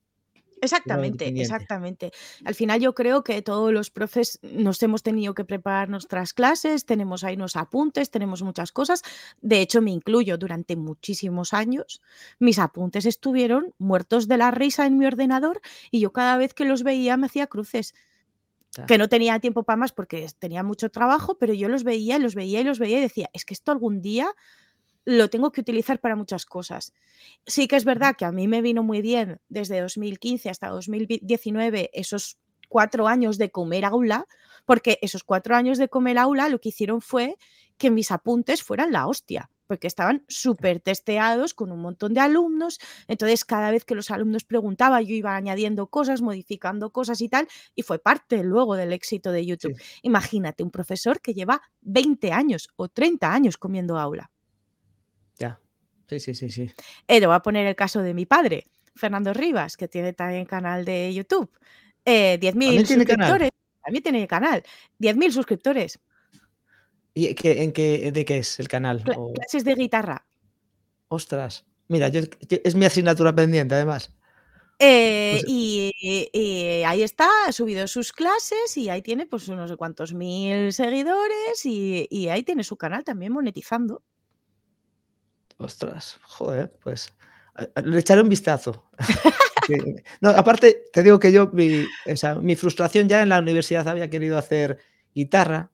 Exactamente, 0.59 1.33
exactamente. 1.37 2.11
Al 2.43 2.55
final 2.55 2.79
yo 2.81 2.95
creo 2.95 3.23
que 3.23 3.43
todos 3.43 3.71
los 3.71 3.91
profes 3.91 4.39
nos 4.41 4.81
hemos 4.81 5.03
tenido 5.03 5.35
que 5.35 5.45
preparar 5.45 5.87
nuestras 5.87 6.33
clases, 6.33 6.85
tenemos 6.85 7.23
ahí 7.23 7.35
unos 7.35 7.55
apuntes, 7.55 8.09
tenemos 8.09 8.41
muchas 8.41 8.71
cosas. 8.71 9.03
De 9.39 9.61
hecho, 9.61 9.83
me 9.83 9.91
incluyo 9.91 10.35
durante 10.37 10.75
muchísimos 10.75 11.53
años. 11.53 12.01
Mis 12.39 12.57
apuntes 12.57 13.05
estuvieron 13.05 13.75
muertos 13.77 14.27
de 14.27 14.37
la 14.37 14.49
risa 14.49 14.87
en 14.87 14.97
mi 14.97 15.05
ordenador 15.05 15.61
y 15.91 15.99
yo 15.99 16.11
cada 16.11 16.37
vez 16.37 16.55
que 16.55 16.65
los 16.65 16.81
veía 16.81 17.17
me 17.17 17.27
hacía 17.27 17.45
cruces. 17.47 17.93
Que 18.87 18.97
no 18.97 19.09
tenía 19.09 19.39
tiempo 19.39 19.63
para 19.63 19.77
más 19.77 19.91
porque 19.91 20.27
tenía 20.39 20.63
mucho 20.63 20.89
trabajo, 20.89 21.37
pero 21.39 21.53
yo 21.53 21.67
los 21.69 21.83
veía, 21.83 22.19
los 22.19 22.35
veía 22.35 22.61
y 22.61 22.63
los 22.63 22.79
veía 22.79 22.99
y 22.99 23.01
decía, 23.01 23.29
es 23.33 23.45
que 23.45 23.53
esto 23.53 23.71
algún 23.71 24.01
día 24.01 24.29
lo 25.07 25.29
tengo 25.29 25.53
que 25.53 25.61
utilizar 25.61 26.01
para 26.01 26.17
muchas 26.17 26.45
cosas. 26.45 26.93
Sí 27.45 27.69
que 27.69 27.77
es 27.77 27.85
verdad 27.85 28.15
que 28.17 28.25
a 28.25 28.33
mí 28.33 28.49
me 28.49 28.61
vino 28.61 28.83
muy 28.83 29.01
bien 29.01 29.39
desde 29.47 29.79
2015 29.79 30.49
hasta 30.49 30.67
2019 30.67 31.89
esos 31.93 32.37
cuatro 32.67 33.07
años 33.07 33.37
de 33.37 33.49
comer 33.49 33.85
aula, 33.85 34.27
porque 34.65 34.99
esos 35.01 35.23
cuatro 35.23 35.55
años 35.55 35.77
de 35.77 35.87
comer 35.87 36.17
aula 36.17 36.49
lo 36.49 36.59
que 36.59 36.69
hicieron 36.69 36.99
fue 36.99 37.37
que 37.77 37.89
mis 37.89 38.11
apuntes 38.11 38.63
fueran 38.63 38.91
la 38.91 39.07
hostia, 39.07 39.49
porque 39.65 39.87
estaban 39.87 40.25
súper 40.27 40.81
testeados 40.81 41.53
con 41.53 41.71
un 41.71 41.79
montón 41.79 42.13
de 42.13 42.19
alumnos. 42.19 42.77
Entonces, 43.07 43.45
cada 43.45 43.71
vez 43.71 43.85
que 43.85 43.95
los 43.95 44.11
alumnos 44.11 44.43
preguntaban, 44.43 45.05
yo 45.05 45.15
iba 45.15 45.37
añadiendo 45.37 45.87
cosas, 45.87 46.21
modificando 46.21 46.91
cosas 46.91 47.21
y 47.21 47.29
tal, 47.29 47.47
y 47.75 47.83
fue 47.83 47.99
parte 47.99 48.43
luego 48.43 48.75
del 48.75 48.91
éxito 48.91 49.31
de 49.31 49.45
YouTube. 49.45 49.77
Sí. 49.77 49.99
Imagínate 50.01 50.63
un 50.63 50.71
profesor 50.71 51.21
que 51.21 51.33
lleva 51.33 51.61
20 51.79 52.33
años 52.33 52.67
o 52.75 52.89
30 52.89 53.31
años 53.31 53.57
comiendo 53.57 53.97
aula. 53.97 54.31
Sí, 56.09 56.19
sí, 56.19 56.33
sí, 56.33 56.49
sí. 56.49 56.71
Eh, 57.07 57.19
te 57.19 57.27
voy 57.27 57.35
a 57.35 57.41
poner 57.41 57.67
el 57.67 57.75
caso 57.75 58.01
de 58.01 58.13
mi 58.13 58.25
padre, 58.25 58.67
Fernando 58.95 59.33
Rivas, 59.33 59.75
que 59.75 59.87
tiene 59.87 60.13
también 60.13 60.45
canal 60.45 60.85
de 60.85 61.13
YouTube. 61.13 61.49
Eh, 62.05 62.39
10.000 62.39 62.85
suscriptores. 62.85 63.51
También 63.83 64.03
tiene 64.03 64.27
canal. 64.27 64.63
10.000 64.99 65.31
suscriptores. 65.31 65.99
¿Y 67.13 67.33
qué, 67.35 67.63
en 67.63 67.71
qué, 67.73 68.11
de 68.11 68.25
qué 68.25 68.37
es 68.37 68.59
el 68.59 68.67
canal? 68.67 69.03
Cla 69.03 69.15
o... 69.17 69.33
Clases 69.33 69.65
de 69.65 69.75
guitarra. 69.75 70.25
Ostras. 71.09 71.65
Mira, 71.89 72.09
yo, 72.09 72.21
yo, 72.21 72.57
es 72.63 72.75
mi 72.75 72.85
asignatura 72.85 73.33
pendiente, 73.33 73.75
además. 73.75 74.13
Eh, 74.79 75.39
pues... 75.39 75.45
y, 75.47 75.91
y, 75.99 76.29
y, 76.31 76.83
ahí 76.83 77.01
está, 77.01 77.27
ha 77.47 77.51
subido 77.51 77.87
sus 77.87 78.13
clases 78.13 78.77
y 78.77 78.89
ahí 78.89 79.01
tiene 79.01 79.25
pues 79.25 79.47
unos 79.47 79.75
cuantos 79.75 80.13
mil 80.13 80.71
seguidores 80.71 81.65
y, 81.65 82.07
y 82.09 82.29
ahí 82.29 82.43
tiene 82.43 82.63
su 82.63 82.77
canal 82.77 83.03
también 83.03 83.33
monetizando. 83.33 84.03
Ostras, 85.57 86.19
joder, 86.23 86.71
pues 86.83 87.13
le 87.83 87.99
echaré 87.99 88.21
un 88.21 88.29
vistazo. 88.29 88.89
no, 90.21 90.29
aparte, 90.29 90.83
te 90.91 91.03
digo 91.03 91.19
que 91.19 91.31
yo, 91.31 91.49
mi, 91.51 91.85
o 92.05 92.15
sea, 92.15 92.35
mi, 92.35 92.55
frustración 92.55 93.09
ya 93.09 93.23
en 93.23 93.29
la 93.29 93.39
universidad 93.39 93.87
había 93.87 94.09
querido 94.09 94.37
hacer 94.37 94.77
guitarra, 95.13 95.71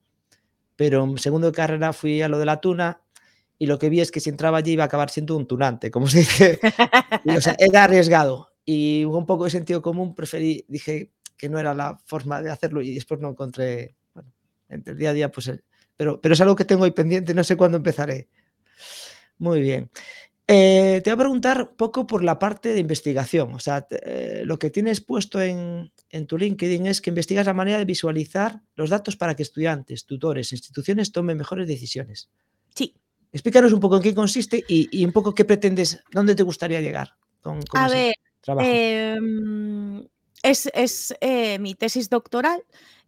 pero 0.76 1.04
en 1.04 1.18
segundo 1.18 1.48
de 1.48 1.56
carrera 1.56 1.92
fui 1.92 2.22
a 2.22 2.28
lo 2.28 2.38
de 2.38 2.46
la 2.46 2.60
tuna 2.60 3.00
y 3.58 3.66
lo 3.66 3.78
que 3.78 3.88
vi 3.88 4.00
es 4.00 4.10
que 4.10 4.20
si 4.20 4.30
entraba 4.30 4.58
allí 4.58 4.72
iba 4.72 4.84
a 4.84 4.86
acabar 4.86 5.10
siendo 5.10 5.36
un 5.36 5.46
tunante, 5.46 5.90
como 5.90 6.06
se 6.06 6.18
dice. 6.20 6.58
o 7.36 7.40
sea, 7.40 7.54
era 7.58 7.84
arriesgado 7.84 8.48
y 8.64 9.04
un 9.04 9.26
poco 9.26 9.44
de 9.44 9.50
sentido 9.50 9.82
común 9.82 10.14
preferí, 10.14 10.64
dije 10.68 11.12
que 11.36 11.48
no 11.48 11.58
era 11.58 11.74
la 11.74 11.98
forma 12.06 12.40
de 12.40 12.50
hacerlo 12.50 12.80
y 12.80 12.94
después 12.94 13.20
no 13.20 13.30
encontré, 13.30 13.96
bueno, 14.14 14.32
entre 14.68 14.92
el 14.92 14.98
día 14.98 15.10
a 15.10 15.12
día, 15.12 15.30
pues, 15.30 15.52
pero, 15.96 16.20
pero 16.20 16.32
es 16.32 16.40
algo 16.40 16.56
que 16.56 16.64
tengo 16.64 16.84
ahí 16.84 16.90
pendiente, 16.90 17.34
no 17.34 17.44
sé 17.44 17.56
cuándo 17.56 17.76
empezaré. 17.76 18.28
Muy 19.38 19.60
bien. 19.60 19.90
Eh, 20.46 21.00
te 21.02 21.10
voy 21.10 21.14
a 21.14 21.24
preguntar 21.24 21.62
un 21.70 21.76
poco 21.76 22.06
por 22.06 22.22
la 22.22 22.38
parte 22.38 22.74
de 22.74 22.80
investigación. 22.80 23.54
O 23.54 23.58
sea, 23.58 23.86
eh, 23.90 24.42
lo 24.44 24.58
que 24.58 24.70
tienes 24.70 25.00
puesto 25.00 25.40
en, 25.40 25.90
en, 26.10 26.26
tu 26.26 26.36
LinkedIn 26.36 26.86
es 26.86 27.00
que 27.00 27.10
investigas 27.10 27.46
la 27.46 27.54
manera 27.54 27.78
de 27.78 27.86
visualizar 27.86 28.60
los 28.76 28.90
datos 28.90 29.16
para 29.16 29.34
que 29.34 29.42
estudiantes, 29.42 30.04
tutores, 30.04 30.52
instituciones 30.52 31.12
tomen 31.12 31.38
mejores 31.38 31.66
decisiones. 31.66 32.28
Sí. 32.74 32.94
Explícanos 33.32 33.72
un 33.72 33.80
poco 33.80 33.96
en 33.96 34.02
qué 34.02 34.14
consiste 34.14 34.62
y, 34.68 34.88
y 34.92 35.04
un 35.04 35.12
poco 35.12 35.34
qué 35.34 35.44
pretendes, 35.44 36.00
dónde 36.12 36.34
te 36.34 36.42
gustaría 36.42 36.80
llegar 36.80 37.14
con, 37.40 37.62
con 37.62 37.80
a 37.80 37.88
ver, 37.88 38.14
trabajo. 38.40 38.68
Eh, 38.70 39.18
es, 40.42 40.68
es 40.74 41.14
eh, 41.20 41.58
mi 41.58 41.74
tesis 41.74 42.10
doctoral. 42.10 42.62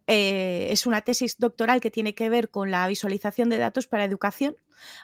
Eh, 0.06 0.68
es 0.70 0.86
una 0.86 1.02
tesis 1.02 1.36
doctoral 1.38 1.80
que 1.80 1.90
tiene 1.90 2.14
que 2.14 2.28
ver 2.28 2.50
con 2.50 2.70
la 2.70 2.86
visualización 2.88 3.48
de 3.48 3.58
datos 3.58 3.86
para 3.88 4.04
educación 4.04 4.56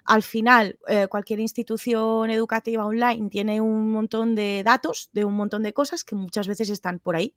al 0.04 0.22
final, 0.22 0.78
eh, 0.88 1.06
cualquier 1.08 1.40
institución 1.40 2.30
educativa 2.30 2.84
online 2.86 3.30
tiene 3.30 3.60
un 3.60 3.90
montón 3.90 4.34
de 4.34 4.62
datos 4.64 5.10
de 5.12 5.24
un 5.24 5.34
montón 5.34 5.62
de 5.62 5.72
cosas 5.72 6.04
que 6.04 6.14
muchas 6.14 6.46
veces 6.48 6.70
están 6.70 6.98
por 6.98 7.16
ahí. 7.16 7.34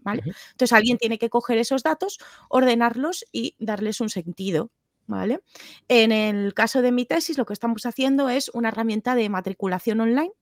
¿Vale? 0.00 0.22
Entonces 0.52 0.72
alguien 0.72 0.96
tiene 0.98 1.18
que 1.18 1.28
coger 1.28 1.58
esos 1.58 1.82
datos, 1.82 2.18
ordenarlos 2.48 3.24
y 3.32 3.56
darles 3.58 4.00
un 4.00 4.08
sentido. 4.10 4.70
¿Vale? 5.08 5.40
En 5.88 6.12
el 6.12 6.52
caso 6.52 6.82
de 6.82 6.92
mi 6.92 7.06
tesis, 7.06 7.38
lo 7.38 7.46
que 7.46 7.54
estamos 7.54 7.86
haciendo 7.86 8.28
es 8.28 8.50
una 8.50 8.68
herramienta 8.68 9.14
de 9.14 9.30
matriculación 9.30 10.00
online 10.02 10.32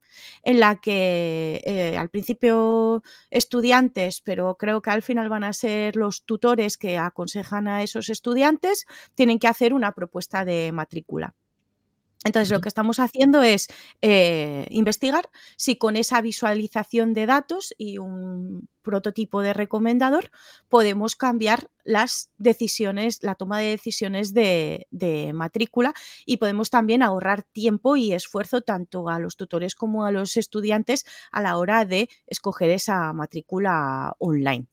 en 0.42 0.58
la 0.58 0.76
que 0.76 1.62
eh, 1.64 1.96
al 1.96 2.10
principio 2.10 3.04
estudiantes, 3.30 4.22
pero 4.22 4.56
creo 4.56 4.82
que 4.82 4.90
al 4.90 5.02
final 5.02 5.28
van 5.28 5.44
a 5.44 5.52
ser 5.52 5.94
los 5.94 6.24
tutores 6.24 6.78
que 6.78 6.98
aconsejan 6.98 7.68
a 7.68 7.84
esos 7.84 8.08
estudiantes, 8.08 8.86
tienen 9.14 9.38
que 9.38 9.46
hacer 9.46 9.72
una 9.72 9.92
propuesta 9.92 10.44
de 10.44 10.72
matrícula. 10.72 11.36
Entonces, 12.26 12.50
lo 12.50 12.60
que 12.60 12.68
estamos 12.68 12.98
haciendo 12.98 13.44
es 13.44 13.68
eh, 14.02 14.66
investigar 14.70 15.30
si 15.56 15.76
con 15.76 15.94
esa 15.94 16.20
visualización 16.20 17.14
de 17.14 17.24
datos 17.24 17.72
y 17.78 17.98
un 17.98 18.68
prototipo 18.82 19.42
de 19.42 19.52
recomendador 19.52 20.32
podemos 20.68 21.14
cambiar 21.14 21.70
las 21.84 22.30
decisiones, 22.36 23.22
la 23.22 23.36
toma 23.36 23.60
de 23.60 23.70
decisiones 23.70 24.34
de, 24.34 24.86
matrícula 25.34 25.94
y 26.24 26.38
podemos 26.38 26.68
también 26.68 27.04
ahorrar 27.04 27.44
tiempo 27.44 27.96
y 27.96 28.12
esfuerzo 28.12 28.60
tanto 28.60 29.08
a 29.08 29.20
los 29.20 29.36
tutores 29.36 29.76
como 29.76 30.04
a 30.04 30.10
los 30.10 30.36
estudiantes 30.36 31.04
a 31.30 31.42
la 31.42 31.56
hora 31.58 31.84
de 31.84 32.08
escoger 32.26 32.70
esa 32.70 33.12
matrícula 33.12 34.14
online 34.18 34.66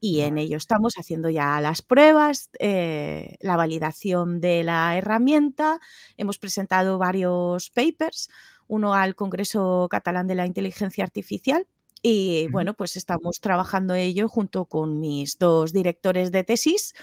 y 0.00 0.20
en 0.20 0.38
ello 0.38 0.56
estamos 0.56 0.94
haciendo 0.96 1.28
ya 1.28 1.60
las 1.60 1.82
pruebas, 1.82 2.50
eh, 2.58 3.36
la 3.40 3.56
validación 3.56 4.40
de 4.40 4.64
la 4.64 4.96
herramienta. 4.96 5.78
Hemos 6.16 6.38
presentado 6.38 6.98
varios 6.98 7.70
papers, 7.70 8.30
uno 8.66 8.94
al 8.94 9.14
Congreso 9.14 9.88
Catalán 9.90 10.26
de 10.26 10.36
la 10.36 10.46
Inteligencia 10.46 11.04
Artificial. 11.04 11.66
Y 12.02 12.48
bueno, 12.48 12.72
pues 12.72 12.96
estamos 12.96 13.40
trabajando 13.40 13.94
ello 13.94 14.26
junto 14.28 14.64
con 14.64 15.00
mis 15.00 15.38
dos 15.38 15.72
directores 15.74 16.32
de 16.32 16.44
tesis 16.44 16.94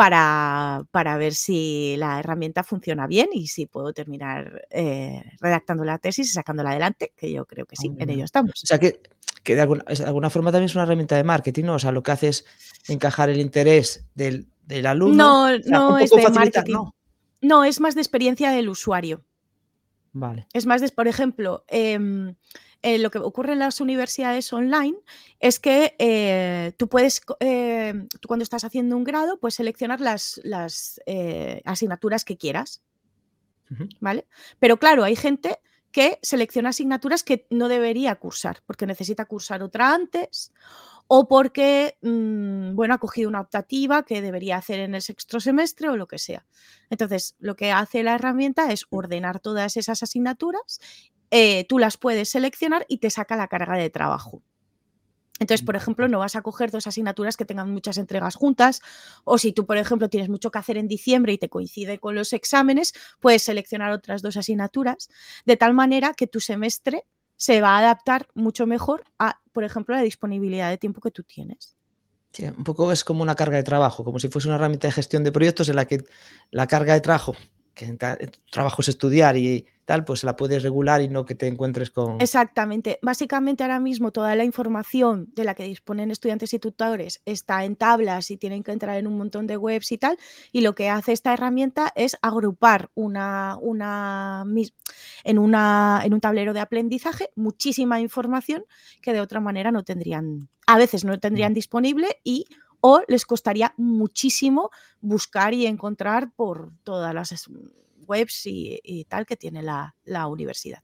para, 0.00 0.86
para 0.92 1.18
ver 1.18 1.34
si 1.34 1.94
la 1.98 2.20
herramienta 2.20 2.64
funciona 2.64 3.06
bien 3.06 3.28
y 3.34 3.48
si 3.48 3.66
puedo 3.66 3.92
terminar 3.92 4.66
eh, 4.70 5.22
redactando 5.40 5.84
la 5.84 5.98
tesis 5.98 6.30
y 6.30 6.32
sacándola 6.32 6.70
adelante, 6.70 7.12
que 7.14 7.30
yo 7.30 7.44
creo 7.44 7.66
que 7.66 7.76
sí, 7.76 7.92
en 7.98 8.08
ello 8.08 8.24
estamos. 8.24 8.52
O 8.64 8.66
sea 8.66 8.78
que 8.78 9.02
que 9.42 9.54
de 9.54 9.60
alguna, 9.60 10.30
forma 10.30 10.52
también 10.52 10.70
es 10.70 10.74
una 10.74 10.84
herramienta 10.84 11.16
de 11.16 11.24
marketing, 11.24 11.64
¿no? 11.64 11.74
O 11.74 11.78
sea, 11.78 11.92
lo 11.92 12.02
que 12.02 12.12
hace 12.12 12.28
es 12.28 12.46
encajar 12.88 13.28
el 13.28 13.40
interés 13.40 14.06
del, 14.14 14.46
alumno. 14.86 15.50
No, 15.50 15.58
no 15.66 15.98
es 15.98 16.10
de 16.10 16.30
marketing. 16.30 16.76
No. 17.42 17.64
es 17.64 17.78
más 17.78 17.94
de 17.94 18.00
experiencia 18.00 18.52
del 18.52 18.70
usuario. 18.70 19.22
Vale. 20.12 20.46
Es 20.54 20.64
más 20.64 20.80
de, 20.80 20.88
por 20.88 21.08
ejemplo, 21.08 21.64
em, 21.68 22.36
eh, 22.82 22.98
lo 22.98 23.10
que 23.10 23.18
ocurre 23.18 23.52
en 23.52 23.58
las 23.58 23.80
universidades 23.80 24.52
online 24.52 24.96
es 25.38 25.60
que 25.60 25.94
eh, 25.98 26.72
tú 26.78 26.88
puedes, 26.88 27.20
em, 27.40 28.08
tú 28.08 28.28
cuando 28.28 28.42
estás 28.42 28.64
haciendo 28.64 28.96
un 28.96 29.04
grado, 29.04 29.38
puedes 29.38 29.54
seleccionar 29.54 30.00
las, 30.00 30.40
las 30.44 31.00
eh, 31.06 31.62
asignaturas 31.64 32.24
que 32.24 32.36
quieras. 32.36 32.82
¿Vale? 34.00 34.26
Pero 34.58 34.78
claro, 34.78 35.04
hay 35.04 35.14
gente 35.14 35.60
que 35.92 36.18
selecciona 36.22 36.70
asignaturas 36.70 37.22
que 37.22 37.46
no 37.50 37.68
debería 37.68 38.16
cursar, 38.16 38.62
porque 38.66 38.84
necesita 38.84 39.26
cursar 39.26 39.62
otra 39.62 39.94
antes 39.94 40.52
o 41.06 41.26
porque, 41.26 41.96
mm, 42.02 42.76
bueno, 42.76 42.94
ha 42.94 42.98
cogido 42.98 43.28
una 43.28 43.40
optativa 43.40 44.04
que 44.04 44.22
debería 44.22 44.56
hacer 44.56 44.78
en 44.78 44.94
el 44.94 45.02
sexto 45.02 45.40
semestre 45.40 45.88
o 45.88 45.96
lo 45.96 46.06
que 46.06 46.18
sea. 46.18 46.46
Entonces, 46.88 47.34
lo 47.40 47.56
que 47.56 47.72
hace 47.72 48.04
la 48.04 48.14
herramienta 48.14 48.70
es 48.70 48.86
ordenar 48.90 49.40
todas 49.40 49.76
esas 49.76 50.04
asignaturas, 50.04 50.80
eh, 51.30 51.64
tú 51.68 51.78
las 51.78 51.96
puedes 51.96 52.28
seleccionar 52.28 52.84
y 52.88 52.98
te 52.98 53.10
saca 53.10 53.36
la 53.36 53.48
carga 53.48 53.76
de 53.76 53.90
trabajo. 53.90 54.42
Entonces, 55.40 55.64
por 55.64 55.74
ejemplo, 55.74 56.06
no 56.06 56.18
vas 56.18 56.36
a 56.36 56.42
coger 56.42 56.70
dos 56.70 56.86
asignaturas 56.86 57.36
que 57.36 57.46
tengan 57.46 57.70
muchas 57.70 57.96
entregas 57.96 58.36
juntas, 58.36 58.82
o 59.24 59.38
si 59.38 59.52
tú, 59.52 59.64
por 59.64 59.78
ejemplo, 59.78 60.10
tienes 60.10 60.28
mucho 60.28 60.50
que 60.50 60.58
hacer 60.58 60.76
en 60.76 60.86
diciembre 60.86 61.32
y 61.32 61.38
te 61.38 61.48
coincide 61.48 61.98
con 61.98 62.14
los 62.14 62.34
exámenes, 62.34 62.92
puedes 63.20 63.42
seleccionar 63.42 63.90
otras 63.90 64.20
dos 64.20 64.36
asignaturas, 64.36 65.08
de 65.46 65.56
tal 65.56 65.72
manera 65.72 66.12
que 66.12 66.26
tu 66.26 66.40
semestre 66.40 67.06
se 67.36 67.62
va 67.62 67.76
a 67.76 67.78
adaptar 67.78 68.28
mucho 68.34 68.66
mejor 68.66 69.02
a, 69.18 69.40
por 69.52 69.64
ejemplo, 69.64 69.94
la 69.94 70.02
disponibilidad 70.02 70.68
de 70.68 70.76
tiempo 70.76 71.00
que 71.00 71.10
tú 71.10 71.22
tienes. 71.22 71.74
Sí, 72.32 72.44
un 72.44 72.62
poco 72.62 72.92
es 72.92 73.02
como 73.02 73.22
una 73.22 73.34
carga 73.34 73.56
de 73.56 73.62
trabajo, 73.62 74.04
como 74.04 74.18
si 74.18 74.28
fuese 74.28 74.46
una 74.46 74.56
herramienta 74.56 74.88
de 74.88 74.92
gestión 74.92 75.24
de 75.24 75.32
proyectos 75.32 75.70
en 75.70 75.76
la 75.76 75.86
que 75.86 76.04
la 76.50 76.66
carga 76.66 76.92
de 76.92 77.00
trabajo, 77.00 77.34
que 77.74 77.86
en 77.86 77.98
trabajo 78.50 78.82
es 78.82 78.88
estudiar 78.88 79.38
y 79.38 79.66
pues 80.04 80.24
la 80.24 80.36
puedes 80.36 80.62
regular 80.62 81.02
y 81.02 81.08
no 81.08 81.24
que 81.24 81.34
te 81.34 81.46
encuentres 81.46 81.90
con... 81.90 82.20
Exactamente. 82.20 82.98
Básicamente 83.02 83.64
ahora 83.64 83.80
mismo 83.80 84.12
toda 84.12 84.34
la 84.36 84.44
información 84.44 85.28
de 85.34 85.44
la 85.44 85.54
que 85.54 85.64
disponen 85.64 86.10
estudiantes 86.10 86.54
y 86.54 86.58
tutores 86.58 87.20
está 87.24 87.64
en 87.64 87.76
tablas 87.76 88.30
y 88.30 88.36
tienen 88.36 88.62
que 88.62 88.72
entrar 88.72 88.96
en 88.96 89.06
un 89.06 89.18
montón 89.18 89.46
de 89.46 89.56
webs 89.56 89.92
y 89.92 89.98
tal, 89.98 90.16
y 90.52 90.60
lo 90.60 90.74
que 90.74 90.88
hace 90.88 91.12
esta 91.12 91.32
herramienta 91.32 91.92
es 91.94 92.16
agrupar 92.22 92.90
una, 92.94 93.56
una, 93.60 94.44
en, 95.24 95.38
una, 95.38 96.00
en 96.04 96.14
un 96.14 96.20
tablero 96.20 96.52
de 96.54 96.60
aprendizaje 96.60 97.30
muchísima 97.34 98.00
información 98.00 98.64
que 99.02 99.12
de 99.12 99.20
otra 99.20 99.40
manera 99.40 99.72
no 99.72 99.82
tendrían, 99.82 100.48
a 100.66 100.78
veces 100.78 101.04
no 101.04 101.18
tendrían 101.18 101.54
disponible 101.54 102.20
y 102.24 102.46
o 102.80 103.02
les 103.08 103.26
costaría 103.26 103.74
muchísimo 103.76 104.70
buscar 105.00 105.54
y 105.54 105.66
encontrar 105.66 106.32
por 106.32 106.72
todas 106.82 107.14
las 107.14 107.32
webs 108.10 108.42
y, 108.44 109.06
tal 109.08 109.24
que 109.24 109.36
tiene 109.36 109.62
la, 109.62 110.26
universidad. 110.26 110.82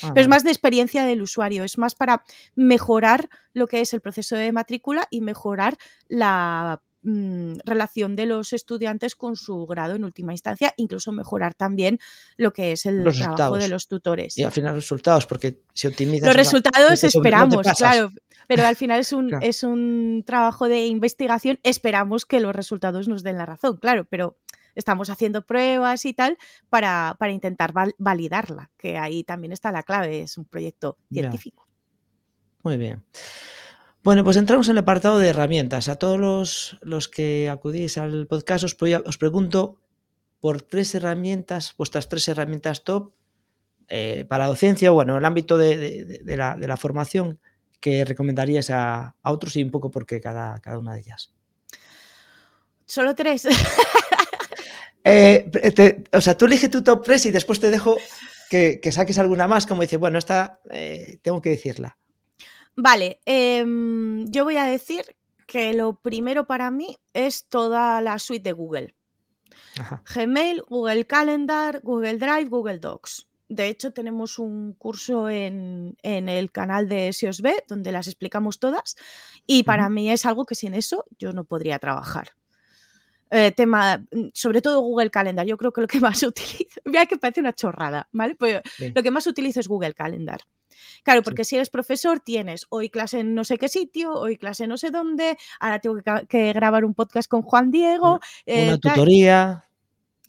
Pero 0.00 0.20
es 0.20 0.28
más 0.28 0.44
de 0.44 0.50
experiencia 0.50 1.04
del 1.04 1.20
usuario, 1.20 1.62
es 1.64 1.76
más 1.76 1.94
para 1.94 2.24
mejorar 2.54 3.28
lo 3.52 3.66
que 3.66 3.80
es 3.80 3.92
el 3.92 4.00
proceso 4.00 4.34
de 4.36 4.50
matrícula 4.50 5.06
y 5.10 5.20
mejorar 5.20 5.76
la 6.08 6.80
mm, 7.02 7.56
relación 7.64 8.16
de 8.16 8.26
los 8.26 8.54
estudiantes 8.54 9.14
con 9.14 9.36
su 9.36 9.66
grado 9.66 9.94
en 9.94 10.04
última 10.04 10.32
instancia, 10.32 10.72
incluso 10.78 11.12
mejorar 11.12 11.54
también 11.54 11.98
lo 12.36 12.52
que 12.52 12.72
es 12.72 12.86
el 12.86 13.04
trabajo 13.04 13.58
de 13.58 13.68
los 13.68 13.86
tutores. 13.86 14.38
Y 14.38 14.42
al 14.42 14.52
final 14.52 14.74
resultados, 14.74 15.26
porque 15.26 15.60
si 15.74 15.86
optimizas... 15.86 16.28
Los 16.28 16.36
resultados 16.36 17.04
esperamos, 17.04 17.66
claro, 17.76 18.10
pero 18.46 18.66
al 18.66 18.76
final 18.76 19.00
es 19.00 19.12
un, 19.12 19.30
es 19.42 19.62
un 19.62 20.24
trabajo 20.26 20.68
de 20.68 20.86
investigación, 20.86 21.58
esperamos 21.62 22.24
que 22.24 22.40
los 22.40 22.56
resultados 22.56 23.06
nos 23.06 23.22
den 23.22 23.36
la 23.36 23.46
razón, 23.46 23.76
claro, 23.76 24.06
pero 24.08 24.38
estamos 24.74 25.10
haciendo 25.10 25.42
pruebas 25.42 26.04
y 26.04 26.14
tal 26.14 26.38
para, 26.68 27.16
intentar 27.30 27.72
validarla, 27.98 28.70
que 28.76 28.98
ahí 28.98 29.24
también 29.24 29.52
está 29.52 29.72
la 29.72 29.82
clave, 29.82 30.22
es 30.22 30.38
un 30.38 30.44
proyecto 30.44 30.98
científico. 31.10 31.66
Muy 32.62 32.76
bien. 32.76 33.04
Bueno, 34.02 34.22
pues 34.22 34.36
entramos 34.36 34.68
en 34.68 34.72
el 34.72 34.78
apartado 34.78 35.18
de 35.18 35.28
herramientas. 35.28 35.88
A 35.88 35.96
todos 35.96 36.78
los, 36.82 37.08
que 37.08 37.48
acudís 37.48 37.96
al 37.96 38.26
podcast 38.26 38.64
os, 38.64 38.76
os, 39.06 39.18
pregunto 39.18 39.80
por 40.40 40.60
tres 40.60 40.94
herramientas, 40.94 41.74
vuestras 41.78 42.08
tres 42.08 42.28
herramientas 42.28 42.84
top 42.84 43.14
eh, 43.88 44.26
para 44.28 44.46
docencia, 44.46 44.90
bueno, 44.90 45.12
en 45.14 45.18
el 45.20 45.24
ámbito 45.24 45.56
de, 45.56 46.20
la, 46.24 46.76
formación 46.76 47.38
que 47.80 48.04
recomendarías 48.04 48.70
a, 48.70 49.14
otros 49.22 49.56
y 49.56 49.62
un 49.62 49.70
poco 49.70 49.90
por 49.90 50.04
qué 50.04 50.20
cada, 50.20 50.58
cada 50.60 50.78
una 50.78 50.92
de 50.94 51.00
ellas. 51.00 51.32
Solo 52.84 53.14
tres. 53.14 53.48
Eh, 55.04 56.02
o 56.12 56.20
sea, 56.20 56.36
tú 56.36 56.46
elige 56.46 56.68
tu 56.68 56.82
top 56.82 57.04
3 57.04 57.26
y 57.26 57.30
después 57.30 57.60
te 57.60 57.70
dejo 57.70 57.96
que, 58.50 58.80
saques 58.92 59.18
alguna 59.18 59.46
más, 59.46 59.66
como 59.66 59.82
dice, 59.82 59.96
bueno, 59.96 60.18
esta 60.18 60.60
eh, 60.70 61.18
tengo 61.22 61.42
que 61.42 61.50
decirla. 61.50 61.96
Vale, 62.76 63.20
em, 63.24 64.26
yo 64.30 64.44
voy 64.44 64.56
a 64.56 64.64
decir 64.64 65.04
que 65.46 65.74
lo 65.74 65.94
primero 65.94 66.46
para 66.46 66.70
mí 66.70 66.96
es 67.12 67.46
toda 67.46 68.00
la 68.00 68.18
suite 68.18 68.48
de 68.48 68.52
Google. 68.52 68.94
Gmail, 70.14 70.62
Google 70.62 71.06
Calendar, 71.06 71.80
Google 71.82 72.18
Drive, 72.18 72.46
Google 72.46 72.78
Docs. 72.78 73.28
De 73.48 73.68
hecho, 73.68 73.92
tenemos 73.92 74.38
un 74.38 74.72
curso 74.72 75.28
en, 75.28 75.96
el 76.02 76.50
canal 76.50 76.88
de 76.88 77.12
SEOSB 77.12 77.66
donde 77.68 77.92
las 77.92 78.06
explicamos 78.06 78.58
todas 78.58 78.96
y 79.46 79.64
para 79.64 79.88
mí 79.88 80.10
es 80.10 80.24
algo 80.26 80.46
que 80.46 80.54
sin 80.54 80.74
eso 80.74 81.04
yo 81.18 81.32
no 81.32 81.44
podría 81.44 81.78
trabajar. 81.78 82.30
Eh, 83.30 83.52
tema, 83.52 83.98
mm, 84.10 84.28
sobre 84.32 84.62
todo 84.62 84.80
Google 84.80 85.10
Calendar, 85.10 85.46
yo 85.46 85.56
creo 85.56 85.72
que 85.72 85.80
lo 85.80 85.86
que 85.86 86.00
más 86.00 86.22
utilizo, 86.22 86.80
mira 86.84 87.06
que 87.06 87.16
parece 87.16 87.40
una 87.40 87.52
chorrada, 87.52 88.08
¿vale? 88.12 88.34
Pues 88.34 88.60
lo 88.94 89.02
que 89.02 89.10
más 89.10 89.26
utilizo 89.26 89.60
es 89.60 89.68
Google 89.68 89.94
Calendar. 89.94 90.40
Claro, 91.02 91.22
porque 91.22 91.44
si 91.44 91.56
eres 91.56 91.70
profesor 91.70 92.20
tienes 92.20 92.66
hoy 92.70 92.88
clase 92.88 93.20
en 93.20 93.34
no 93.34 93.44
sé 93.44 93.58
qué 93.58 93.68
sitio, 93.68 94.12
hoy 94.12 94.36
clase 94.36 94.66
no 94.66 94.76
sé 94.76 94.90
dónde, 94.90 95.36
ahora 95.60 95.78
tengo 95.78 95.96
que, 96.28 96.52
grabar 96.52 96.84
un 96.84 96.94
podcast 96.94 97.28
con 97.28 97.42
Juan 97.42 97.70
Diego. 97.70 98.20
Una 98.46 98.74
eh, 98.74 98.78
tutoría. 98.78 99.64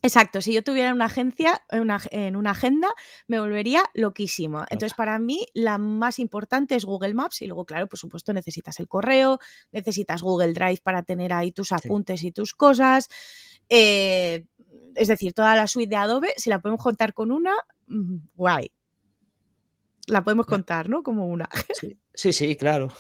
Exacto, 0.06 0.40
si 0.40 0.54
yo 0.54 0.64
tuviera 0.64 0.94
una 0.94 1.06
agencia, 1.06 1.64
en 1.72 2.36
una 2.36 2.52
agenda, 2.52 2.90
me 3.26 3.40
volvería 3.40 3.84
loquísimo. 3.96 4.60
Entonces, 4.70 4.94
para 4.94 5.18
mí, 5.18 5.48
la 5.56 5.80
más 5.80 6.20
importante 6.20 6.76
es 6.76 6.86
Google 6.86 7.16
Maps 7.16 7.42
y 7.42 7.48
luego, 7.48 7.66
claro, 7.66 7.88
por 7.88 7.98
supuesto, 7.98 8.32
necesitas 8.32 8.80
el 8.80 8.88
correo, 8.88 9.40
necesitas 9.72 10.22
Google 10.22 10.54
Drive 10.54 10.82
para 10.84 11.02
tener 11.02 11.34
ahí 11.34 11.52
tus 11.52 11.72
apuntes 11.72 12.22
y 12.22 12.32
tus 12.32 12.54
cosas. 12.54 13.10
Eh, 13.68 14.46
es 14.94 15.08
decir, 15.08 15.34
toda 15.34 15.56
la 15.56 15.66
suite 15.66 15.90
de 15.90 15.96
Adobe, 15.96 16.34
si 16.38 16.52
la 16.52 16.62
podemos 16.62 16.84
contar 16.84 17.16
con 17.16 17.32
una, 17.32 17.56
mm, 17.88 18.18
guay. 18.36 18.72
La 20.06 20.24
podemos 20.24 20.46
contar, 20.46 20.88
¿no? 20.88 21.02
Como 21.02 21.28
una. 21.28 21.50
Sí, 22.14 22.32
sí, 22.32 22.56
claro. 22.56 22.94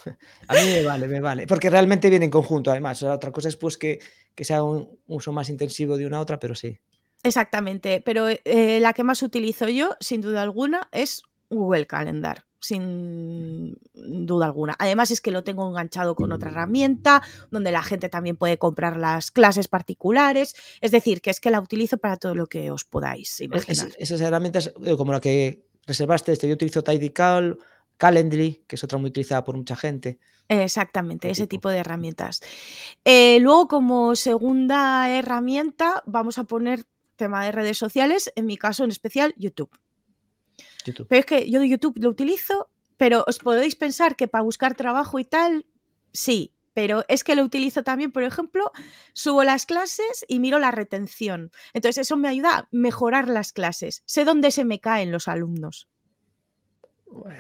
A 0.47 0.55
mí 0.55 0.59
me 0.73 0.83
vale, 0.83 1.07
me 1.07 1.21
vale. 1.21 1.47
Porque 1.47 1.69
realmente 1.69 2.09
viene 2.09 2.25
en 2.25 2.31
conjunto, 2.31 2.71
además. 2.71 3.01
otra 3.03 3.31
cosa 3.31 3.47
es 3.47 3.55
pues 3.55 3.77
que, 3.77 3.99
que 4.33 4.43
sea 4.43 4.63
un 4.63 4.99
uso 5.07 5.31
más 5.31 5.49
intensivo 5.49 5.97
de 5.97 6.05
una 6.05 6.17
a 6.17 6.21
otra, 6.21 6.37
pero 6.37 6.55
sí. 6.55 6.79
Exactamente, 7.26 8.01
pero 8.05 8.28
eh, 8.30 8.80
la 8.80 8.93
que 8.93 9.03
más 9.03 9.21
utilizo 9.23 9.67
yo, 9.67 9.95
sin 9.99 10.21
duda 10.21 10.41
alguna, 10.43 10.88
es 10.91 11.23
Google 11.49 11.88
Calendar, 11.88 12.45
sin 12.59 13.78
duda 13.93 14.45
alguna. 14.45 14.76
Además 14.80 15.11
es 15.11 15.21
que 15.21 15.32
lo 15.32 15.43
tengo 15.43 15.67
enganchado 15.67 16.15
con 16.15 16.32
otra 16.32 16.49
herramienta 16.51 17.21
donde 17.51 17.71
la 17.71 17.84
gente 17.84 18.09
también 18.09 18.38
puede 18.38 18.57
comprar 18.57 18.97
las 18.97 19.32
clases 19.32 19.67
particulares. 19.67 20.55
Es 20.82 20.91
decir, 20.91 21.21
que 21.21 21.30
es 21.32 21.39
que 21.39 21.51
la 21.51 21.59
utilizo 21.61 21.97
para 21.97 22.17
todo 22.17 22.36
lo 22.36 22.47
que 22.47 22.69
os 22.71 22.84
podáis 22.86 23.39
imaginar. 23.41 23.88
es- 23.89 23.95
esas 23.97 24.21
herramientas, 24.21 24.71
eh, 24.84 24.95
como 24.95 25.11
la 25.11 25.19
que 25.19 25.65
reservaste, 25.88 26.32
este, 26.32 26.47
yo 26.47 26.53
utilizo 26.55 26.84
Tidycal, 26.84 27.57
Calendly, 27.97 28.63
que 28.67 28.76
es 28.76 28.84
otra 28.84 28.97
muy 28.97 29.09
utilizada 29.09 29.43
por 29.43 29.55
mucha 29.55 29.76
gente. 29.76 30.19
Exactamente, 30.47 31.30
ese 31.30 31.43
tipo. 31.47 31.49
tipo 31.55 31.69
de 31.69 31.78
herramientas. 31.80 32.41
Eh, 33.03 33.39
luego, 33.39 33.67
como 33.67 34.15
segunda 34.15 35.09
herramienta, 35.09 36.03
vamos 36.05 36.38
a 36.38 36.43
poner 36.43 36.86
tema 37.16 37.45
de 37.45 37.51
redes 37.51 37.78
sociales, 37.78 38.32
en 38.36 38.45
mi 38.45 38.57
caso 38.57 38.84
en 38.84 38.91
especial 38.91 39.34
YouTube. 39.38 39.72
YouTube. 40.86 41.07
Pero 41.07 41.20
es 41.20 41.26
que 41.26 41.49
yo 41.49 41.59
de 41.59 41.70
YouTube 41.70 41.97
lo 41.97 42.09
utilizo, 42.09 42.70
pero 42.97 43.24
os 43.28 43.39
podéis 43.39 43.76
pensar 43.76 44.16
que 44.16 44.28
para 44.28 44.43
buscar 44.43 44.76
trabajo 44.76 45.20
y 45.20 45.26
tal, 45.26 45.66
sí, 46.13 46.53
pero 46.76 47.05
es 47.07 47.24
que 47.24 47.36
lo 47.36 47.43
utilizo 47.43 47.84
también, 47.84 48.11
por 48.11 48.24
ejemplo, 48.24 48.72
subo 49.13 49.43
las 49.45 49.66
clases 49.66 50.26
y 50.28 50.39
miro 50.39 50.59
la 50.59 50.72
retención. 50.72 51.51
Entonces 51.74 52.05
eso 52.05 52.18
me 52.18 52.28
ayuda 52.28 52.57
a 52.57 52.68
mejorar 52.72 53.30
las 53.30 53.53
clases. 53.53 54.03
Sé 54.05 54.26
dónde 54.26 54.51
se 54.51 54.66
me 54.66 54.82
caen 54.82 55.09
los 55.09 55.30
alumnos. 55.30 55.88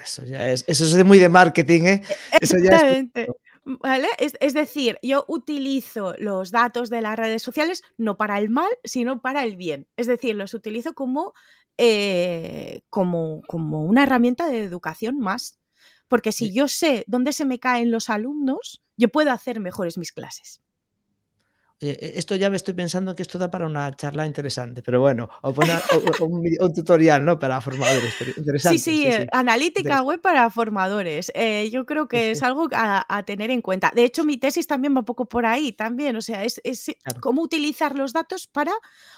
Eso 0.01 0.23
ya 0.23 0.49
es, 0.49 0.63
eso 0.67 0.85
es 0.85 1.05
muy 1.05 1.19
de 1.19 1.27
marketing, 1.27 1.81
¿eh? 1.81 2.01
Eso 2.39 2.57
ya 2.57 2.69
es 2.69 2.73
Exactamente. 2.73 3.27
¿Vale? 3.65 4.07
Es, 4.19 4.33
es 4.41 4.53
decir, 4.53 4.99
yo 5.01 5.25
utilizo 5.27 6.13
los 6.19 6.51
datos 6.51 6.89
de 6.91 7.01
las 7.01 7.17
redes 7.17 7.41
sociales 7.41 7.81
no 7.97 8.15
para 8.15 8.37
el 8.37 8.49
mal, 8.49 8.69
sino 8.83 9.21
para 9.21 9.43
el 9.43 9.55
bien. 9.55 9.87
Es 9.97 10.05
decir, 10.05 10.35
los 10.35 10.53
utilizo 10.53 10.93
como, 10.93 11.33
eh, 11.77 12.81
como, 12.91 13.41
como 13.47 13.83
una 13.83 14.03
herramienta 14.03 14.47
de 14.47 14.63
educación 14.63 15.17
más. 15.19 15.59
Porque 16.07 16.31
si 16.31 16.49
Sí. 16.49 16.53
yo 16.53 16.67
sé 16.67 17.03
dónde 17.07 17.33
se 17.33 17.45
me 17.45 17.57
caen 17.59 17.89
los 17.89 18.09
alumnos, 18.11 18.83
yo 18.97 19.09
puedo 19.09 19.31
hacer 19.31 19.59
mejores 19.59 19.97
mis 19.97 20.11
clases. 20.11 20.61
Oye, 21.81 21.91
e- 21.99 22.17
esto 22.17 22.35
ya 22.35 22.49
me 22.49 22.55
estoy 22.55 22.73
pensando 22.73 23.13
que 23.15 23.21
esto 23.21 23.37
da 23.37 23.51
para 23.51 23.65
una 23.65 23.93
charla 23.95 24.25
interesante, 24.25 24.81
pero 24.81 25.01
bueno, 25.01 25.29
o, 25.41 25.53
poner- 25.53 25.81
o- 26.21 26.23
o 26.23 26.25
un, 26.27 26.73
tutorial, 26.73 27.25
¿no? 27.25 27.37
Para 27.37 27.59
formadores, 27.59 28.13
Sí, 28.17 28.33
interesante, 28.37 28.77
sí, 28.79 28.91
sí, 29.01 29.07
eh, 29.07 29.21
sí. 29.23 29.27
analítica 29.31 30.01
web 30.01 30.21
para 30.21 30.49
formadores. 30.49 31.31
eh, 31.35 31.69
yo 31.71 31.85
creo 31.85 32.07
que 32.07 32.31
es 32.31 32.41
algo 32.43 32.69
a, 32.73 33.05
a 33.07 33.23
tener 33.23 33.51
en 33.51 33.61
cuenta. 33.61 33.91
De 33.93 34.05
hecho, 34.05 34.23
mi 34.23 34.37
tesis 34.37 34.67
también 34.67 34.95
va 34.95 34.99
un 34.99 35.05
poco 35.05 35.25
por 35.25 35.45
ahí 35.45 35.73
también. 35.73 36.15
O 36.15 36.21
sea, 36.21 36.43
es, 36.45 36.61
es 36.63 36.91
claro. 37.03 37.19
cómo 37.21 37.41
utilizar 37.41 37.95
los 37.97 38.13
datos 38.13 38.47
para 38.47 38.71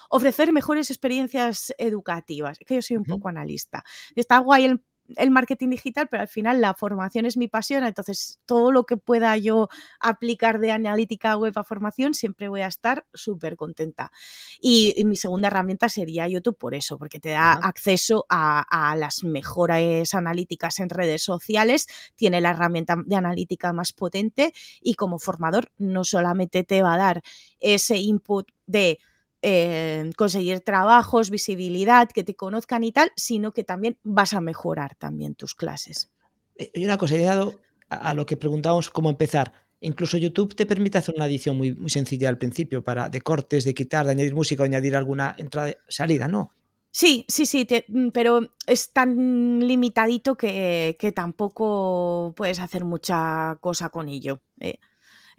ofrecer 0.09 0.51
mejores 0.51 0.89
experiencias 0.89 1.73
educativas. 1.77 2.57
Que 2.65 2.75
yo 2.75 2.81
soy 2.81 2.97
un 2.97 3.03
poco 3.05 3.29
analista. 3.29 3.83
Está 4.15 4.39
guay 4.39 4.65
el, 4.65 4.81
el 5.15 5.31
marketing 5.31 5.69
digital, 5.69 6.07
pero 6.09 6.21
al 6.21 6.27
final 6.27 6.61
la 6.61 6.73
formación 6.73 7.25
es 7.25 7.37
mi 7.37 7.47
pasión. 7.47 7.85
Entonces, 7.85 8.39
todo 8.45 8.71
lo 8.71 8.85
que 8.85 8.97
pueda 8.97 9.35
yo 9.37 9.69
aplicar 9.99 10.59
de 10.59 10.71
analítica 10.71 11.37
web 11.37 11.53
a 11.55 11.63
formación, 11.63 12.13
siempre 12.13 12.49
voy 12.49 12.61
a 12.61 12.67
estar 12.67 13.05
súper 13.13 13.55
contenta. 13.55 14.11
Y, 14.59 14.93
y 14.97 15.05
mi 15.05 15.15
segunda 15.15 15.47
herramienta 15.47 15.89
sería 15.89 16.27
YouTube 16.27 16.57
por 16.57 16.75
eso, 16.75 16.97
porque 16.97 17.19
te 17.19 17.29
da 17.29 17.53
acceso 17.53 18.25
a, 18.29 18.91
a 18.91 18.95
las 18.95 19.23
mejores 19.23 20.13
analíticas 20.13 20.79
en 20.79 20.89
redes 20.89 21.23
sociales, 21.23 21.87
tiene 22.15 22.41
la 22.41 22.51
herramienta 22.51 22.95
de 23.05 23.15
analítica 23.15 23.73
más 23.73 23.93
potente 23.93 24.53
y 24.81 24.95
como 24.95 25.19
formador 25.19 25.71
no 25.77 26.03
solamente 26.03 26.63
te 26.63 26.81
va 26.81 26.93
a 26.93 26.97
dar 26.97 27.21
ese 27.59 27.97
input 27.97 28.49
de 28.65 28.99
eh, 29.41 30.11
conseguir 30.15 30.61
trabajos, 30.61 31.29
visibilidad, 31.29 32.09
que 32.09 32.23
te 32.23 32.35
conozcan 32.35 32.83
y 32.83 32.91
tal, 32.91 33.11
sino 33.15 33.51
que 33.53 33.63
también 33.63 33.97
vas 34.03 34.33
a 34.33 34.41
mejorar 34.41 34.95
también 34.95 35.35
tus 35.35 35.55
clases. 35.55 36.09
Eh, 36.57 36.71
Y 36.73 36.85
una 36.85 36.97
cosa, 36.97 37.15
he 37.15 37.21
dado 37.23 37.59
a, 37.89 38.13
lo 38.13 38.25
que 38.25 38.37
preguntábamos 38.37 38.89
cómo 38.89 39.09
empezar. 39.09 39.53
Incluso 39.79 40.17
YouTube 40.17 40.55
te 40.55 40.65
permite 40.65 40.97
hacer 40.97 41.15
una 41.15 41.27
edición 41.27 41.55
muy, 41.57 41.73
muy 41.75 41.89
sencilla 41.89 42.29
al 42.29 42.37
principio, 42.39 42.83
para 42.83 43.09
de 43.09 43.21
cortes, 43.21 43.63
de 43.63 43.73
quitar, 43.73 44.05
de 44.05 44.11
añadir 44.13 44.33
música, 44.33 44.63
o 44.63 44.65
añadir 44.65 44.95
alguna 44.95 45.35
entrada, 45.37 45.73
salida, 45.87 46.27
¿no? 46.27 46.51
Sí, 46.91 47.25
sí, 47.27 47.45
sí, 47.45 47.65
te- 47.65 47.85
mm, 47.87 48.09
pero 48.09 48.39
es 48.65 48.91
tan 48.91 49.59
limitadito 49.67 50.35
que, 50.35 50.95
que 50.99 51.11
tampoco 51.11 52.33
puedes 52.35 52.59
hacer 52.59 52.85
mucha 52.85 53.57
cosa 53.61 53.89
con 53.89 54.09
ello. 54.09 54.41
eh. 54.59 54.79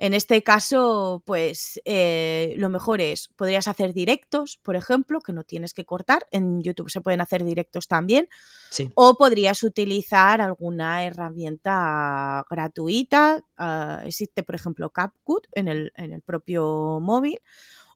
En 0.00 0.14
este 0.14 0.44
caso, 0.44 1.24
pues 1.26 1.80
eh, 1.84 2.54
lo 2.56 2.68
mejor 2.68 3.00
es, 3.00 3.28
podrías 3.34 3.66
hacer 3.66 3.92
directos, 3.92 4.56
por 4.62 4.76
ejemplo, 4.76 5.20
que 5.20 5.32
no 5.32 5.42
tienes 5.42 5.74
que 5.74 5.84
cortar. 5.84 6.24
En 6.30 6.62
YouTube 6.62 6.88
se 6.88 7.00
pueden 7.00 7.20
hacer 7.20 7.42
directos 7.44 7.88
también. 7.88 8.28
Sí. 8.70 8.92
O 8.94 9.16
podrías 9.16 9.60
utilizar 9.64 10.40
alguna 10.40 11.04
herramienta 11.04 12.46
gratuita. 12.48 13.44
ah, 13.56 14.02
existe, 14.04 14.44
por 14.44 14.54
ejemplo, 14.54 14.90
CapCut 14.90 15.48
en 15.52 15.66
el, 15.66 15.92
en 15.96 16.12
el 16.12 16.22
propio 16.22 17.00
móvil. 17.02 17.40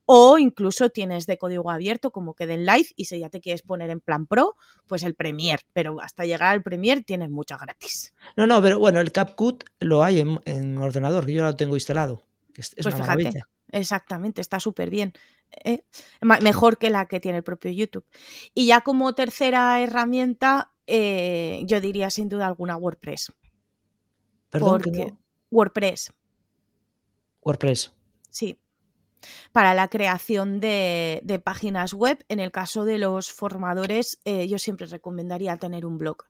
O 0.05 0.36
incluso 0.38 0.90
tienes 0.90 1.26
de 1.26 1.38
código 1.38 1.70
abierto 1.70 2.11
como 2.11 2.34
Kden 2.34 2.66
Live 2.66 2.88
y 2.96 3.05
si 3.05 3.20
ya 3.20 3.28
te 3.30 3.40
quieres 3.40 3.62
poner 3.62 3.88
en 3.90 4.00
plan 4.00 4.26
pro, 4.26 4.57
pues 4.86 5.05
el 5.05 5.14
Premiere. 5.14 5.62
Pero 5.72 6.00
hasta 6.00 6.24
llegar 6.24 6.53
al 6.53 6.62
Premiere 6.62 7.03
tienes 7.03 7.30
muchas 7.30 7.61
gratis. 7.61 8.12
No, 8.36 8.46
no, 8.46 8.61
pero 8.61 8.78
bueno, 8.78 9.00
el 9.00 9.12
CapCut 9.12 9.64
lo 9.80 10.03
hay 10.03 10.20
en, 10.20 10.40
en 10.44 10.76
ordenador, 10.78 11.24
que 11.26 11.34
yo 11.34 11.42
lo 11.44 11.55
tengo 11.57 11.76
instalado. 11.76 12.22
Es, 12.55 12.74
es 12.76 12.82
Pues 12.82 12.94
una 12.94 13.05
fíjate, 13.05 13.22
maravilla. 13.24 13.48
exactamente, 13.70 14.40
está 14.40 14.59
súper 14.61 14.90
bien. 14.90 15.12
¿eh? 15.64 15.84
Mejor 16.20 16.78
que 16.78 16.90
la 16.90 17.07
que 17.07 17.20
tiene 17.20 17.38
el 17.38 17.44
propio 17.44 17.70
YouTube. 17.70 18.05
Y 18.55 18.66
ya 18.66 18.80
como 18.80 19.14
tercera 19.14 19.80
herramienta, 19.80 20.72
eh, 20.86 21.62
yo 21.64 21.80
diría 21.80 22.11
sin 22.11 22.28
duda 22.28 22.46
alguna 22.48 22.76
WordPress. 22.76 23.32
Perdón, 24.50 24.82
que 24.82 24.90
Porque 24.90 25.07
no. 25.12 25.18
WordPress, 25.50 26.12
WordPress. 27.42 27.92
sí. 28.30 28.59
Para 29.53 29.75
la 29.75 29.89
creación 29.89 30.61
de, 30.61 31.41
páginas 31.45 31.95
web, 31.95 32.25
en 32.29 32.41
el 32.41 32.51
caso 32.51 32.85
de 32.85 32.99
los 32.99 33.33
formadores, 33.33 34.18
eh, 34.25 34.49
yo 34.49 34.59
siempre 34.59 34.87
recomendaría 34.87 35.57
tener 35.57 35.87
un 35.87 35.99
blog. 35.99 36.25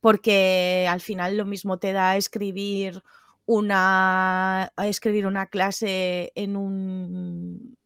Porque 0.00 0.86
al 0.88 1.00
final 1.00 1.36
lo 1.36 1.44
mismo 1.44 1.78
te 1.78 1.92
da 1.92 2.16
escribir 2.16 3.02
una, 3.46 4.72
escribir 4.78 5.26
una 5.26 5.46
clase 5.46 6.32
en 6.34 6.56
un, 6.56 7.76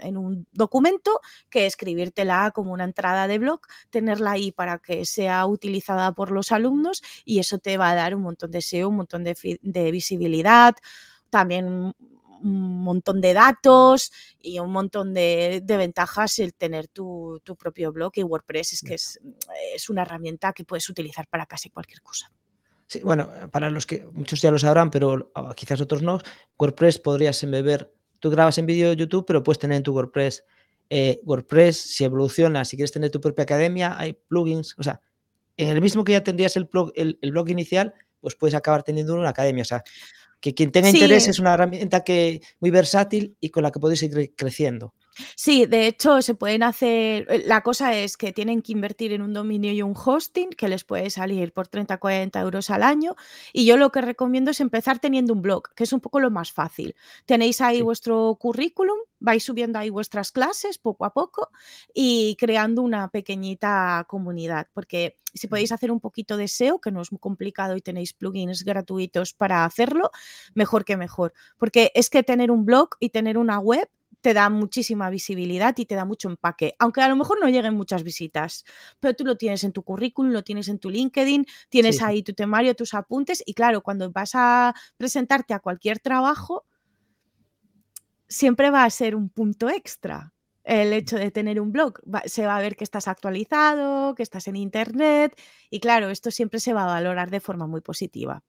en 0.00 0.16
un 0.16 0.46
documento 0.52 1.20
que 1.50 1.66
escribírtela 1.66 2.52
como 2.54 2.72
una 2.72 2.84
entrada 2.84 3.26
de 3.26 3.38
blog, 3.38 3.60
tenerla 3.90 4.32
ahí 4.32 4.52
para 4.52 4.78
que 4.78 5.04
sea 5.04 5.46
utilizada 5.46 6.12
por 6.12 6.30
los 6.30 6.52
alumnos 6.52 7.02
y 7.24 7.38
eso 7.38 7.58
te 7.58 7.76
va 7.76 7.90
a 7.90 7.94
dar 7.94 8.14
un 8.14 8.22
montón 8.22 8.50
de 8.50 8.62
SEO, 8.62 8.88
un 8.88 8.96
montón 8.96 9.24
de, 9.24 9.36
de 9.60 9.90
visibilidad, 9.90 10.74
también 11.30 11.94
un 12.44 12.82
montón 12.84 13.20
de 13.20 13.32
datos 13.32 14.12
y 14.40 14.58
un 14.60 14.70
montón 14.70 15.12
de, 15.14 15.60
de 15.64 15.76
ventajas 15.76 16.38
el 16.38 16.54
tener 16.54 16.86
tu, 16.88 17.40
tu 17.42 17.56
propio 17.56 17.92
blog 17.92 18.12
y 18.14 18.22
WordPress 18.22 18.74
es 18.74 18.80
que 18.82 18.94
es, 18.94 19.20
es 19.74 19.90
una 19.90 20.02
herramienta 20.02 20.52
que 20.52 20.64
puedes 20.64 20.88
utilizar 20.88 21.26
para 21.26 21.46
casi 21.46 21.70
cualquier 21.70 22.00
cosa. 22.02 22.30
Sí, 22.86 23.00
bueno, 23.00 23.30
para 23.50 23.70
los 23.70 23.86
que 23.86 24.06
muchos 24.12 24.40
ya 24.42 24.50
lo 24.50 24.58
sabrán, 24.58 24.90
pero 24.90 25.32
ah, 25.34 25.52
quizás 25.56 25.80
otros 25.80 26.02
no, 26.02 26.20
WordPress 26.58 26.98
podrías 26.98 27.42
embeber, 27.42 27.92
tú 28.20 28.30
grabas 28.30 28.58
en 28.58 28.66
vídeo 28.66 28.90
de 28.90 28.96
YouTube, 28.96 29.24
pero 29.26 29.42
puedes 29.42 29.58
tener 29.58 29.78
en 29.78 29.82
tu 29.82 29.92
WordPress. 29.92 30.44
eh, 30.90 31.20
WordPress, 31.24 31.76
si 31.80 32.04
evoluciona, 32.04 32.64
si 32.64 32.76
quieres 32.76 32.92
tener 32.92 33.10
tu 33.10 33.20
propia 33.20 33.44
academia, 33.44 33.98
hay 33.98 34.12
plugins, 34.12 34.74
o 34.78 34.82
sea, 34.82 35.00
en 35.56 35.68
el 35.68 35.80
mismo 35.80 36.04
que 36.04 36.12
ya 36.12 36.22
tendrías 36.22 36.56
el 36.56 36.64
blog, 36.64 36.92
el, 36.94 37.18
el 37.22 37.30
blog 37.30 37.48
inicial, 37.48 37.94
pues 38.20 38.34
puedes 38.34 38.54
acabar 38.54 38.82
teniendo 38.82 39.14
una 39.14 39.28
academia. 39.28 39.62
O 39.62 39.66
sea, 39.66 39.84
que 40.44 40.52
quien 40.54 40.70
tenga 40.70 40.90
Sí, 40.90 40.98
interés 40.98 41.26
es 41.26 41.38
una 41.38 41.54
herramienta 41.54 42.04
que 42.04 42.42
muy 42.60 42.70
versátil 42.70 43.34
y 43.40 43.48
con 43.48 43.62
la 43.62 43.70
que 43.72 43.80
podéis 43.80 44.02
ir 44.02 44.10
cre- 44.12 44.32
creciendo. 44.36 44.92
Sí, 45.36 45.66
de 45.66 45.86
hecho 45.86 46.22
se 46.22 46.34
pueden 46.34 46.62
hacer, 46.64 47.26
eh, 47.30 47.44
la 47.46 47.62
cosa 47.62 47.94
es 47.96 48.16
que 48.16 48.32
tienen 48.32 48.62
que 48.62 48.72
invertir 48.72 49.12
en 49.12 49.22
un 49.22 49.32
dominio 49.32 49.72
y 49.72 49.80
un 49.82 49.94
hosting 49.96 50.50
que 50.50 50.68
les 50.68 50.82
puede 50.84 51.08
salir 51.10 51.52
por 51.52 51.68
30, 51.68 51.98
40 51.98 52.40
euros 52.40 52.68
al 52.70 52.82
año 52.82 53.14
y 53.52 53.64
yo 53.64 53.76
lo 53.76 53.90
que 53.92 54.00
recomiendo 54.00 54.50
es 54.50 54.60
empezar 54.60 54.98
teniendo 54.98 55.32
un 55.32 55.42
blog, 55.42 55.72
que 55.74 55.84
es 55.84 55.92
un 55.92 56.00
poco 56.00 56.18
lo 56.20 56.30
más 56.30 56.52
fácil. 56.52 56.96
Tenéis 57.26 57.60
ahí 57.60 57.74
Sí. 57.78 57.82
vuestro 57.82 58.36
currículum, 58.40 58.96
vais 59.20 59.42
subiendo 59.44 59.78
ahí 59.78 59.90
vuestras 59.90 60.32
clases 60.32 60.78
poco 60.78 61.04
a 61.04 61.12
poco 61.12 61.50
y 61.92 62.36
creando 62.38 62.82
una 62.82 63.08
pequeñita 63.08 64.04
comunidad, 64.08 64.66
porque 64.72 65.16
si 65.32 65.48
podéis 65.48 65.72
hacer 65.72 65.90
un 65.90 65.98
poquito 66.00 66.36
de 66.36 66.46
SEO, 66.48 66.80
que 66.80 66.92
no 66.92 67.02
es 67.02 67.10
muy 67.10 67.18
complicado 67.18 67.76
y 67.76 67.80
tenéis 67.80 68.12
plugins 68.12 68.64
gratuitos 68.64 69.32
para 69.32 69.64
hacerlo, 69.64 70.10
mejor 70.54 70.84
que 70.84 70.96
mejor, 70.96 71.32
porque 71.58 71.90
es 71.94 72.08
que 72.10 72.22
tener 72.22 72.50
un 72.52 72.64
blog 72.64 72.90
y 73.00 73.10
tener 73.10 73.36
una 73.38 73.58
web 73.58 73.88
te 74.24 74.32
da 74.32 74.48
muchísima 74.48 75.10
visibilidad 75.10 75.76
y 75.76 75.84
te 75.84 75.94
da 75.94 76.06
mucho 76.06 76.30
empaque, 76.30 76.76
aunque 76.78 77.02
a 77.02 77.08
lo 77.08 77.14
mejor 77.14 77.38
no 77.42 77.48
lleguen 77.50 77.74
muchas 77.74 78.02
visitas, 78.02 78.64
pero 78.98 79.12
tú 79.14 79.22
lo 79.22 79.36
tienes 79.36 79.64
en 79.64 79.72
tu 79.72 79.82
currículum, 79.82 80.32
lo 80.32 80.42
tienes 80.42 80.68
en 80.68 80.78
tu 80.78 80.88
LinkedIn, 80.88 81.44
tienes 81.68 81.98
Sí, 81.98 82.02
ahí 82.02 82.22
tu 82.22 82.32
temario, 82.32 82.74
tus 82.74 82.94
apuntes 82.94 83.42
y 83.44 83.52
claro, 83.52 83.82
cuando 83.82 84.10
vas 84.10 84.30
a 84.32 84.74
presentarte 84.96 85.52
a 85.52 85.58
cualquier 85.58 85.98
trabajo, 85.98 86.64
siempre 88.26 88.70
va 88.70 88.84
a 88.84 88.90
ser 88.90 89.14
un 89.14 89.28
punto 89.28 89.68
extra. 89.68 90.32
el 90.64 90.94
hecho 90.94 91.18
de 91.18 91.30
tener 91.30 91.60
un 91.60 91.70
blog. 91.70 92.00
se 92.24 92.46
va 92.46 92.56
a 92.56 92.62
ver 92.62 92.76
que 92.76 92.84
estás 92.84 93.08
actualizado, 93.08 94.14
que 94.14 94.22
estás 94.22 94.48
en 94.48 94.56
Internet 94.56 95.38
y 95.68 95.80
claro, 95.80 96.08
esto 96.08 96.30
siempre 96.30 96.60
se 96.60 96.72
va 96.72 96.84
a 96.84 96.94
valorar 96.94 97.28
de 97.28 97.40
forma 97.40 97.66
muy 97.66 97.82
positiva. 97.82 98.42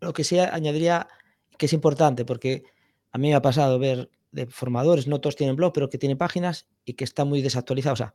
Lo 0.00 0.12
que 0.12 0.22
sí 0.22 0.38
añadiría 0.38 1.08
que 1.56 1.64
es 1.64 1.72
importante, 1.72 2.26
porque 2.26 2.64
a 3.10 3.16
mí 3.16 3.28
me 3.28 3.34
ha 3.34 3.40
pasado 3.40 3.78
ver 3.78 4.10
de 4.32 4.46
formadores, 4.46 5.06
no 5.06 5.20
todos 5.20 5.36
tienen 5.36 5.56
blog, 5.56 5.72
pero 5.72 5.88
que 5.88 5.98
tienen 5.98 6.18
páginas 6.18 6.66
y 6.84 6.94
que 6.94 7.04
está 7.04 7.24
muy 7.24 7.42
desactualizado. 7.42 7.94
O 7.94 7.96
sea, 7.96 8.14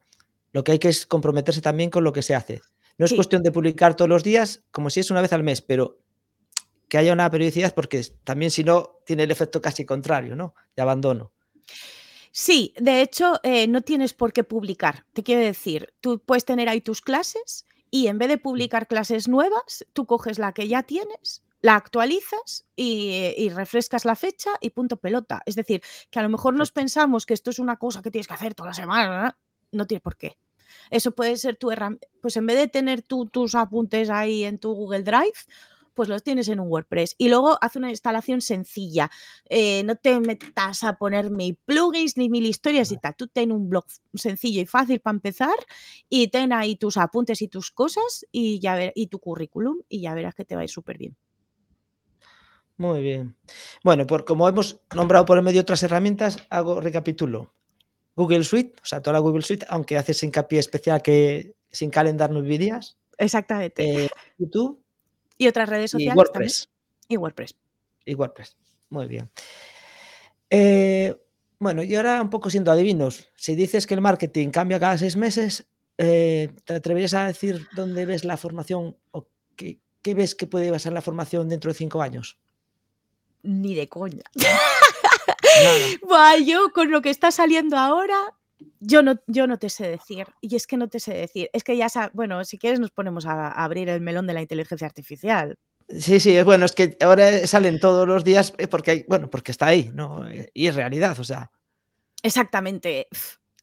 lo 0.52 0.64
que 0.64 0.74
hay 0.74 0.80
que 0.80 0.90
es 0.90 1.06
comprometerse 1.06 1.62
también 1.62 1.90
con 1.90 2.04
lo 2.04 2.14
que 2.14 2.22
se 2.22 2.36
hace. 2.36 2.62
No 2.98 3.06
es 3.06 3.14
cuestión 3.14 3.44
de 3.44 3.52
publicar 3.52 3.96
todos 3.96 4.08
los 4.08 4.24
días, 4.24 4.64
como 4.72 4.90
si 4.90 5.02
es 5.02 5.12
una 5.12 5.22
vez 5.22 5.34
al 5.34 5.44
mes, 5.44 5.62
pero 5.62 6.00
que 6.88 6.98
haya 6.98 7.14
una 7.14 7.30
periodicidad, 7.30 7.74
porque 7.74 8.06
también 8.24 8.52
si 8.52 8.64
no, 8.64 9.02
tiene 9.06 9.24
el 9.24 9.32
efecto 9.32 9.62
casi 9.62 9.86
contrario, 9.86 10.36
¿no? 10.36 10.56
De 10.76 10.82
abandono. 10.82 11.34
Sí, 12.32 12.74
de 12.78 13.02
hecho, 13.02 13.40
eh, 13.44 13.68
no 13.68 13.82
tienes 13.82 14.14
por 14.14 14.34
qué 14.34 14.44
publicar. 14.44 15.06
Te 15.14 15.24
quiero 15.24 15.42
decir, 15.42 15.94
tú 16.02 16.20
puedes 16.20 16.46
tener 16.46 16.70
ahí 16.70 16.82
tus 16.82 17.02
clases 17.02 17.66
y 17.92 18.08
en 18.08 18.18
vez 18.18 18.28
de 18.28 18.38
publicar 18.38 18.88
clases 18.88 19.28
nuevas, 19.28 19.86
tú 19.94 20.06
coges 20.06 20.38
la 20.38 20.54
que 20.54 20.68
ya 20.68 20.84
tienes, 20.84 21.44
la 21.66 21.78
actualizas 21.78 22.64
y, 22.76 23.50
refrescas 23.50 24.06
la 24.06 24.16
fecha 24.16 24.52
y 24.62 24.70
punto 24.70 24.98
pelota. 24.98 25.42
Es 25.48 25.56
decir, 25.56 25.82
que 26.12 26.20
a 26.20 26.22
lo 26.22 26.30
mejor 26.30 26.54
nos 26.54 26.72
pensamos 26.72 27.26
que 27.26 27.34
esto 27.34 27.50
es 27.50 27.58
una 27.58 27.78
cosa 27.78 28.04
que 28.04 28.12
tienes 28.12 28.28
que 28.28 28.36
hacer 28.36 28.54
toda 28.54 28.70
la 28.70 28.76
semana, 28.76 29.40
no 29.72 29.88
tiene 29.88 30.00
por 30.00 30.16
qué. 30.16 30.38
Eso 30.92 31.14
puede 31.14 31.38
ser 31.38 31.56
tu 31.56 31.72
herramienta. 31.72 32.08
Pues 32.22 32.38
en 32.38 32.46
vez 32.46 32.58
de 32.58 32.68
tener 32.68 33.02
tú 33.02 33.26
tus 33.26 33.56
apuntes 33.56 34.12
ahí 34.12 34.44
en 34.44 34.60
tu 34.60 34.74
Google 34.74 35.02
Drive, 35.02 35.34
pues 35.96 36.08
los 36.08 36.22
tienes 36.22 36.50
en 36.50 36.60
un 36.60 36.68
WordPress. 36.68 37.16
Y 37.18 37.30
luego 37.30 37.58
haz 37.60 37.76
una 37.78 37.90
instalación 37.90 38.42
sencilla. 38.42 39.10
Eh, 39.50 39.82
no 39.86 39.96
te 39.96 40.20
metas 40.20 40.84
a 40.84 40.98
poner 40.98 41.32
ni 41.32 41.54
plugins 41.54 42.16
ni 42.16 42.30
mil 42.30 42.46
historias 42.46 42.92
y 42.92 42.98
tal. 42.98 43.16
Tú 43.16 43.28
ten 43.28 43.52
un 43.52 43.70
blog 43.70 43.86
sencillo 44.14 44.62
y 44.62 44.68
fácil 44.68 45.00
para 45.00 45.16
empezar 45.16 45.56
y 46.10 46.28
ten 46.28 46.54
ahí 46.54 46.76
tus 46.76 46.98
apuntes 46.98 47.42
y 47.42 47.48
tus 47.48 47.72
cosas 47.72 48.24
y, 48.32 48.60
ya 48.60 48.76
ver, 48.76 48.92
y 48.94 49.08
tu 49.08 49.18
currículum 49.18 49.80
y 49.90 50.02
ya 50.02 50.14
verás 50.14 50.36
que 50.36 50.46
te 50.46 50.54
va 50.54 50.62
a 50.62 50.66
ir 50.66 50.70
súper 50.70 51.00
bien. 51.00 51.18
Muy 52.78 53.02
bien. 53.02 53.36
Bueno, 53.84 54.06
por, 54.06 54.26
como 54.26 54.48
hemos 54.50 54.80
nombrado 54.94 55.26
por 55.26 55.38
el 55.38 55.44
medio 55.44 55.62
otras 55.62 55.84
herramientas, 55.84 56.38
hago 56.50 56.82
recapitulo. 56.82 57.54
Google 58.16 58.44
Suite, 58.44 58.76
o 58.82 58.86
sea, 58.86 59.02
toda 59.02 59.14
la 59.14 59.20
Google 59.20 59.44
Suite, 59.44 59.66
aunque 59.70 59.98
haces 59.98 60.24
hincapié 60.24 60.60
especial 60.60 61.02
que 61.02 61.56
sin 61.72 61.90
calendar 61.90 62.32
no 62.32 62.42
vivirías. 62.42 62.98
Exactamente. 63.18 64.06
Eh, 64.06 64.10
YouTube, 64.38 64.86
y 65.38 65.48
otras 65.48 65.70
redes 65.70 65.92
sociales. 65.92 66.14
Y 66.14 66.18
WordPress. 66.18 66.70
Y 67.08 67.18
WordPress. 67.18 67.56
Y 68.06 68.16
WordPress. 68.16 68.56
Muy 68.90 69.08
bien. 69.08 69.30
Eh, 70.50 71.16
bueno, 71.60 71.84
y 71.84 71.96
ahora 71.96 72.22
un 72.22 72.30
poco 72.30 72.50
siendo 72.50 72.72
adivinos, 72.72 73.28
si 73.36 73.56
dices 73.56 73.88
que 73.88 73.94
el 73.94 74.02
marketing 74.02 74.50
cambia 74.50 74.80
cada 74.80 74.98
seis 74.98 75.16
meses, 75.16 75.68
eh, 75.98 76.54
¿te 76.66 76.76
atreverías 76.76 77.14
a 77.14 77.28
decir 77.28 77.68
dónde 77.76 78.06
ves 78.06 78.24
la 78.24 78.38
formación 78.38 78.98
o 79.12 79.28
qué, 79.56 79.80
ves 80.14 80.36
que 80.36 80.48
puede 80.48 80.72
basar 80.72 80.94
la 80.94 81.02
formación 81.02 81.50
dentro 81.50 81.72
de 81.72 81.78
cinco 81.78 82.02
años? 82.02 82.38
Ni 83.46 83.76
de 83.76 83.88
coña. 83.88 84.24
yo 86.46 86.72
con 86.74 86.92
lo 86.92 87.02
que 87.02 87.10
está 87.10 87.32
saliendo 87.32 87.78
ahora, 87.78 88.18
yo 88.80 89.04
no, 89.04 89.20
yo 89.28 89.48
no 89.48 89.58
te 89.58 89.70
sé 89.70 89.88
decir, 89.88 90.28
y 90.42 90.56
es 90.56 90.68
que 90.68 90.78
no 90.78 90.88
te 90.88 91.00
sé 91.00 91.14
decir, 91.14 91.50
es 91.54 91.64
que 91.64 91.78
ya, 91.78 91.88
bueno, 92.14 92.44
si 92.44 92.58
quieres 92.58 92.80
nos 92.80 92.92
ponemos 92.92 93.26
a, 93.26 93.52
abrir 93.52 93.90
el 93.90 94.02
melón 94.02 94.28
de 94.28 94.34
la 94.34 94.42
inteligencia 94.42 94.88
artificial. 94.88 95.58
Sí, 95.88 96.20
sí, 96.20 96.42
bueno, 96.42 96.66
es 96.66 96.72
que 96.72 96.98
ahora 97.02 97.46
salen 97.46 97.80
todos 97.80 98.08
los 98.08 98.24
días 98.24 98.54
eh, 98.58 98.68
porque 98.68 98.92
hay, 98.92 99.06
bueno, 99.08 99.30
porque 99.30 99.52
está 99.52 99.68
ahí, 99.68 99.92
¿no? 99.94 100.28
Eh, 100.28 100.50
y 100.54 100.68
es 100.68 100.76
realidad, 100.76 101.20
o 101.20 101.24
sea. 101.24 101.52
Exactamente. 102.24 103.08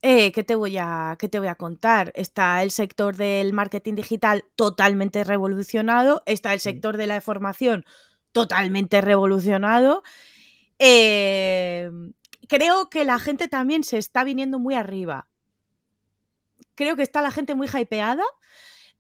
Eh, 0.03 0.31
¿qué, 0.33 0.45
te 0.45 0.55
voy 0.55 0.77
a, 0.79 1.17
¿Qué 1.19 1.29
te 1.29 1.41
voy 1.41 1.49
a 1.49 1.57
contar? 1.57 2.13
Está 2.15 2.63
el 2.63 2.71
sector 2.71 3.17
del 3.17 3.53
marketing 3.53 3.95
digital 3.95 4.45
totalmente 4.55 5.25
revolucionado, 5.25 6.23
está 6.27 6.55
el 6.55 6.61
sector 6.61 6.97
de 6.97 7.09
la 7.09 7.21
formación 7.21 7.85
totalmente 8.33 9.01
revolucionado. 9.01 10.03
Eh, 10.79 11.91
creo 12.49 12.91
que 12.91 13.05
la 13.05 13.19
gente 13.19 13.49
también 13.49 13.85
se 13.85 13.99
está 13.99 14.25
viniendo 14.25 14.59
muy 14.59 14.75
arriba. 14.75 15.29
Creo 16.75 16.97
que 16.97 17.03
está 17.03 17.23
la 17.23 17.31
gente 17.31 17.55
muy 17.55 17.69
hypeada. 17.69 18.25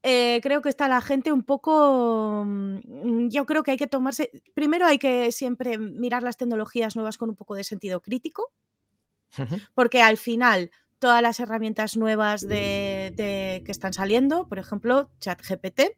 Eh, 0.02 0.40
creo 0.42 0.62
que 0.62 0.68
está 0.68 0.88
la 0.88 1.00
gente 1.00 1.32
un 1.32 1.42
poco. 1.42 2.44
Mm, 2.46 3.28
yo 3.28 3.46
creo 3.46 3.62
que 3.62 3.72
hay 3.72 3.76
que 3.76 3.86
tomarse. 3.86 4.30
Primero 4.54 4.86
hay 4.86 4.98
que 4.98 5.32
siempre 5.32 5.78
mirar 5.78 6.22
las 6.22 6.36
tecnologías 6.36 6.96
nuevas 6.96 7.18
con 7.18 7.30
un 7.30 7.36
poco 7.36 7.54
de 7.54 7.64
sentido 7.64 8.00
crítico. 8.00 8.52
Porque 9.74 10.02
al 10.02 10.18
final, 10.18 10.70
todas 10.98 11.22
las 11.22 11.40
herramientas 11.40 11.96
nuevas 11.96 12.46
de, 12.46 13.14
que 13.64 13.72
están 13.72 13.94
saliendo, 13.94 14.46
por 14.46 14.58
ejemplo, 14.58 15.10
ChatGPT, 15.20 15.96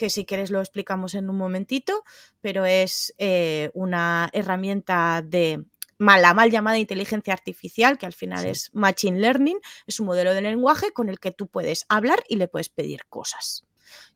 que 0.00 0.08
si 0.08 0.24
quieres 0.24 0.50
lo 0.50 0.60
explicamos 0.60 1.14
en 1.14 1.28
un 1.28 1.36
momentito, 1.36 2.04
pero 2.40 2.64
es 2.64 3.14
eh, 3.18 3.70
una 3.74 4.30
herramienta 4.32 5.20
de 5.22 5.62
la 5.98 6.32
mal 6.32 6.50
llamada 6.50 6.78
inteligencia 6.78 7.34
artificial, 7.34 7.98
que 7.98 8.06
al 8.06 8.14
final 8.14 8.46
es 8.46 8.70
Machine 8.72 9.20
Learning, 9.20 9.58
es 9.86 10.00
un 10.00 10.06
modelo 10.06 10.32
de 10.32 10.40
lenguaje 10.40 10.92
con 10.92 11.10
el 11.10 11.20
que 11.20 11.32
tú 11.32 11.48
puedes 11.48 11.84
hablar 11.90 12.24
y 12.30 12.36
le 12.36 12.48
puedes 12.48 12.70
pedir 12.70 13.02
cosas. 13.10 13.66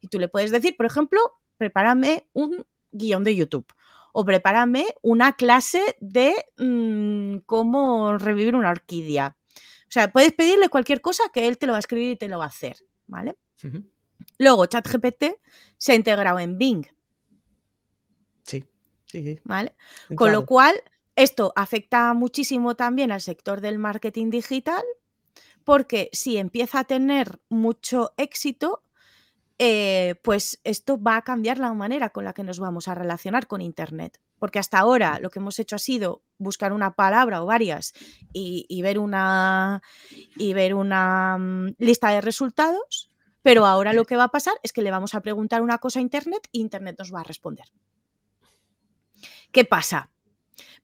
Y 0.00 0.08
tú 0.08 0.18
le 0.18 0.28
puedes 0.28 0.50
decir, 0.50 0.74
por 0.74 0.86
ejemplo, 0.86 1.20
prepárame 1.58 2.26
un 2.32 2.64
guion 2.90 3.22
de 3.22 3.36
YouTube 3.36 3.66
o 4.14 4.24
prepárame 4.24 4.86
una 5.02 5.36
clase 5.36 5.96
de 6.00 6.32
mm, 6.56 7.40
cómo 7.44 8.16
revivir 8.16 8.56
una 8.56 8.70
orquídea. 8.70 9.36
O 9.86 9.90
sea, 9.90 10.10
puedes 10.10 10.32
pedirle 10.32 10.70
cualquier 10.70 11.02
cosa 11.02 11.24
que 11.30 11.46
él 11.46 11.58
te 11.58 11.66
lo 11.66 11.72
va 11.72 11.76
a 11.76 11.80
escribir 11.80 12.12
y 12.12 12.16
te 12.16 12.28
lo 12.28 12.38
va 12.38 12.44
a 12.44 12.48
hacer, 12.48 12.78
¿vale? 13.06 13.36
Luego, 14.38 14.66
ChatGPT 14.66 15.24
se 15.76 15.92
ha 15.92 15.94
integrado 15.94 16.38
en 16.38 16.58
Bing. 16.58 16.86
Sí, 18.42 18.64
sí, 19.06 19.40
¿Vale? 19.44 19.74
Con 20.14 20.32
lo 20.32 20.44
cual, 20.44 20.74
esto 21.16 21.52
afecta 21.56 22.12
muchísimo 22.14 22.74
también 22.74 23.12
al 23.12 23.20
sector 23.20 23.60
del 23.60 23.78
marketing 23.78 24.30
digital, 24.30 24.82
porque 25.64 26.10
si 26.12 26.36
empieza 26.36 26.80
a 26.80 26.84
tener 26.84 27.40
mucho 27.48 28.12
éxito, 28.16 28.82
eh, 29.58 30.16
pues 30.22 30.60
esto 30.64 31.00
va 31.00 31.16
a 31.16 31.22
cambiar 31.22 31.58
la 31.58 31.72
manera 31.74 32.10
con 32.10 32.24
la 32.24 32.32
que 32.32 32.42
nos 32.42 32.58
vamos 32.58 32.88
a 32.88 32.94
relacionar 32.94 33.46
con 33.46 33.60
Internet. 33.60 34.20
Porque 34.38 34.58
hasta 34.58 34.78
ahora 34.78 35.20
lo 35.20 35.30
que 35.30 35.38
hemos 35.38 35.58
hecho 35.58 35.76
ha 35.76 35.78
sido 35.78 36.22
buscar 36.38 36.72
una 36.72 36.94
palabra 36.94 37.42
o 37.42 37.46
varias 37.46 37.94
y, 38.32 38.82
ver, 38.82 38.98
una, 38.98 39.80
y 40.36 40.52
ver 40.52 40.74
una 40.74 41.38
mm, 41.38 41.76
lista 41.78 42.10
de 42.10 42.20
resultados, 42.20 43.10
pero 43.44 43.66
ahora 43.66 43.92
lo 43.92 44.06
que 44.06 44.16
va 44.16 44.24
a 44.24 44.28
pasar 44.28 44.54
es 44.62 44.72
que 44.72 44.80
le 44.80 44.90
vamos 44.90 45.14
a 45.14 45.20
preguntar 45.20 45.60
una 45.60 45.76
cosa 45.76 45.98
a 45.98 46.02
Internet 46.02 46.48
y 46.50 46.62
Internet 46.62 46.96
nos 46.98 47.12
va 47.12 47.20
a 47.20 47.24
responder. 47.24 47.66
¿Qué 49.52 49.66
pasa? 49.66 50.10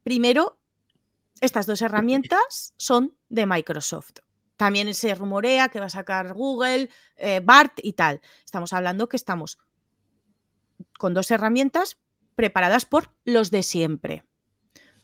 Primero, 0.03 0.59
estas 1.41 1.65
dos 1.65 1.81
herramientas 1.81 2.75
son 2.77 3.17
de 3.31 3.47
Microsoft. 3.47 4.19
También 4.59 4.93
se 4.93 5.15
rumorea 5.15 5.71
que 5.71 5.81
va 5.81 5.87
a 5.87 5.91
sacar 5.91 6.35
Google, 6.35 6.91
eh, 7.17 7.41
BART 7.43 7.81
y 7.83 7.95
tal. 7.95 8.21
Estamos 8.45 8.75
hablando 8.75 9.09
que 9.09 9.17
estamos 9.17 9.59
con 10.99 11.15
dos 11.15 11.31
herramientas 11.31 11.97
preparadas 12.35 12.85
por 12.85 13.11
los 13.25 13.51
de 13.51 13.63
siempre. 13.63 14.23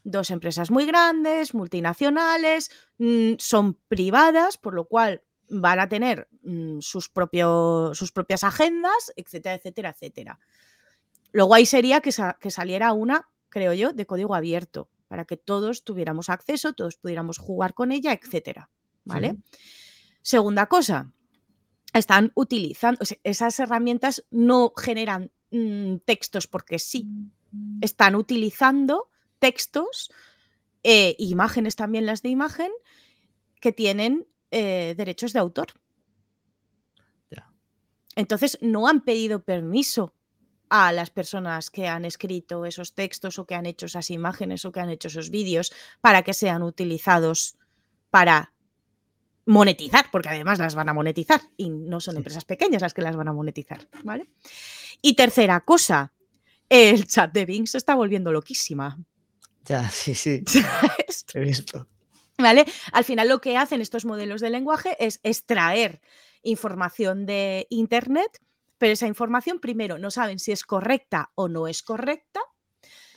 Dos 0.05 0.31
empresas 0.31 0.71
muy 0.71 0.85
grandes, 0.85 1.55
multinacionales, 1.55 2.71
mm, 2.99 3.37
son 3.39 3.81
privadas, 3.89 4.59
por 4.59 4.75
lo 4.75 4.85
cual 4.85 5.23
van 5.49 5.81
a 5.81 5.89
tener 5.89 6.29
mm, 6.43 6.81
sus, 6.81 7.11
sus 7.93 8.13
propias 8.13 8.45
agendas, 8.45 9.13
etcétera, 9.17 9.55
etcétera, 9.57 9.91
etcétera. 9.91 10.39
Luego 11.33 11.55
ahí 11.55 11.67
sería 11.67 12.01
que, 12.01 12.11
que 12.41 12.51
saliera 12.51 12.93
una 12.93 13.29
creo 13.57 13.73
yo, 13.73 13.95
de 13.95 14.05
código 14.05 14.35
abierto, 14.35 14.91
para 15.09 15.25
que 15.25 15.39
todos 15.39 15.83
tuviéramos 15.83 16.29
acceso, 16.29 16.75
todos 16.75 16.97
pudiéramos 16.97 17.39
jugar 17.39 17.73
con 17.73 17.91
ella, 17.91 18.13
etcétera. 18.13 18.69
¿Vale? 19.05 19.39
Segunda 20.21 20.67
cosa, 20.67 21.11
están 21.95 22.33
utilizando, 22.35 23.01
esas 23.23 23.59
herramientas 23.59 24.27
no 24.31 24.75
generan 24.77 25.31
mm, 25.53 25.97
textos 26.05 26.47
porque 26.49 26.79
sí, 26.79 27.07
están 27.81 28.15
utilizando 28.15 29.09
textos, 29.39 30.11
e 30.83 31.17
imágenes 31.19 31.77
también 31.77 32.05
las 32.05 32.21
de 32.21 32.29
imagen, 32.29 32.73
que 33.61 33.73
tienen 33.73 34.27
eh, 34.51 34.95
derechos 34.97 35.33
de 35.33 35.39
autor. 35.39 35.69
Entonces 38.17 38.59
no 38.63 38.89
han 38.89 39.03
pedido 39.03 39.45
permiso 39.45 40.15
a 40.69 40.91
las 40.91 41.11
personas 41.11 41.71
que 41.71 41.87
han 41.87 42.05
escrito 42.05 42.65
esos 42.65 42.95
textos 42.95 43.39
o 43.39 43.47
que 43.47 43.55
han 43.55 43.67
hecho 43.67 43.87
esas 43.87 44.11
imágenes 44.11 44.65
o 44.65 44.73
que 44.73 44.81
han 44.81 44.91
hecho 44.91 45.09
esos 45.09 45.31
vídeos 45.31 45.73
para 46.01 46.23
que 46.23 46.35
sean 46.35 46.63
utilizados 46.63 47.57
para 48.11 48.53
monetizar, 49.45 50.07
porque 50.11 50.31
además 50.31 50.59
las 50.59 50.75
van 50.75 50.89
a 50.89 50.95
monetizar 50.95 51.41
y 51.57 51.71
no 51.71 52.01
son 52.01 52.17
empresas 52.17 52.45
pequeñas 52.45 52.83
las 52.83 52.95
que 52.95 53.03
las 53.03 53.15
van 53.15 53.29
a 53.29 53.33
monetizar, 53.33 53.87
¿vale? 54.03 54.29
Y 55.03 55.15
tercera 55.15 55.61
cosa, 55.61 56.13
el 56.69 57.07
chat 57.07 57.33
de 57.33 57.45
Bing 57.45 57.69
se 57.69 57.79
está 57.79 57.95
volviendo 57.95 58.33
loquísima. 58.33 58.99
Ya, 59.67 59.89
sí, 59.91 60.15
sí. 60.15 60.43
He 61.35 61.41
visto. 61.41 61.87
¿Vale? 62.39 62.67
Al 62.93 63.05
final 63.05 63.29
lo 63.29 63.41
que 63.41 63.57
hacen 63.57 63.81
estos 63.81 64.05
modelos 64.05 64.41
de 64.41 64.51
lenguaje 64.51 64.97
es 65.05 65.21
extraer 65.23 66.01
información 66.43 67.25
de 67.27 67.67
Internet, 67.71 68.41
pero 68.79 68.93
esa 68.93 69.07
información, 69.07 69.59
primero, 69.59 69.99
no 69.99 70.11
saben 70.11 70.39
si 70.39 70.53
es 70.53 70.63
correcta 70.65 71.31
o 71.35 71.49
no 71.49 71.67
es 71.67 71.83
correcta. 71.83 72.41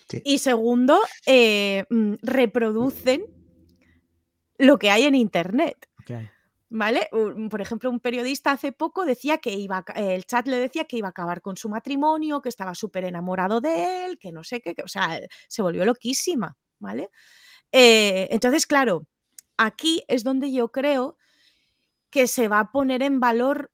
Sí. 0.08 0.22
Y 0.24 0.40
segundo, 0.40 1.00
eh, 1.26 1.86
mm, 1.90 2.14
reproducen 2.22 3.26
lo 4.58 4.78
que 4.78 4.90
hay 4.92 5.04
en 5.04 5.16
Internet. 5.16 5.88
¿Vale? 6.72 7.10
Un- 7.12 7.50
por 7.50 7.62
ejemplo, 7.62 7.90
un 7.90 8.00
periodista 8.00 8.52
hace 8.52 8.72
poco 8.72 9.04
decía 9.06 9.40
que 9.40 9.52
iba, 9.52 9.84
el 9.96 10.26
chat 10.26 10.48
le 10.48 10.58
decía 10.58 10.86
que 10.86 10.98
iba 10.98 11.08
a 11.08 11.12
acabar 11.12 11.42
con 11.42 11.58
su 11.58 11.68
matrimonio, 11.68 12.42
que 12.42 12.50
estaba 12.50 12.76
súper 12.76 13.06
enamorado 13.06 13.60
de 13.60 14.06
él, 14.06 14.20
que 14.20 14.32
no 14.32 14.44
sé 14.44 14.62
qué, 14.62 14.76
que- 14.76 14.84
o 14.84 14.88
sea, 14.88 15.20
se 15.48 15.62
volvió 15.62 15.84
loquísima, 15.86 16.56
¿vale? 16.80 17.10
Eh, 17.72 18.28
entonces, 18.32 18.66
claro, 18.66 19.08
aquí 19.58 20.04
es 20.08 20.24
donde 20.24 20.52
yo 20.52 20.72
creo 20.72 21.18
que 22.10 22.28
se 22.28 22.48
va 22.48 22.60
a 22.60 22.72
poner 22.72 23.04
en 23.04 23.20
valor 23.20 23.72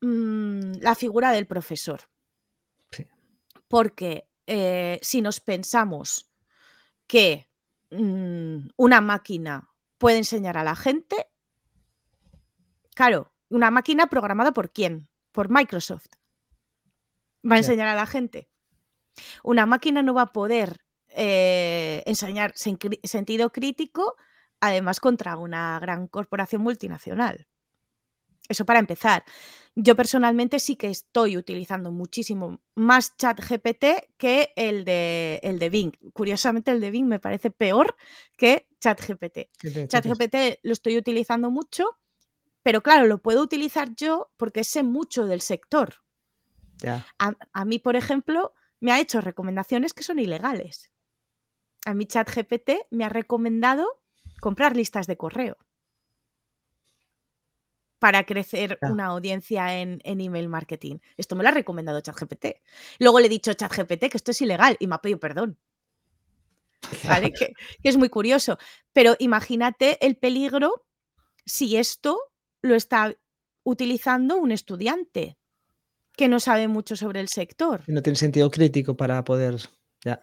mm, 0.00 0.74
la 0.80 0.94
figura 0.94 1.32
del 1.32 1.46
profesor. 1.46 2.02
Sí. 2.90 3.06
Porque 3.68 4.28
eh, 4.46 4.98
si 5.02 5.22
nos 5.22 5.40
pensamos 5.40 6.30
que 7.06 7.48
mm, 7.90 8.68
una 8.76 9.00
máquina 9.00 9.70
puede 9.98 10.18
enseñar 10.18 10.58
a 10.58 10.64
la 10.64 10.76
gente, 10.76 11.16
claro, 12.94 13.32
una 13.48 13.70
máquina 13.70 14.06
programada 14.06 14.52
por 14.52 14.70
quién? 14.70 15.08
Por 15.32 15.48
Microsoft. 15.48 16.08
Va 17.50 17.56
a 17.56 17.58
enseñar 17.58 17.88
a 17.88 17.94
la 17.94 18.06
gente. 18.06 18.48
Una 19.42 19.66
máquina 19.66 20.02
no 20.02 20.14
va 20.14 20.22
a 20.22 20.32
poder 20.32 20.83
eh, 21.14 22.02
enseñar 22.06 22.52
sen- 22.54 23.00
sentido 23.04 23.50
crítico, 23.50 24.16
además 24.60 25.00
contra 25.00 25.36
una 25.36 25.78
gran 25.80 26.08
corporación 26.08 26.62
multinacional. 26.62 27.46
Eso 28.48 28.66
para 28.66 28.78
empezar. 28.78 29.24
Yo 29.74 29.96
personalmente 29.96 30.60
sí 30.60 30.76
que 30.76 30.88
estoy 30.88 31.36
utilizando 31.36 31.90
muchísimo 31.90 32.60
más 32.74 33.16
ChatGPT 33.16 33.84
que 34.18 34.52
el 34.54 34.84
de, 34.84 35.40
el 35.42 35.58
de 35.58 35.70
Bing. 35.70 35.92
Curiosamente, 36.12 36.70
el 36.70 36.80
de 36.80 36.90
Bing 36.90 37.06
me 37.06 37.18
parece 37.20 37.50
peor 37.50 37.96
que 38.36 38.68
ChatGPT. 38.80 39.34
¿Qué 39.34 39.48
te- 39.62 39.72
qué 39.72 39.72
te- 39.72 39.88
ChatGPT 39.88 40.34
lo 40.62 40.72
estoy 40.74 40.96
utilizando 40.98 41.50
mucho, 41.50 41.98
pero 42.62 42.82
claro, 42.82 43.06
lo 43.06 43.18
puedo 43.22 43.40
utilizar 43.42 43.94
yo 43.96 44.30
porque 44.36 44.62
sé 44.62 44.82
mucho 44.82 45.26
del 45.26 45.40
sector. 45.40 45.94
A 47.52 47.64
mí, 47.64 47.78
por 47.78 47.96
ejemplo, 47.96 48.52
me 48.80 48.92
ha 48.92 49.00
hecho 49.00 49.20
recomendaciones 49.20 49.94
que 49.94 50.02
son 50.02 50.18
ilegales. 50.18 50.90
A 51.84 51.94
mi 51.94 52.06
ChatGPT 52.06 52.70
me 52.90 53.04
ha 53.04 53.08
recomendado 53.08 53.86
comprar 54.40 54.76
listas 54.76 55.06
de 55.06 55.16
correo 55.16 55.56
para 57.98 58.24
crecer 58.24 58.78
una 58.82 59.06
audiencia 59.06 59.80
en, 59.80 60.00
en 60.04 60.20
email 60.20 60.48
marketing. 60.48 60.98
Esto 61.16 61.36
me 61.36 61.42
lo 61.42 61.48
ha 61.48 61.52
recomendado 61.52 62.00
ChatGPT. 62.00 62.46
Luego 62.98 63.18
le 63.18 63.26
he 63.26 63.30
dicho 63.30 63.50
a 63.50 63.54
ChatGPT 63.54 64.10
que 64.10 64.16
esto 64.18 64.30
es 64.30 64.42
ilegal 64.42 64.76
y 64.78 64.86
me 64.86 64.96
ha 64.96 64.98
pedido 64.98 65.18
perdón. 65.18 65.58
¿vale? 67.08 67.32
que, 67.32 67.54
que 67.82 67.88
es 67.88 67.96
muy 67.96 68.10
curioso. 68.10 68.58
Pero 68.92 69.16
imagínate 69.18 70.04
el 70.04 70.16
peligro 70.16 70.84
si 71.46 71.76
esto 71.76 72.20
lo 72.60 72.74
está 72.74 73.14
utilizando 73.62 74.36
un 74.36 74.52
estudiante 74.52 75.38
que 76.16 76.28
no 76.28 76.40
sabe 76.40 76.68
mucho 76.68 76.96
sobre 76.96 77.20
el 77.20 77.28
sector. 77.28 77.82
No 77.86 78.02
tiene 78.02 78.16
sentido 78.16 78.50
crítico 78.50 78.96
para 78.96 79.24
poder. 79.24 79.56
Ya. 80.04 80.20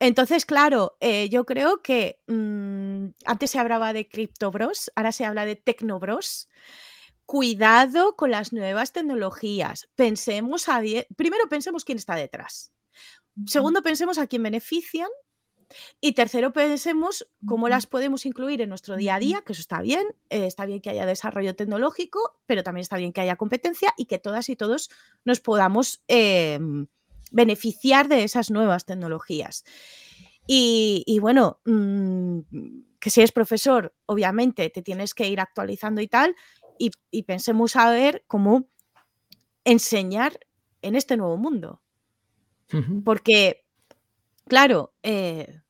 Entonces, 0.00 0.46
claro, 0.46 0.96
eh, 1.00 1.28
yo 1.28 1.44
creo 1.44 1.82
que 1.82 2.20
mm, 2.26 3.08
antes 3.26 3.50
se 3.50 3.58
hablaba 3.58 3.92
de 3.92 4.08
criptobros, 4.08 4.90
ahora 4.96 5.12
se 5.12 5.26
habla 5.26 5.44
de 5.44 5.56
tecnobros. 5.56 6.48
Cuidado 7.26 8.16
con 8.16 8.30
las 8.32 8.52
nuevas 8.52 8.92
tecnologías. 8.92 9.88
Pensemos 9.94 10.68
a 10.68 10.82
primero 11.16 11.48
pensemos 11.48 11.84
quién 11.84 11.98
está 11.98 12.16
detrás. 12.16 12.72
Segundo, 13.46 13.82
pensemos 13.82 14.18
a 14.18 14.26
quién 14.26 14.42
benefician. 14.42 15.08
Y 16.00 16.12
tercero, 16.14 16.52
pensemos 16.52 17.28
cómo 17.46 17.68
las 17.68 17.86
podemos 17.86 18.26
incluir 18.26 18.60
en 18.60 18.70
nuestro 18.70 18.96
día 18.96 19.16
a 19.16 19.18
día, 19.20 19.42
que 19.42 19.52
eso 19.52 19.60
está 19.60 19.80
bien, 19.82 20.04
eh, 20.30 20.46
está 20.46 20.66
bien 20.66 20.80
que 20.80 20.90
haya 20.90 21.06
desarrollo 21.06 21.54
tecnológico, 21.54 22.40
pero 22.46 22.64
también 22.64 22.82
está 22.82 22.96
bien 22.96 23.12
que 23.12 23.20
haya 23.20 23.36
competencia 23.36 23.94
y 23.96 24.06
que 24.06 24.18
todas 24.18 24.48
y 24.48 24.56
todos 24.56 24.90
nos 25.24 25.40
podamos 25.40 26.02
em, 26.08 26.88
beneficiar 27.30 28.08
de 28.08 28.24
esas 28.24 28.50
nuevas 28.50 28.84
tecnologías. 28.84 29.64
Y, 30.46 31.04
y 31.06 31.18
bueno, 31.18 31.60
mm, 31.64 32.40
que 32.98 33.10
si 33.10 33.20
eres 33.20 33.32
profesor, 33.32 33.94
obviamente 34.06 34.68
te 34.70 34.82
tienes 34.82 35.14
que 35.14 35.28
ir 35.28 35.40
actualizando 35.40 36.00
y 36.00 36.08
tal, 36.08 36.36
y, 36.78 36.90
y 37.10 37.22
pensemos 37.24 37.76
a 37.76 37.90
ver 37.90 38.24
cómo 38.26 38.68
enseñar 39.64 40.38
en 40.82 40.94
este 40.96 41.16
nuevo 41.16 41.36
mundo. 41.36 41.82
Porque, 43.04 43.64
claro, 44.46 44.94
eh, 45.02 45.60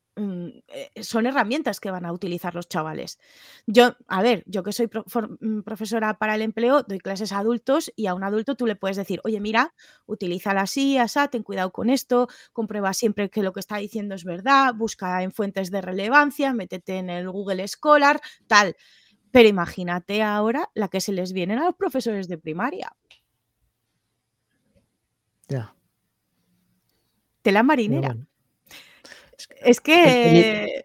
son 1.03 1.27
herramientas 1.27 1.81
que 1.81 1.91
van 1.91 2.05
a 2.05 2.12
utilizar 2.12 2.55
los 2.55 2.68
chavales. 2.68 3.18
Yo, 3.66 3.97
a 4.09 4.23
ver, 4.23 4.43
yo 4.47 4.62
que 4.62 4.73
soy 4.73 4.87
pro- 4.87 5.05
for- 5.07 5.37
mm, 5.41 5.62
profesora 5.62 6.18
para 6.18 6.35
el 6.35 6.43
empleo, 6.43 6.83
doy 6.83 6.99
clases 6.99 7.33
a 7.33 7.39
adultos 7.39 7.93
y 7.97 8.07
a 8.07 8.14
un 8.14 8.25
adulto 8.25 8.55
tú 8.57 8.66
le 8.66 8.77
puedes 8.77 8.97
decir, 8.97 9.21
oye, 9.25 9.41
mira, 9.41 9.75
utilízala 10.07 10.62
así, 10.62 10.99
asá, 10.99 11.29
ten 11.29 11.43
cuidado 11.43 11.73
con 11.73 11.91
esto, 11.91 12.29
comprueba 12.53 12.93
siempre 12.95 13.31
que 13.31 13.43
lo 13.43 13.53
que 13.53 13.61
está 13.61 13.77
diciendo 13.79 14.14
es 14.14 14.25
verdad, 14.25 14.75
busca 14.75 15.23
en 15.23 15.33
fuentes 15.33 15.71
de 15.71 15.81
relevancia, 15.81 16.53
métete 16.53 16.99
en 16.99 17.11
el 17.11 17.31
Google 17.31 17.66
Scholar, 17.68 18.21
tal. 18.47 18.77
Pero 19.33 19.49
imagínate 19.49 20.23
ahora 20.23 20.71
la 20.75 20.89
que 20.89 21.01
se 21.01 21.12
les 21.12 21.33
vienen 21.33 21.59
a 21.59 21.64
los 21.66 21.77
profesores 21.77 22.29
de 22.29 22.39
primaria. 22.39 22.93
Ya. 25.49 25.75
Tela 27.43 27.62
marinera. 27.62 28.09
bueno. 28.09 28.30
Es 29.62 29.80
que 29.80 30.82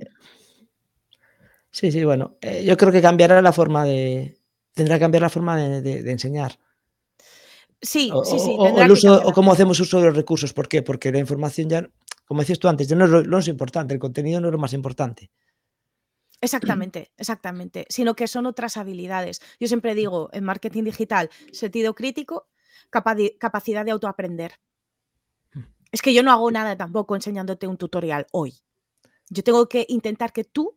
Sí, 1.71 1.91
sí, 1.91 2.03
bueno. 2.05 2.37
eh, 2.41 2.63
yo 2.63 2.77
creo 2.77 2.91
que 2.91 3.01
cambiará 3.01 3.41
la 3.41 3.51
forma 3.51 3.83
de. 3.83 4.37
Tendrá 4.73 4.95
que 4.95 5.01
cambiar 5.01 5.21
la 5.23 5.29
forma 5.29 5.57
de, 5.57 5.81
de- 5.81 6.03
de 6.03 6.11
enseñar. 6.11 6.57
sí, 7.81 8.09
O, 8.13 8.23
sí, 8.23 8.39
sí, 8.39 8.55
o- 8.57 8.81
el 8.81 8.91
uso, 8.91 9.31
cómo 9.33 9.51
hacemos 9.51 9.79
uso 9.79 9.99
de 9.99 10.05
los 10.07 10.15
recursos. 10.15 10.53
¿Por 10.53 10.67
qué? 10.67 10.81
Porque 10.83 11.11
la 11.11 11.19
información 11.19 11.69
ya, 11.69 11.89
como 12.25 12.41
decías 12.41 12.59
tú 12.59 12.67
antes, 12.69 12.87
ya 12.87 12.95
no 12.95 13.05
es 13.05 13.11
lo, 13.11 13.23
no 13.23 13.39
es 13.39 13.47
importante. 13.49 13.93
El 13.93 13.99
contenido 13.99 14.39
no 14.39 14.47
es 14.47 14.51
lo 14.53 14.57
más 14.57 14.73
importante. 14.73 15.31
Exactamente, 16.41 17.11
exactamente. 17.17 17.85
Sino 17.89 18.15
que 18.15 18.27
son 18.27 18.45
otras 18.45 18.77
habilidades. 18.77 19.41
Yo 19.59 19.67
siempre 19.67 19.95
digo, 19.95 20.29
en 20.33 20.43
marketing 20.43 20.83
digital, 20.83 21.29
sentido 21.51 21.93
crítico, 21.95 22.47
capa- 22.89 23.15
capacidad 23.39 23.83
de 23.83 23.91
autoaprender. 23.91 24.53
Es 25.91 26.01
que 26.01 26.13
yo 26.13 26.23
no 26.23 26.31
hago 26.31 26.51
nada 26.51 26.75
tampoco 26.75 27.15
enseñándote 27.15 27.67
un 27.67 27.77
tutorial 27.77 28.27
hoy. 28.31 28.55
Yo 29.29 29.43
tengo 29.43 29.67
que 29.67 29.85
intentar 29.89 30.33
que 30.33 30.43
tú 30.43 30.75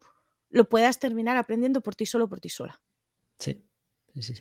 lo 0.51 0.69
puedas 0.69 0.99
terminar 0.99 1.37
aprendiendo 1.37 1.81
por 1.81 1.95
ti 1.95 2.07
solo, 2.07 2.29
por 2.29 2.41
ti 2.41 2.49
sola. 2.49 2.81
Sí. 3.39 3.63
sí. 4.21 4.35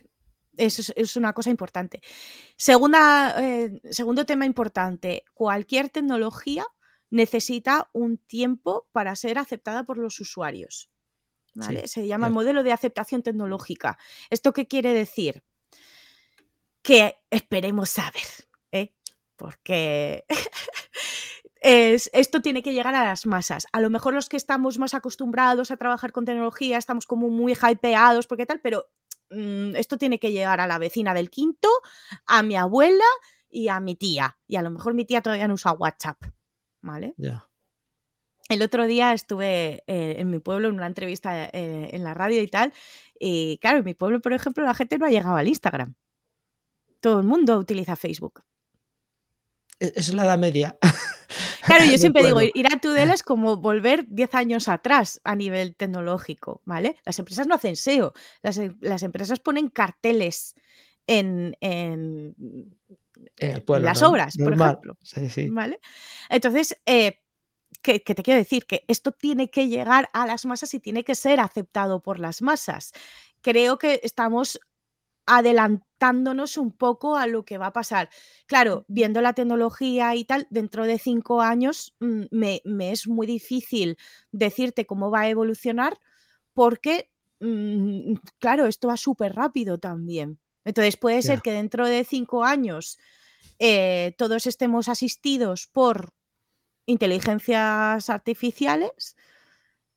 Eso 0.56 0.80
es, 0.82 0.92
es 0.96 1.16
una 1.16 1.32
cosa 1.32 1.50
importante. 1.50 2.00
Segunda, 2.56 3.34
eh, 3.38 3.80
segundo 3.90 4.26
tema 4.26 4.46
importante, 4.46 5.24
cualquier 5.34 5.88
tecnología 5.90 6.66
necesita 7.10 7.88
un 7.92 8.18
tiempo 8.18 8.88
para 8.92 9.14
ser 9.16 9.38
aceptada 9.38 9.84
por 9.84 9.98
los 9.98 10.18
usuarios. 10.20 10.90
¿vale? 11.54 11.82
Sí, 11.82 11.88
Se 11.88 12.06
llama 12.06 12.26
el 12.26 12.32
modelo 12.32 12.62
de 12.62 12.72
aceptación 12.72 13.22
tecnológica. 13.22 13.98
¿Esto 14.30 14.52
qué 14.52 14.66
quiere 14.66 14.92
decir? 14.92 15.42
Que 16.82 17.16
esperemos 17.30 17.90
saber. 17.90 18.47
Porque 19.38 20.24
es- 21.62 22.10
esto 22.12 22.42
tiene 22.42 22.62
que 22.62 22.72
llegar 22.72 22.94
a 22.94 23.04
las 23.04 23.24
masas. 23.26 23.66
A 23.72 23.80
lo 23.80 23.88
mejor 23.90 24.14
los 24.14 24.28
que 24.28 24.36
estamos 24.36 24.78
más 24.78 24.94
acostumbrados 24.94 25.70
a 25.70 25.76
trabajar 25.76 26.12
con 26.12 26.24
tecnología 26.24 26.76
estamos 26.78 27.06
como 27.06 27.28
muy 27.30 27.54
hypeados, 27.54 28.26
porque 28.26 28.44
tal, 28.46 28.60
pero 28.60 28.86
mm, 29.30 29.76
esto 29.76 29.96
tiene 29.98 30.18
que 30.18 30.32
llegar 30.32 30.60
a 30.60 30.66
la 30.66 30.78
vecina 30.78 31.14
del 31.14 31.30
quinto, 31.30 31.68
a 32.26 32.42
mi 32.42 32.56
abuela 32.56 33.04
y 33.48 33.68
a 33.68 33.80
mi 33.80 33.94
tía. 33.96 34.36
Y 34.46 34.56
a 34.56 34.62
lo 34.62 34.70
mejor 34.70 34.94
mi 34.94 35.04
tía 35.04 35.22
todavía 35.22 35.48
no 35.48 35.54
usa 35.54 35.72
WhatsApp, 35.72 36.22
¿vale? 36.82 37.14
Ya. 37.16 37.46
El 38.50 38.62
otro 38.62 38.86
día 38.86 39.12
estuve 39.12 39.84
eh, 39.86 40.16
en 40.18 40.30
mi 40.30 40.38
pueblo 40.38 40.68
en 40.68 40.74
una 40.74 40.86
entrevista 40.86 41.46
eh, 41.46 41.90
en 41.92 42.02
la 42.02 42.14
radio 42.14 42.40
y 42.42 42.48
tal, 42.48 42.72
y 43.20 43.58
claro, 43.58 43.78
en 43.78 43.84
mi 43.84 43.92
pueblo, 43.94 44.20
por 44.20 44.32
ejemplo, 44.32 44.64
la 44.64 44.72
gente 44.74 44.96
no 44.96 45.04
ha 45.04 45.10
llegado 45.10 45.36
al 45.36 45.48
Instagram. 45.48 45.94
Todo 47.00 47.20
el 47.20 47.26
mundo 47.26 47.58
utiliza 47.58 47.94
Facebook. 47.94 48.42
E- 49.80 49.92
es 49.96 50.12
la 50.14 50.24
edad 50.24 50.38
media. 50.38 50.76
Claro, 51.66 51.84
yo 51.84 51.98
siempre 51.98 52.24
digo, 52.24 52.40
ir 52.40 52.66
a 52.72 52.78
Tudela 52.80 53.12
es 53.12 53.22
como 53.22 53.58
volver 53.58 54.06
10 54.08 54.34
años 54.34 54.68
atrás 54.68 55.20
a 55.24 55.36
nivel 55.36 55.76
tecnológico, 55.76 56.62
¿vale? 56.64 56.96
Las 57.04 57.18
empresas 57.18 57.46
no 57.46 57.54
hacen 57.54 57.76
SEO, 57.76 58.14
las, 58.42 58.56
em- 58.56 58.78
las 58.80 59.02
empresas 59.02 59.38
ponen 59.38 59.68
carteles 59.68 60.54
en, 61.06 61.54
en- 61.60 62.34
pueblo, 63.66 63.84
las 63.84 64.00
¿no? 64.00 64.08
obras, 64.10 64.36
por 64.42 64.54
ejemplo, 64.54 64.96
Sí, 65.02 65.28
sí. 65.28 65.48
¿vale? 65.50 65.78
Entonces, 66.30 66.80
eh, 66.86 67.20
que, 67.82 68.00
te 68.00 68.22
quiero 68.22 68.38
decir 68.38 68.64
que 68.66 68.84
esto 68.88 69.12
tiene 69.12 69.50
que 69.50 69.68
llegar 69.68 70.08
a 70.12 70.26
las 70.26 70.46
masas 70.46 70.72
y 70.74 70.80
tiene 70.80 71.04
que 71.04 71.14
ser 71.14 71.40
aceptado 71.40 72.00
por 72.00 72.18
las 72.18 72.42
masas. 72.42 72.92
Creo 73.40 73.78
que 73.78 74.00
estamos 74.02 74.58
adelantándonos 75.28 76.56
un 76.56 76.72
poco 76.72 77.16
a 77.16 77.26
lo 77.26 77.44
que 77.44 77.58
va 77.58 77.66
a 77.66 77.72
pasar. 77.72 78.08
Claro, 78.46 78.84
viendo 78.88 79.20
la 79.20 79.34
tecnología 79.34 80.14
y 80.16 80.24
tal, 80.24 80.46
dentro 80.50 80.86
de 80.86 80.98
cinco 80.98 81.42
años 81.42 81.94
mm, 82.00 82.22
me, 82.30 82.62
es 82.90 83.06
muy 83.06 83.26
difícil 83.26 83.98
decirte 84.32 84.86
cómo 84.86 85.10
va 85.10 85.20
a 85.20 85.28
evolucionar 85.28 85.98
porque, 86.54 87.10
mm, 87.40 88.14
claro, 88.38 88.66
esto 88.66 88.88
va 88.88 88.96
súper 88.96 89.34
rápido 89.34 89.78
también. 89.78 90.38
Entonces 90.64 90.96
puede 90.96 91.22
ser 91.22 91.40
que 91.40 91.52
dentro 91.52 91.86
de 91.86 92.04
cinco 92.04 92.44
años 92.44 92.98
eh, 93.58 94.14
todos 94.18 94.46
estemos 94.46 94.88
asistidos 94.88 95.66
por 95.66 96.12
inteligencias 96.86 98.10
artificiales 98.10 99.16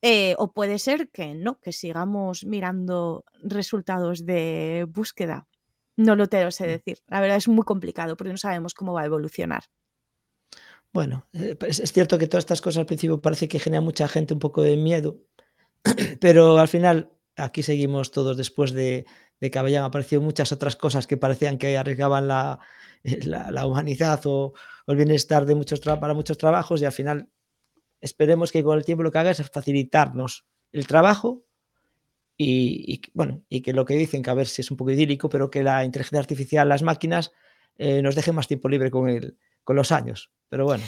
eh, 0.02 0.36
o 0.38 0.52
puede 0.52 0.80
ser 0.80 1.10
que 1.10 1.36
no, 1.36 1.60
que 1.60 1.72
sigamos 1.72 2.46
mirando 2.46 3.24
resultados 3.44 4.26
de 4.26 4.88
búsqueda. 4.90 5.48
No 5.96 6.16
lo 6.16 6.28
te 6.28 6.44
lo 6.44 6.52
sé 6.52 6.66
mm. 6.66 6.68
decir. 6.68 7.00
La 7.08 7.22
verdad 7.22 7.38
es 7.38 7.48
muy 7.48 7.64
complicado 7.64 8.18
porque 8.18 8.32
no 8.32 8.38
sabemos 8.38 8.74
cómo 8.74 8.94
va 8.94 9.02
a 9.02 9.06
evolucionar. 9.06 9.64
Bueno, 10.94 11.28
eh, 11.34 11.56
pues 11.56 11.80
es 11.80 11.94
cierto 11.94 12.18
que 12.18 12.28
todas 12.28 12.44
estas 12.44 12.62
cosas 12.62 12.80
al 12.80 12.86
principio 12.86 13.22
parece 13.22 13.48
que 13.48 13.60
genera 13.60 13.82
mucha 13.82 14.08
gente 14.08 14.34
un 14.34 14.40
poco 14.40 14.62
de 14.62 14.76
miedo, 14.76 15.22
pero 16.20 16.58
al 16.58 16.68
final 16.68 17.12
aquí 17.38 17.64
seguimos 17.64 18.12
todos 18.12 18.36
después 18.36 18.74
de, 18.74 19.06
que 19.40 19.60
habían 19.60 19.84
aparecido 19.84 20.22
muchas 20.22 20.52
otras 20.52 20.76
cosas 20.76 21.08
que 21.08 21.18
parecían 21.18 21.58
que 21.58 21.78
arriesgaban 21.78 22.28
la, 22.28 22.60
la, 23.24 23.66
humanidad 23.66 24.22
o, 24.26 24.54
el 24.88 24.98
bienestar 24.98 25.46
de 25.46 25.56
muchos 25.56 25.80
para 25.80 26.14
muchos 26.14 26.38
trabajos 26.38 26.82
y 26.82 26.86
al 26.86 26.92
final 26.92 27.30
esperemos 28.02 28.52
que 28.52 28.64
con 28.64 28.78
el 28.78 28.86
tiempo 28.86 29.04
lo 29.04 29.12
que 29.12 29.20
haga 29.20 29.32
es 29.32 29.50
facilitarnos 29.50 30.46
el 30.72 30.88
trabajo 30.88 31.46
y, 32.38 33.02
bueno, 33.14 33.44
y 33.50 33.62
que 33.62 33.72
lo 33.72 33.86
que 33.86 33.94
dicen, 33.94 34.24
que 34.24 34.32
a 34.32 34.34
ver 34.34 34.48
si 34.48 34.62
es 34.62 34.72
un 34.72 34.78
poco 34.78 34.90
idílico, 34.90 35.30
pero 35.30 35.52
que 35.52 35.62
la 35.62 35.86
inteligencia 35.86 36.20
artificial, 36.20 36.68
las 36.68 36.82
máquinas, 36.82 37.32
eh, 37.78 38.02
nos 38.02 38.16
dejen 38.16 38.34
más 38.34 38.48
tiempo 38.48 38.68
libre 38.68 38.90
con, 38.90 39.10
el, 39.10 39.38
con 39.64 39.76
los 39.76 39.92
años. 39.92 40.32
Pero 40.50 40.66
bueno. 40.66 40.84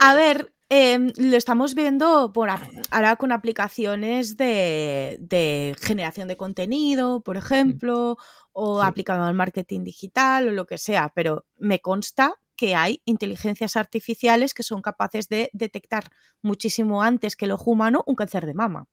A 0.00 0.14
ver, 0.14 0.52
em, 0.68 1.10
lo 1.16 1.36
estamos 1.36 1.74
viendo 1.74 2.32
por 2.32 2.50
ahora 2.50 3.16
con 3.16 3.32
aplicaciones 3.32 4.36
de, 4.36 5.76
generación 5.80 6.28
de 6.28 6.36
contenido, 6.36 7.22
por 7.22 7.38
ejemplo, 7.38 8.18
o 8.52 8.82
aplicado 8.82 9.24
al 9.24 9.34
marketing 9.34 9.84
digital 9.84 10.48
o 10.48 10.52
lo 10.52 10.66
que 10.66 10.76
sea, 10.76 11.10
pero 11.14 11.46
me 11.56 11.80
consta 11.80 12.38
que 12.62 12.76
hay 12.76 13.02
inteligencias 13.06 13.76
artificiales 13.76 14.54
que 14.54 14.62
son 14.62 14.82
capaces 14.82 15.28
de 15.28 15.50
detectar 15.52 16.04
muchísimo 16.42 17.02
antes 17.02 17.34
que 17.34 17.46
el 17.46 17.50
ojo 17.50 17.72
humano 17.72 18.04
un 18.06 18.14
cáncer 18.14 18.46
de 18.46 18.54
mama. 18.54 18.86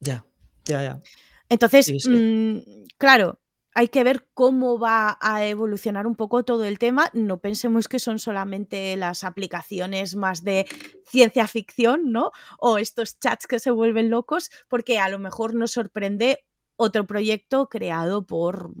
Ya, 0.00 0.26
ya, 0.64 0.82
ya. 0.82 1.02
Entonces, 1.48 2.04
mm, 2.04 2.58
claro, 2.98 3.40
hay 3.76 3.86
que 3.86 4.02
ver 4.02 4.26
cómo 4.34 4.80
va 4.80 5.16
a 5.20 5.46
evolucionar 5.46 6.08
un 6.08 6.16
poco 6.16 6.44
todo 6.44 6.64
el 6.64 6.80
tema. 6.80 7.10
No 7.12 7.38
pensemos 7.38 7.86
que 7.86 8.00
son 8.00 8.18
solamente 8.18 8.96
las 8.96 9.22
aplicaciones 9.22 10.16
más 10.16 10.42
de 10.42 10.66
ciencia 11.06 11.46
ficción, 11.46 12.10
¿no? 12.10 12.32
O 12.58 12.78
estos 12.78 13.20
chats 13.20 13.46
que 13.46 13.60
se 13.60 13.70
vuelven 13.70 14.10
locos, 14.10 14.50
porque 14.68 14.98
a 14.98 15.08
lo 15.08 15.20
mejor 15.20 15.54
nos 15.54 15.70
sorprende 15.70 16.44
otro 16.74 17.06
proyecto 17.06 17.68
creado 17.68 18.26
por 18.26 18.72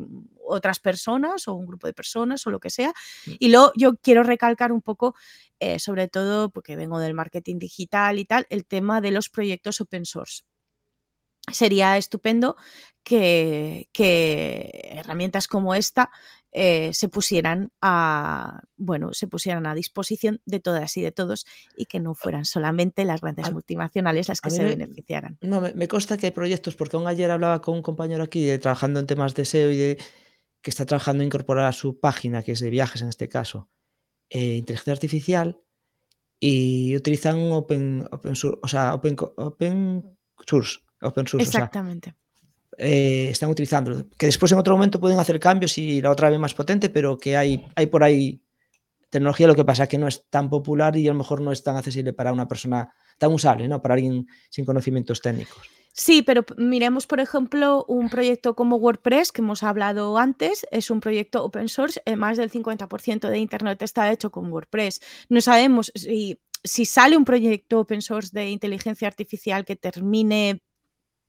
otras 0.46 0.80
personas 0.80 1.48
o 1.48 1.54
un 1.54 1.66
grupo 1.66 1.86
de 1.86 1.94
personas 1.94 2.46
o 2.46 2.50
lo 2.50 2.60
que 2.60 2.70
sea. 2.70 2.92
Mm. 3.26 3.32
Y 3.38 3.48
luego 3.48 3.72
yo 3.76 3.96
quiero 3.96 4.22
recalcar 4.22 4.72
un 4.72 4.82
poco, 4.82 5.14
eh, 5.58 5.78
sobre 5.78 6.08
todo 6.08 6.50
porque 6.50 6.76
vengo 6.76 6.98
del 6.98 7.14
marketing 7.14 7.58
digital 7.58 8.18
y 8.18 8.24
tal, 8.24 8.46
el 8.50 8.66
tema 8.66 9.00
de 9.00 9.10
los 9.10 9.28
proyectos 9.28 9.80
open 9.80 10.04
source 10.04 10.42
sería 11.52 11.96
estupendo 11.96 12.56
que, 13.02 13.88
herramientas 13.92 15.46
como 15.46 15.74
esta 15.74 16.10
eh, 16.52 16.90
se 16.94 17.08
pusieran 17.08 17.72
a 17.82 18.60
bueno 18.76 19.12
se 19.12 19.26
pusieran 19.26 19.66
a 19.66 19.74
disposición 19.74 20.40
de 20.46 20.60
todas 20.60 20.96
y 20.96 21.02
de 21.02 21.10
todos 21.10 21.46
y 21.76 21.86
que 21.86 21.98
no 21.98 22.14
fueran 22.14 22.44
solamente 22.44 23.04
las 23.04 23.20
grandes 23.20 23.52
multinacionales 23.52 24.28
las 24.28 24.40
que 24.40 24.50
se 24.50 24.64
beneficiaran. 24.64 25.36
No, 25.40 25.60
me, 25.60 25.88
consta 25.88 26.16
que 26.16 26.26
hay 26.26 26.32
proyectos, 26.32 26.76
porque 26.76 26.96
aún 26.96 27.08
ayer 27.08 27.30
hablaba 27.30 27.60
con 27.60 27.74
un 27.74 27.82
compañero 27.82 28.22
aquí 28.22 28.44
de, 28.44 28.58
trabajando 28.58 29.00
en 29.00 29.06
temas 29.06 29.34
de 29.34 29.44
SEO 29.44 29.70
y 29.72 29.76
de 29.76 29.98
que 30.64 30.70
está 30.70 30.86
trabajando 30.86 31.22
en 31.22 31.26
incorporar 31.26 31.66
a 31.66 31.72
su 31.72 32.00
página, 32.00 32.42
que 32.42 32.52
es 32.52 32.60
de 32.60 32.70
viajes 32.70 33.02
en 33.02 33.08
este 33.08 33.28
caso, 33.28 33.68
eh, 34.30 34.56
inteligencia 34.56 34.94
artificial 34.94 35.60
y 36.40 36.96
utilizan 36.96 37.52
open, 37.52 38.08
o 38.10 38.68
sea, 38.68 38.94
open, 38.94 39.14
open 39.36 40.16
source 40.46 40.78
open 41.02 41.26
source. 41.26 41.46
Exactamente. 41.46 42.14
Eh, 42.78 43.28
están 43.30 43.50
utilizando. 43.50 44.08
Que 44.16 44.26
después 44.26 44.50
en 44.52 44.58
otro 44.58 44.74
momento 44.74 44.98
pueden 44.98 45.18
hacer 45.18 45.38
cambios 45.38 45.76
y 45.76 46.00
la 46.00 46.10
otra 46.10 46.30
vez 46.30 46.38
más 46.38 46.54
potente, 46.54 46.88
pero 46.88 47.18
que 47.18 47.36
hay, 47.36 47.64
hay 47.76 47.86
por 47.86 48.02
ahí 48.02 48.42
tecnología, 49.10 49.46
lo 49.46 49.54
que 49.54 49.66
pasa 49.66 49.86
que 49.86 49.98
no 49.98 50.08
es 50.08 50.24
tan 50.30 50.48
popular 50.48 50.96
y 50.96 51.06
a 51.06 51.12
lo 51.12 51.18
mejor 51.18 51.42
no 51.42 51.52
es 51.52 51.62
tan 51.62 51.76
accesible 51.76 52.14
para 52.14 52.32
una 52.32 52.48
persona 52.48 52.92
tan 53.18 53.32
usable, 53.32 53.68
¿no? 53.68 53.82
Para 53.82 53.94
alguien 53.94 54.26
sin 54.48 54.64
conocimientos 54.64 55.20
técnicos. 55.20 55.68
Sí, 55.96 56.22
pero 56.22 56.44
miremos, 56.56 57.06
por 57.06 57.20
ejemplo, 57.20 57.84
un 57.86 58.10
proyecto 58.10 58.54
como 58.56 58.76
WordPress, 58.76 59.30
que 59.30 59.42
hemos 59.42 59.62
hablado 59.62 60.18
antes, 60.18 60.66
es 60.72 60.90
un 60.90 61.00
proyecto 61.00 61.44
open 61.44 61.68
source, 61.68 62.02
eh, 62.04 62.16
más 62.16 62.36
del 62.36 62.50
50% 62.50 63.28
de 63.28 63.38
Internet 63.38 63.80
está 63.80 64.10
hecho 64.10 64.30
con 64.30 64.50
WordPress. 64.52 65.00
No 65.28 65.40
sabemos 65.40 65.92
si, 65.94 66.40
si 66.64 66.84
sale 66.84 67.16
un 67.16 67.24
proyecto 67.24 67.80
open 67.80 68.02
source 68.02 68.30
de 68.32 68.50
inteligencia 68.50 69.06
artificial 69.06 69.64
que 69.64 69.76
termine 69.76 70.60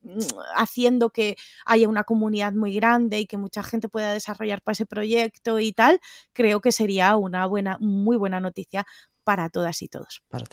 Mm, 0.06 0.20
haciendo 0.56 1.10
que 1.10 1.36
haya 1.66 1.90
una 1.90 2.04
comunidad 2.04 2.54
muy 2.54 2.76
grande 2.76 3.20
y 3.20 3.26
que 3.26 3.38
mucha 3.38 3.64
gente 3.64 3.90
pueda 3.90 4.14
desarrollar 4.14 4.62
para 4.62 4.74
ese 4.74 4.86
proyecto 4.86 5.60
y 5.60 5.74
tal, 5.74 6.00
creo 6.32 6.62
que 6.62 6.72
sería 6.72 7.16
una 7.16 7.48
buena, 7.48 7.78
muy 7.80 8.16
buena 8.16 8.40
noticia 8.40 8.86
para 9.24 9.50
todas 9.50 9.82
y 9.82 9.88
todos. 9.88 10.22
Para 10.30 10.46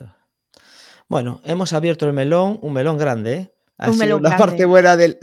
Bueno, 1.07 1.43
hemos 1.45 1.75
abierto 1.75 2.07
el 2.07 2.15
melón, 2.15 2.59
un 2.63 2.73
melón 2.73 2.97
grande, 2.97 3.35
¿eh? 3.35 3.55
La 3.79 4.37
parte 4.37 4.65
buena 4.65 4.97
del, 4.97 5.17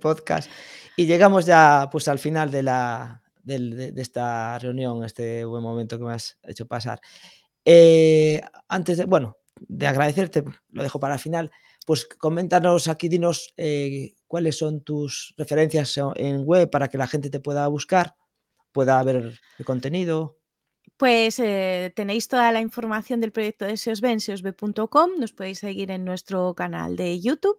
podcast. 0.00 0.50
Y 0.96 1.06
llegamos 1.06 1.46
ya 1.46 1.88
pues 1.90 2.08
al 2.08 2.18
final 2.18 2.50
de, 2.50 2.62
la, 2.62 3.22
de, 3.42 3.92
esta 3.96 4.58
reunión, 4.58 5.04
este 5.04 5.44
buen 5.44 5.62
momento 5.62 5.98
que 5.98 6.04
me 6.04 6.14
has 6.14 6.38
hecho 6.44 6.66
pasar. 6.66 7.00
Eh, 7.64 8.40
antes 8.68 8.98
de, 8.98 9.04
bueno, 9.04 9.38
de 9.56 9.86
agradecerte, 9.86 10.44
lo 10.70 10.82
dejo 10.82 11.00
para 11.00 11.14
el 11.14 11.20
final 11.20 11.50
pues 11.84 12.06
coméntanos 12.06 12.88
aquí, 12.88 13.08
dinos 13.08 13.52
eh, 13.56 14.14
cuáles 14.26 14.56
son 14.56 14.82
tus 14.82 15.34
referencias 15.36 15.98
en 16.16 16.44
web 16.44 16.70
para 16.70 16.88
que 16.88 16.98
la 16.98 17.06
gente 17.06 17.30
te 17.30 17.40
pueda 17.40 17.66
buscar, 17.68 18.14
pueda 18.72 19.02
ver 19.02 19.38
el 19.58 19.64
contenido. 19.64 20.38
Pues 20.96 21.40
eh, 21.40 21.92
tenéis 21.96 22.28
toda 22.28 22.52
la 22.52 22.60
información 22.60 23.20
del 23.20 23.32
proyecto 23.32 23.64
de 23.64 23.76
SEOSB 23.76 24.04
en 24.04 24.20
seosb.com, 24.20 25.10
nos 25.18 25.32
podéis 25.32 25.58
seguir 25.58 25.90
en 25.90 26.04
nuestro 26.04 26.54
canal 26.54 26.94
de 26.94 27.20
YouTube, 27.20 27.58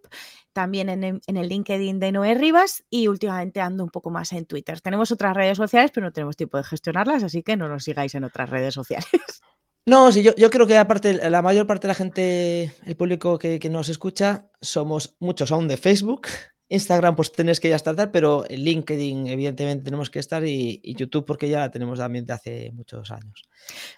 también 0.54 0.88
en, 0.88 1.20
el 1.26 1.48
LinkedIn 1.48 2.00
de 2.00 2.12
Noé 2.12 2.34
Rivas 2.34 2.84
y 2.88 3.08
últimamente 3.08 3.60
ando 3.60 3.84
un 3.84 3.90
poco 3.90 4.10
más 4.10 4.32
en 4.32 4.46
Twitter. 4.46 4.80
Tenemos 4.80 5.12
otras 5.12 5.36
redes 5.36 5.58
sociales, 5.58 5.90
pero 5.92 6.06
no 6.06 6.12
tenemos 6.12 6.36
tiempo 6.36 6.56
de 6.56 6.64
gestionarlas, 6.64 7.22
así 7.22 7.42
que 7.42 7.58
no 7.58 7.68
nos 7.68 7.84
sigáis 7.84 8.14
en 8.14 8.24
otras 8.24 8.48
redes 8.48 8.72
sociales. 8.72 9.06
No, 9.88 10.10
sí, 10.10 10.24
yo, 10.24 10.34
yo 10.34 10.50
creo 10.50 10.66
que 10.66 10.76
aparte, 10.76 11.30
la 11.30 11.42
mayor 11.42 11.68
parte 11.68 11.86
de 11.86 11.92
la 11.92 11.94
gente, 11.94 12.74
el 12.84 12.96
público 12.96 13.38
que, 13.38 13.60
nos 13.70 13.88
escucha, 13.88 14.50
somos 14.60 15.14
muchos 15.20 15.52
aún 15.52 15.68
de 15.68 15.76
Facebook. 15.76 16.26
Instagram, 16.68 17.14
pues 17.14 17.30
tenés 17.30 17.60
que 17.60 17.68
ya 17.68 17.76
estar, 17.76 18.10
pero 18.10 18.44
en 18.48 18.60
LinkedIn, 18.60 19.28
evidentemente, 19.28 19.84
tenemos 19.84 20.10
que 20.10 20.18
estar 20.18 20.44
y, 20.44 20.80
YouTube, 20.82 21.24
porque 21.24 21.48
ya 21.48 21.60
la 21.60 21.70
tenemos 21.70 21.98
también 21.98 22.26
de 22.26 22.32
hace 22.32 22.72
muchos 22.72 23.10
años. 23.12 23.44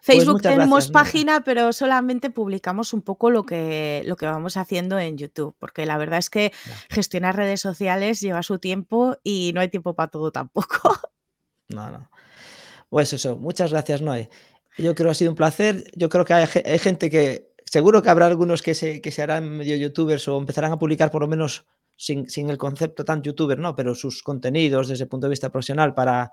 Pues 0.05 0.19
Facebook 0.19 0.43
tenemos 0.43 0.91
página, 0.91 1.43
pero 1.43 1.73
solamente 1.73 2.29
publicamos 2.29 2.93
un 2.93 3.01
poco 3.01 3.31
lo 3.31 3.47
que, 3.47 4.03
lo 4.05 4.17
que 4.17 4.27
vamos 4.27 4.59
haciendo 4.59 4.99
en 4.99 5.17
YouTube, 5.17 5.57
porque 5.59 5.87
la 5.87 5.97
verdad 5.97 6.19
es 6.19 6.29
que 6.29 6.53
gestionar 6.91 7.37
redes 7.37 7.61
sociales 7.61 8.21
lleva 8.21 8.43
su 8.43 8.59
tiempo 8.59 9.17
y 9.23 9.53
no 9.55 9.63
hay 9.63 9.69
tiempo 9.69 9.95
para 9.95 10.11
todo 10.11 10.31
tampoco. 10.31 10.79
No, 11.71 11.91
no. 11.91 12.11
Pues 12.89 13.13
eso, 13.13 13.37
muchas 13.37 13.73
gracias, 13.73 14.01
Noé. 14.01 14.31
Yo 14.79 14.95
creo 14.95 15.09
que 15.09 15.11
ha 15.11 15.15
sido 15.15 15.33
un 15.33 15.37
placer. 15.37 15.85
Yo 15.95 16.09
creo 16.09 16.25
que 16.25 16.33
hay, 16.33 16.79
gente 16.79 17.11
que, 17.11 17.53
seguro 17.67 18.03
que 18.03 18.09
habrá 18.09 18.25
algunos 18.25 18.63
que 18.63 18.75
se, 18.75 19.03
que 19.03 19.11
se 19.11 19.21
harán 19.21 19.59
medio 19.59 19.77
youtubers 19.77 20.27
o 20.29 20.39
empezarán 20.39 20.73
a 20.73 20.79
publicar 20.79 21.11
por 21.11 21.21
lo 21.21 21.29
menos 21.29 21.67
sin, 21.99 22.49
el 22.49 22.57
concepto 22.57 23.05
tan 23.05 23.23
youtuber, 23.23 23.59
¿no? 23.59 23.75
Pero 23.75 23.95
sus 23.95 24.23
contenidos 24.23 24.89
desde 24.89 25.05
el 25.05 25.09
punto 25.09 25.27
de 25.27 25.31
vista 25.31 25.51
profesional 25.51 25.95
para, 25.95 26.33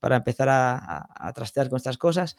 para 0.00 0.16
empezar 0.16 0.48
a, 0.48 1.32
trastear 1.34 1.68
con 1.68 1.76
estas 1.76 1.98
cosas. 1.98 2.36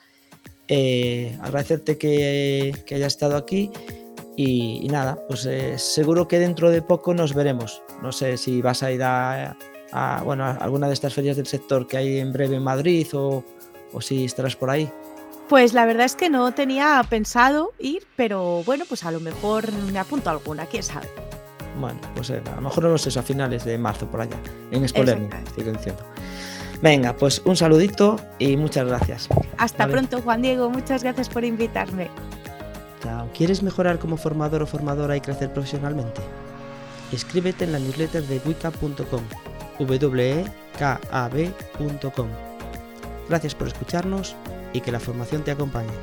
Eh, 0.67 1.37
agradecerte 1.41 1.97
que, 1.97 2.73
que, 2.85 2.95
hayas 2.95 3.13
estado 3.13 3.35
aquí 3.35 3.69
y, 4.37 4.87
nada, 4.89 5.19
pues 5.27 5.45
eh, 5.45 5.77
seguro 5.77 6.27
que 6.27 6.39
dentro 6.39 6.71
de 6.71 6.81
poco 6.81 7.13
nos 7.13 7.33
veremos. 7.33 7.83
No 8.01 8.13
sé 8.13 8.37
si 8.37 8.61
vas 8.61 8.81
a 8.81 8.91
ir 8.91 9.03
a, 9.03 9.57
bueno, 10.23 10.45
a 10.45 10.53
alguna 10.53 10.87
de 10.87 10.93
estas 10.93 11.13
ferias 11.13 11.35
del 11.35 11.47
sector 11.47 11.85
que 11.85 11.97
hay 11.97 12.19
en 12.19 12.31
breve 12.31 12.55
en 12.55 12.63
Madrid 12.63 13.07
o, 13.13 13.43
o 13.91 14.01
si 14.01 14.23
estarás 14.23 14.55
por 14.55 14.69
ahí. 14.69 14.89
Pues 15.49 15.73
la 15.73 15.85
verdad 15.85 16.05
es 16.05 16.15
que 16.15 16.29
no 16.29 16.53
tenía 16.53 17.05
pensado 17.09 17.73
ir, 17.77 18.07
pero 18.15 18.63
bueno, 18.63 18.85
pues 18.87 19.03
a 19.03 19.11
lo 19.11 19.19
mejor 19.19 19.69
me 19.91 19.99
apunto 19.99 20.29
a 20.29 20.33
alguna, 20.33 20.65
quién 20.65 20.81
sabe. 20.81 21.09
Bueno, 21.79 21.99
pues 22.15 22.29
eh, 22.29 22.41
a 22.51 22.55
lo 22.55 22.61
mejor 22.61 22.83
no 22.85 22.97
sé, 22.97 23.17
a 23.17 23.23
finales 23.23 23.65
de 23.65 23.77
marzo 23.77 24.07
por 24.07 24.21
allá, 24.21 24.37
en 24.71 24.83
Escolerni, 24.83 25.29
estoy 25.45 25.63
diciendo. 25.63 26.03
Venga, 26.81 27.15
pues 27.15 27.41
un 27.45 27.55
saludito 27.55 28.17
y 28.39 28.57
muchas 28.57 28.85
gracias. 28.87 29.29
Hasta 29.57 29.87
pronto, 29.87 30.21
Juan 30.21 30.41
Diego. 30.41 30.69
Muchas 30.69 31.01
gracias 31.03 31.29
por 31.29 31.45
invitarme. 31.45 32.09
Chao. 33.01 33.29
¿Quieres 33.35 33.63
mejorar 33.63 33.99
como 33.99 34.17
formador 34.17 34.63
o 34.63 34.67
formadora 34.67 35.15
y 35.15 35.21
crecer 35.21 35.53
profesionalmente? 35.53 36.21
Escríbete 37.13 37.63
en 37.63 37.71
la 37.71 37.79
newsletter 37.79 38.23
de 38.23 38.41
wicca.com, 38.45 39.21
wekab.com. 39.79 40.27
Gracias 43.29 43.55
por 43.55 43.67
escucharnos 43.67 44.35
y 44.73 44.81
que 44.81 44.91
la 44.91 44.99
formación 44.99 45.43
te 45.43 45.51
acompañe. 45.51 45.93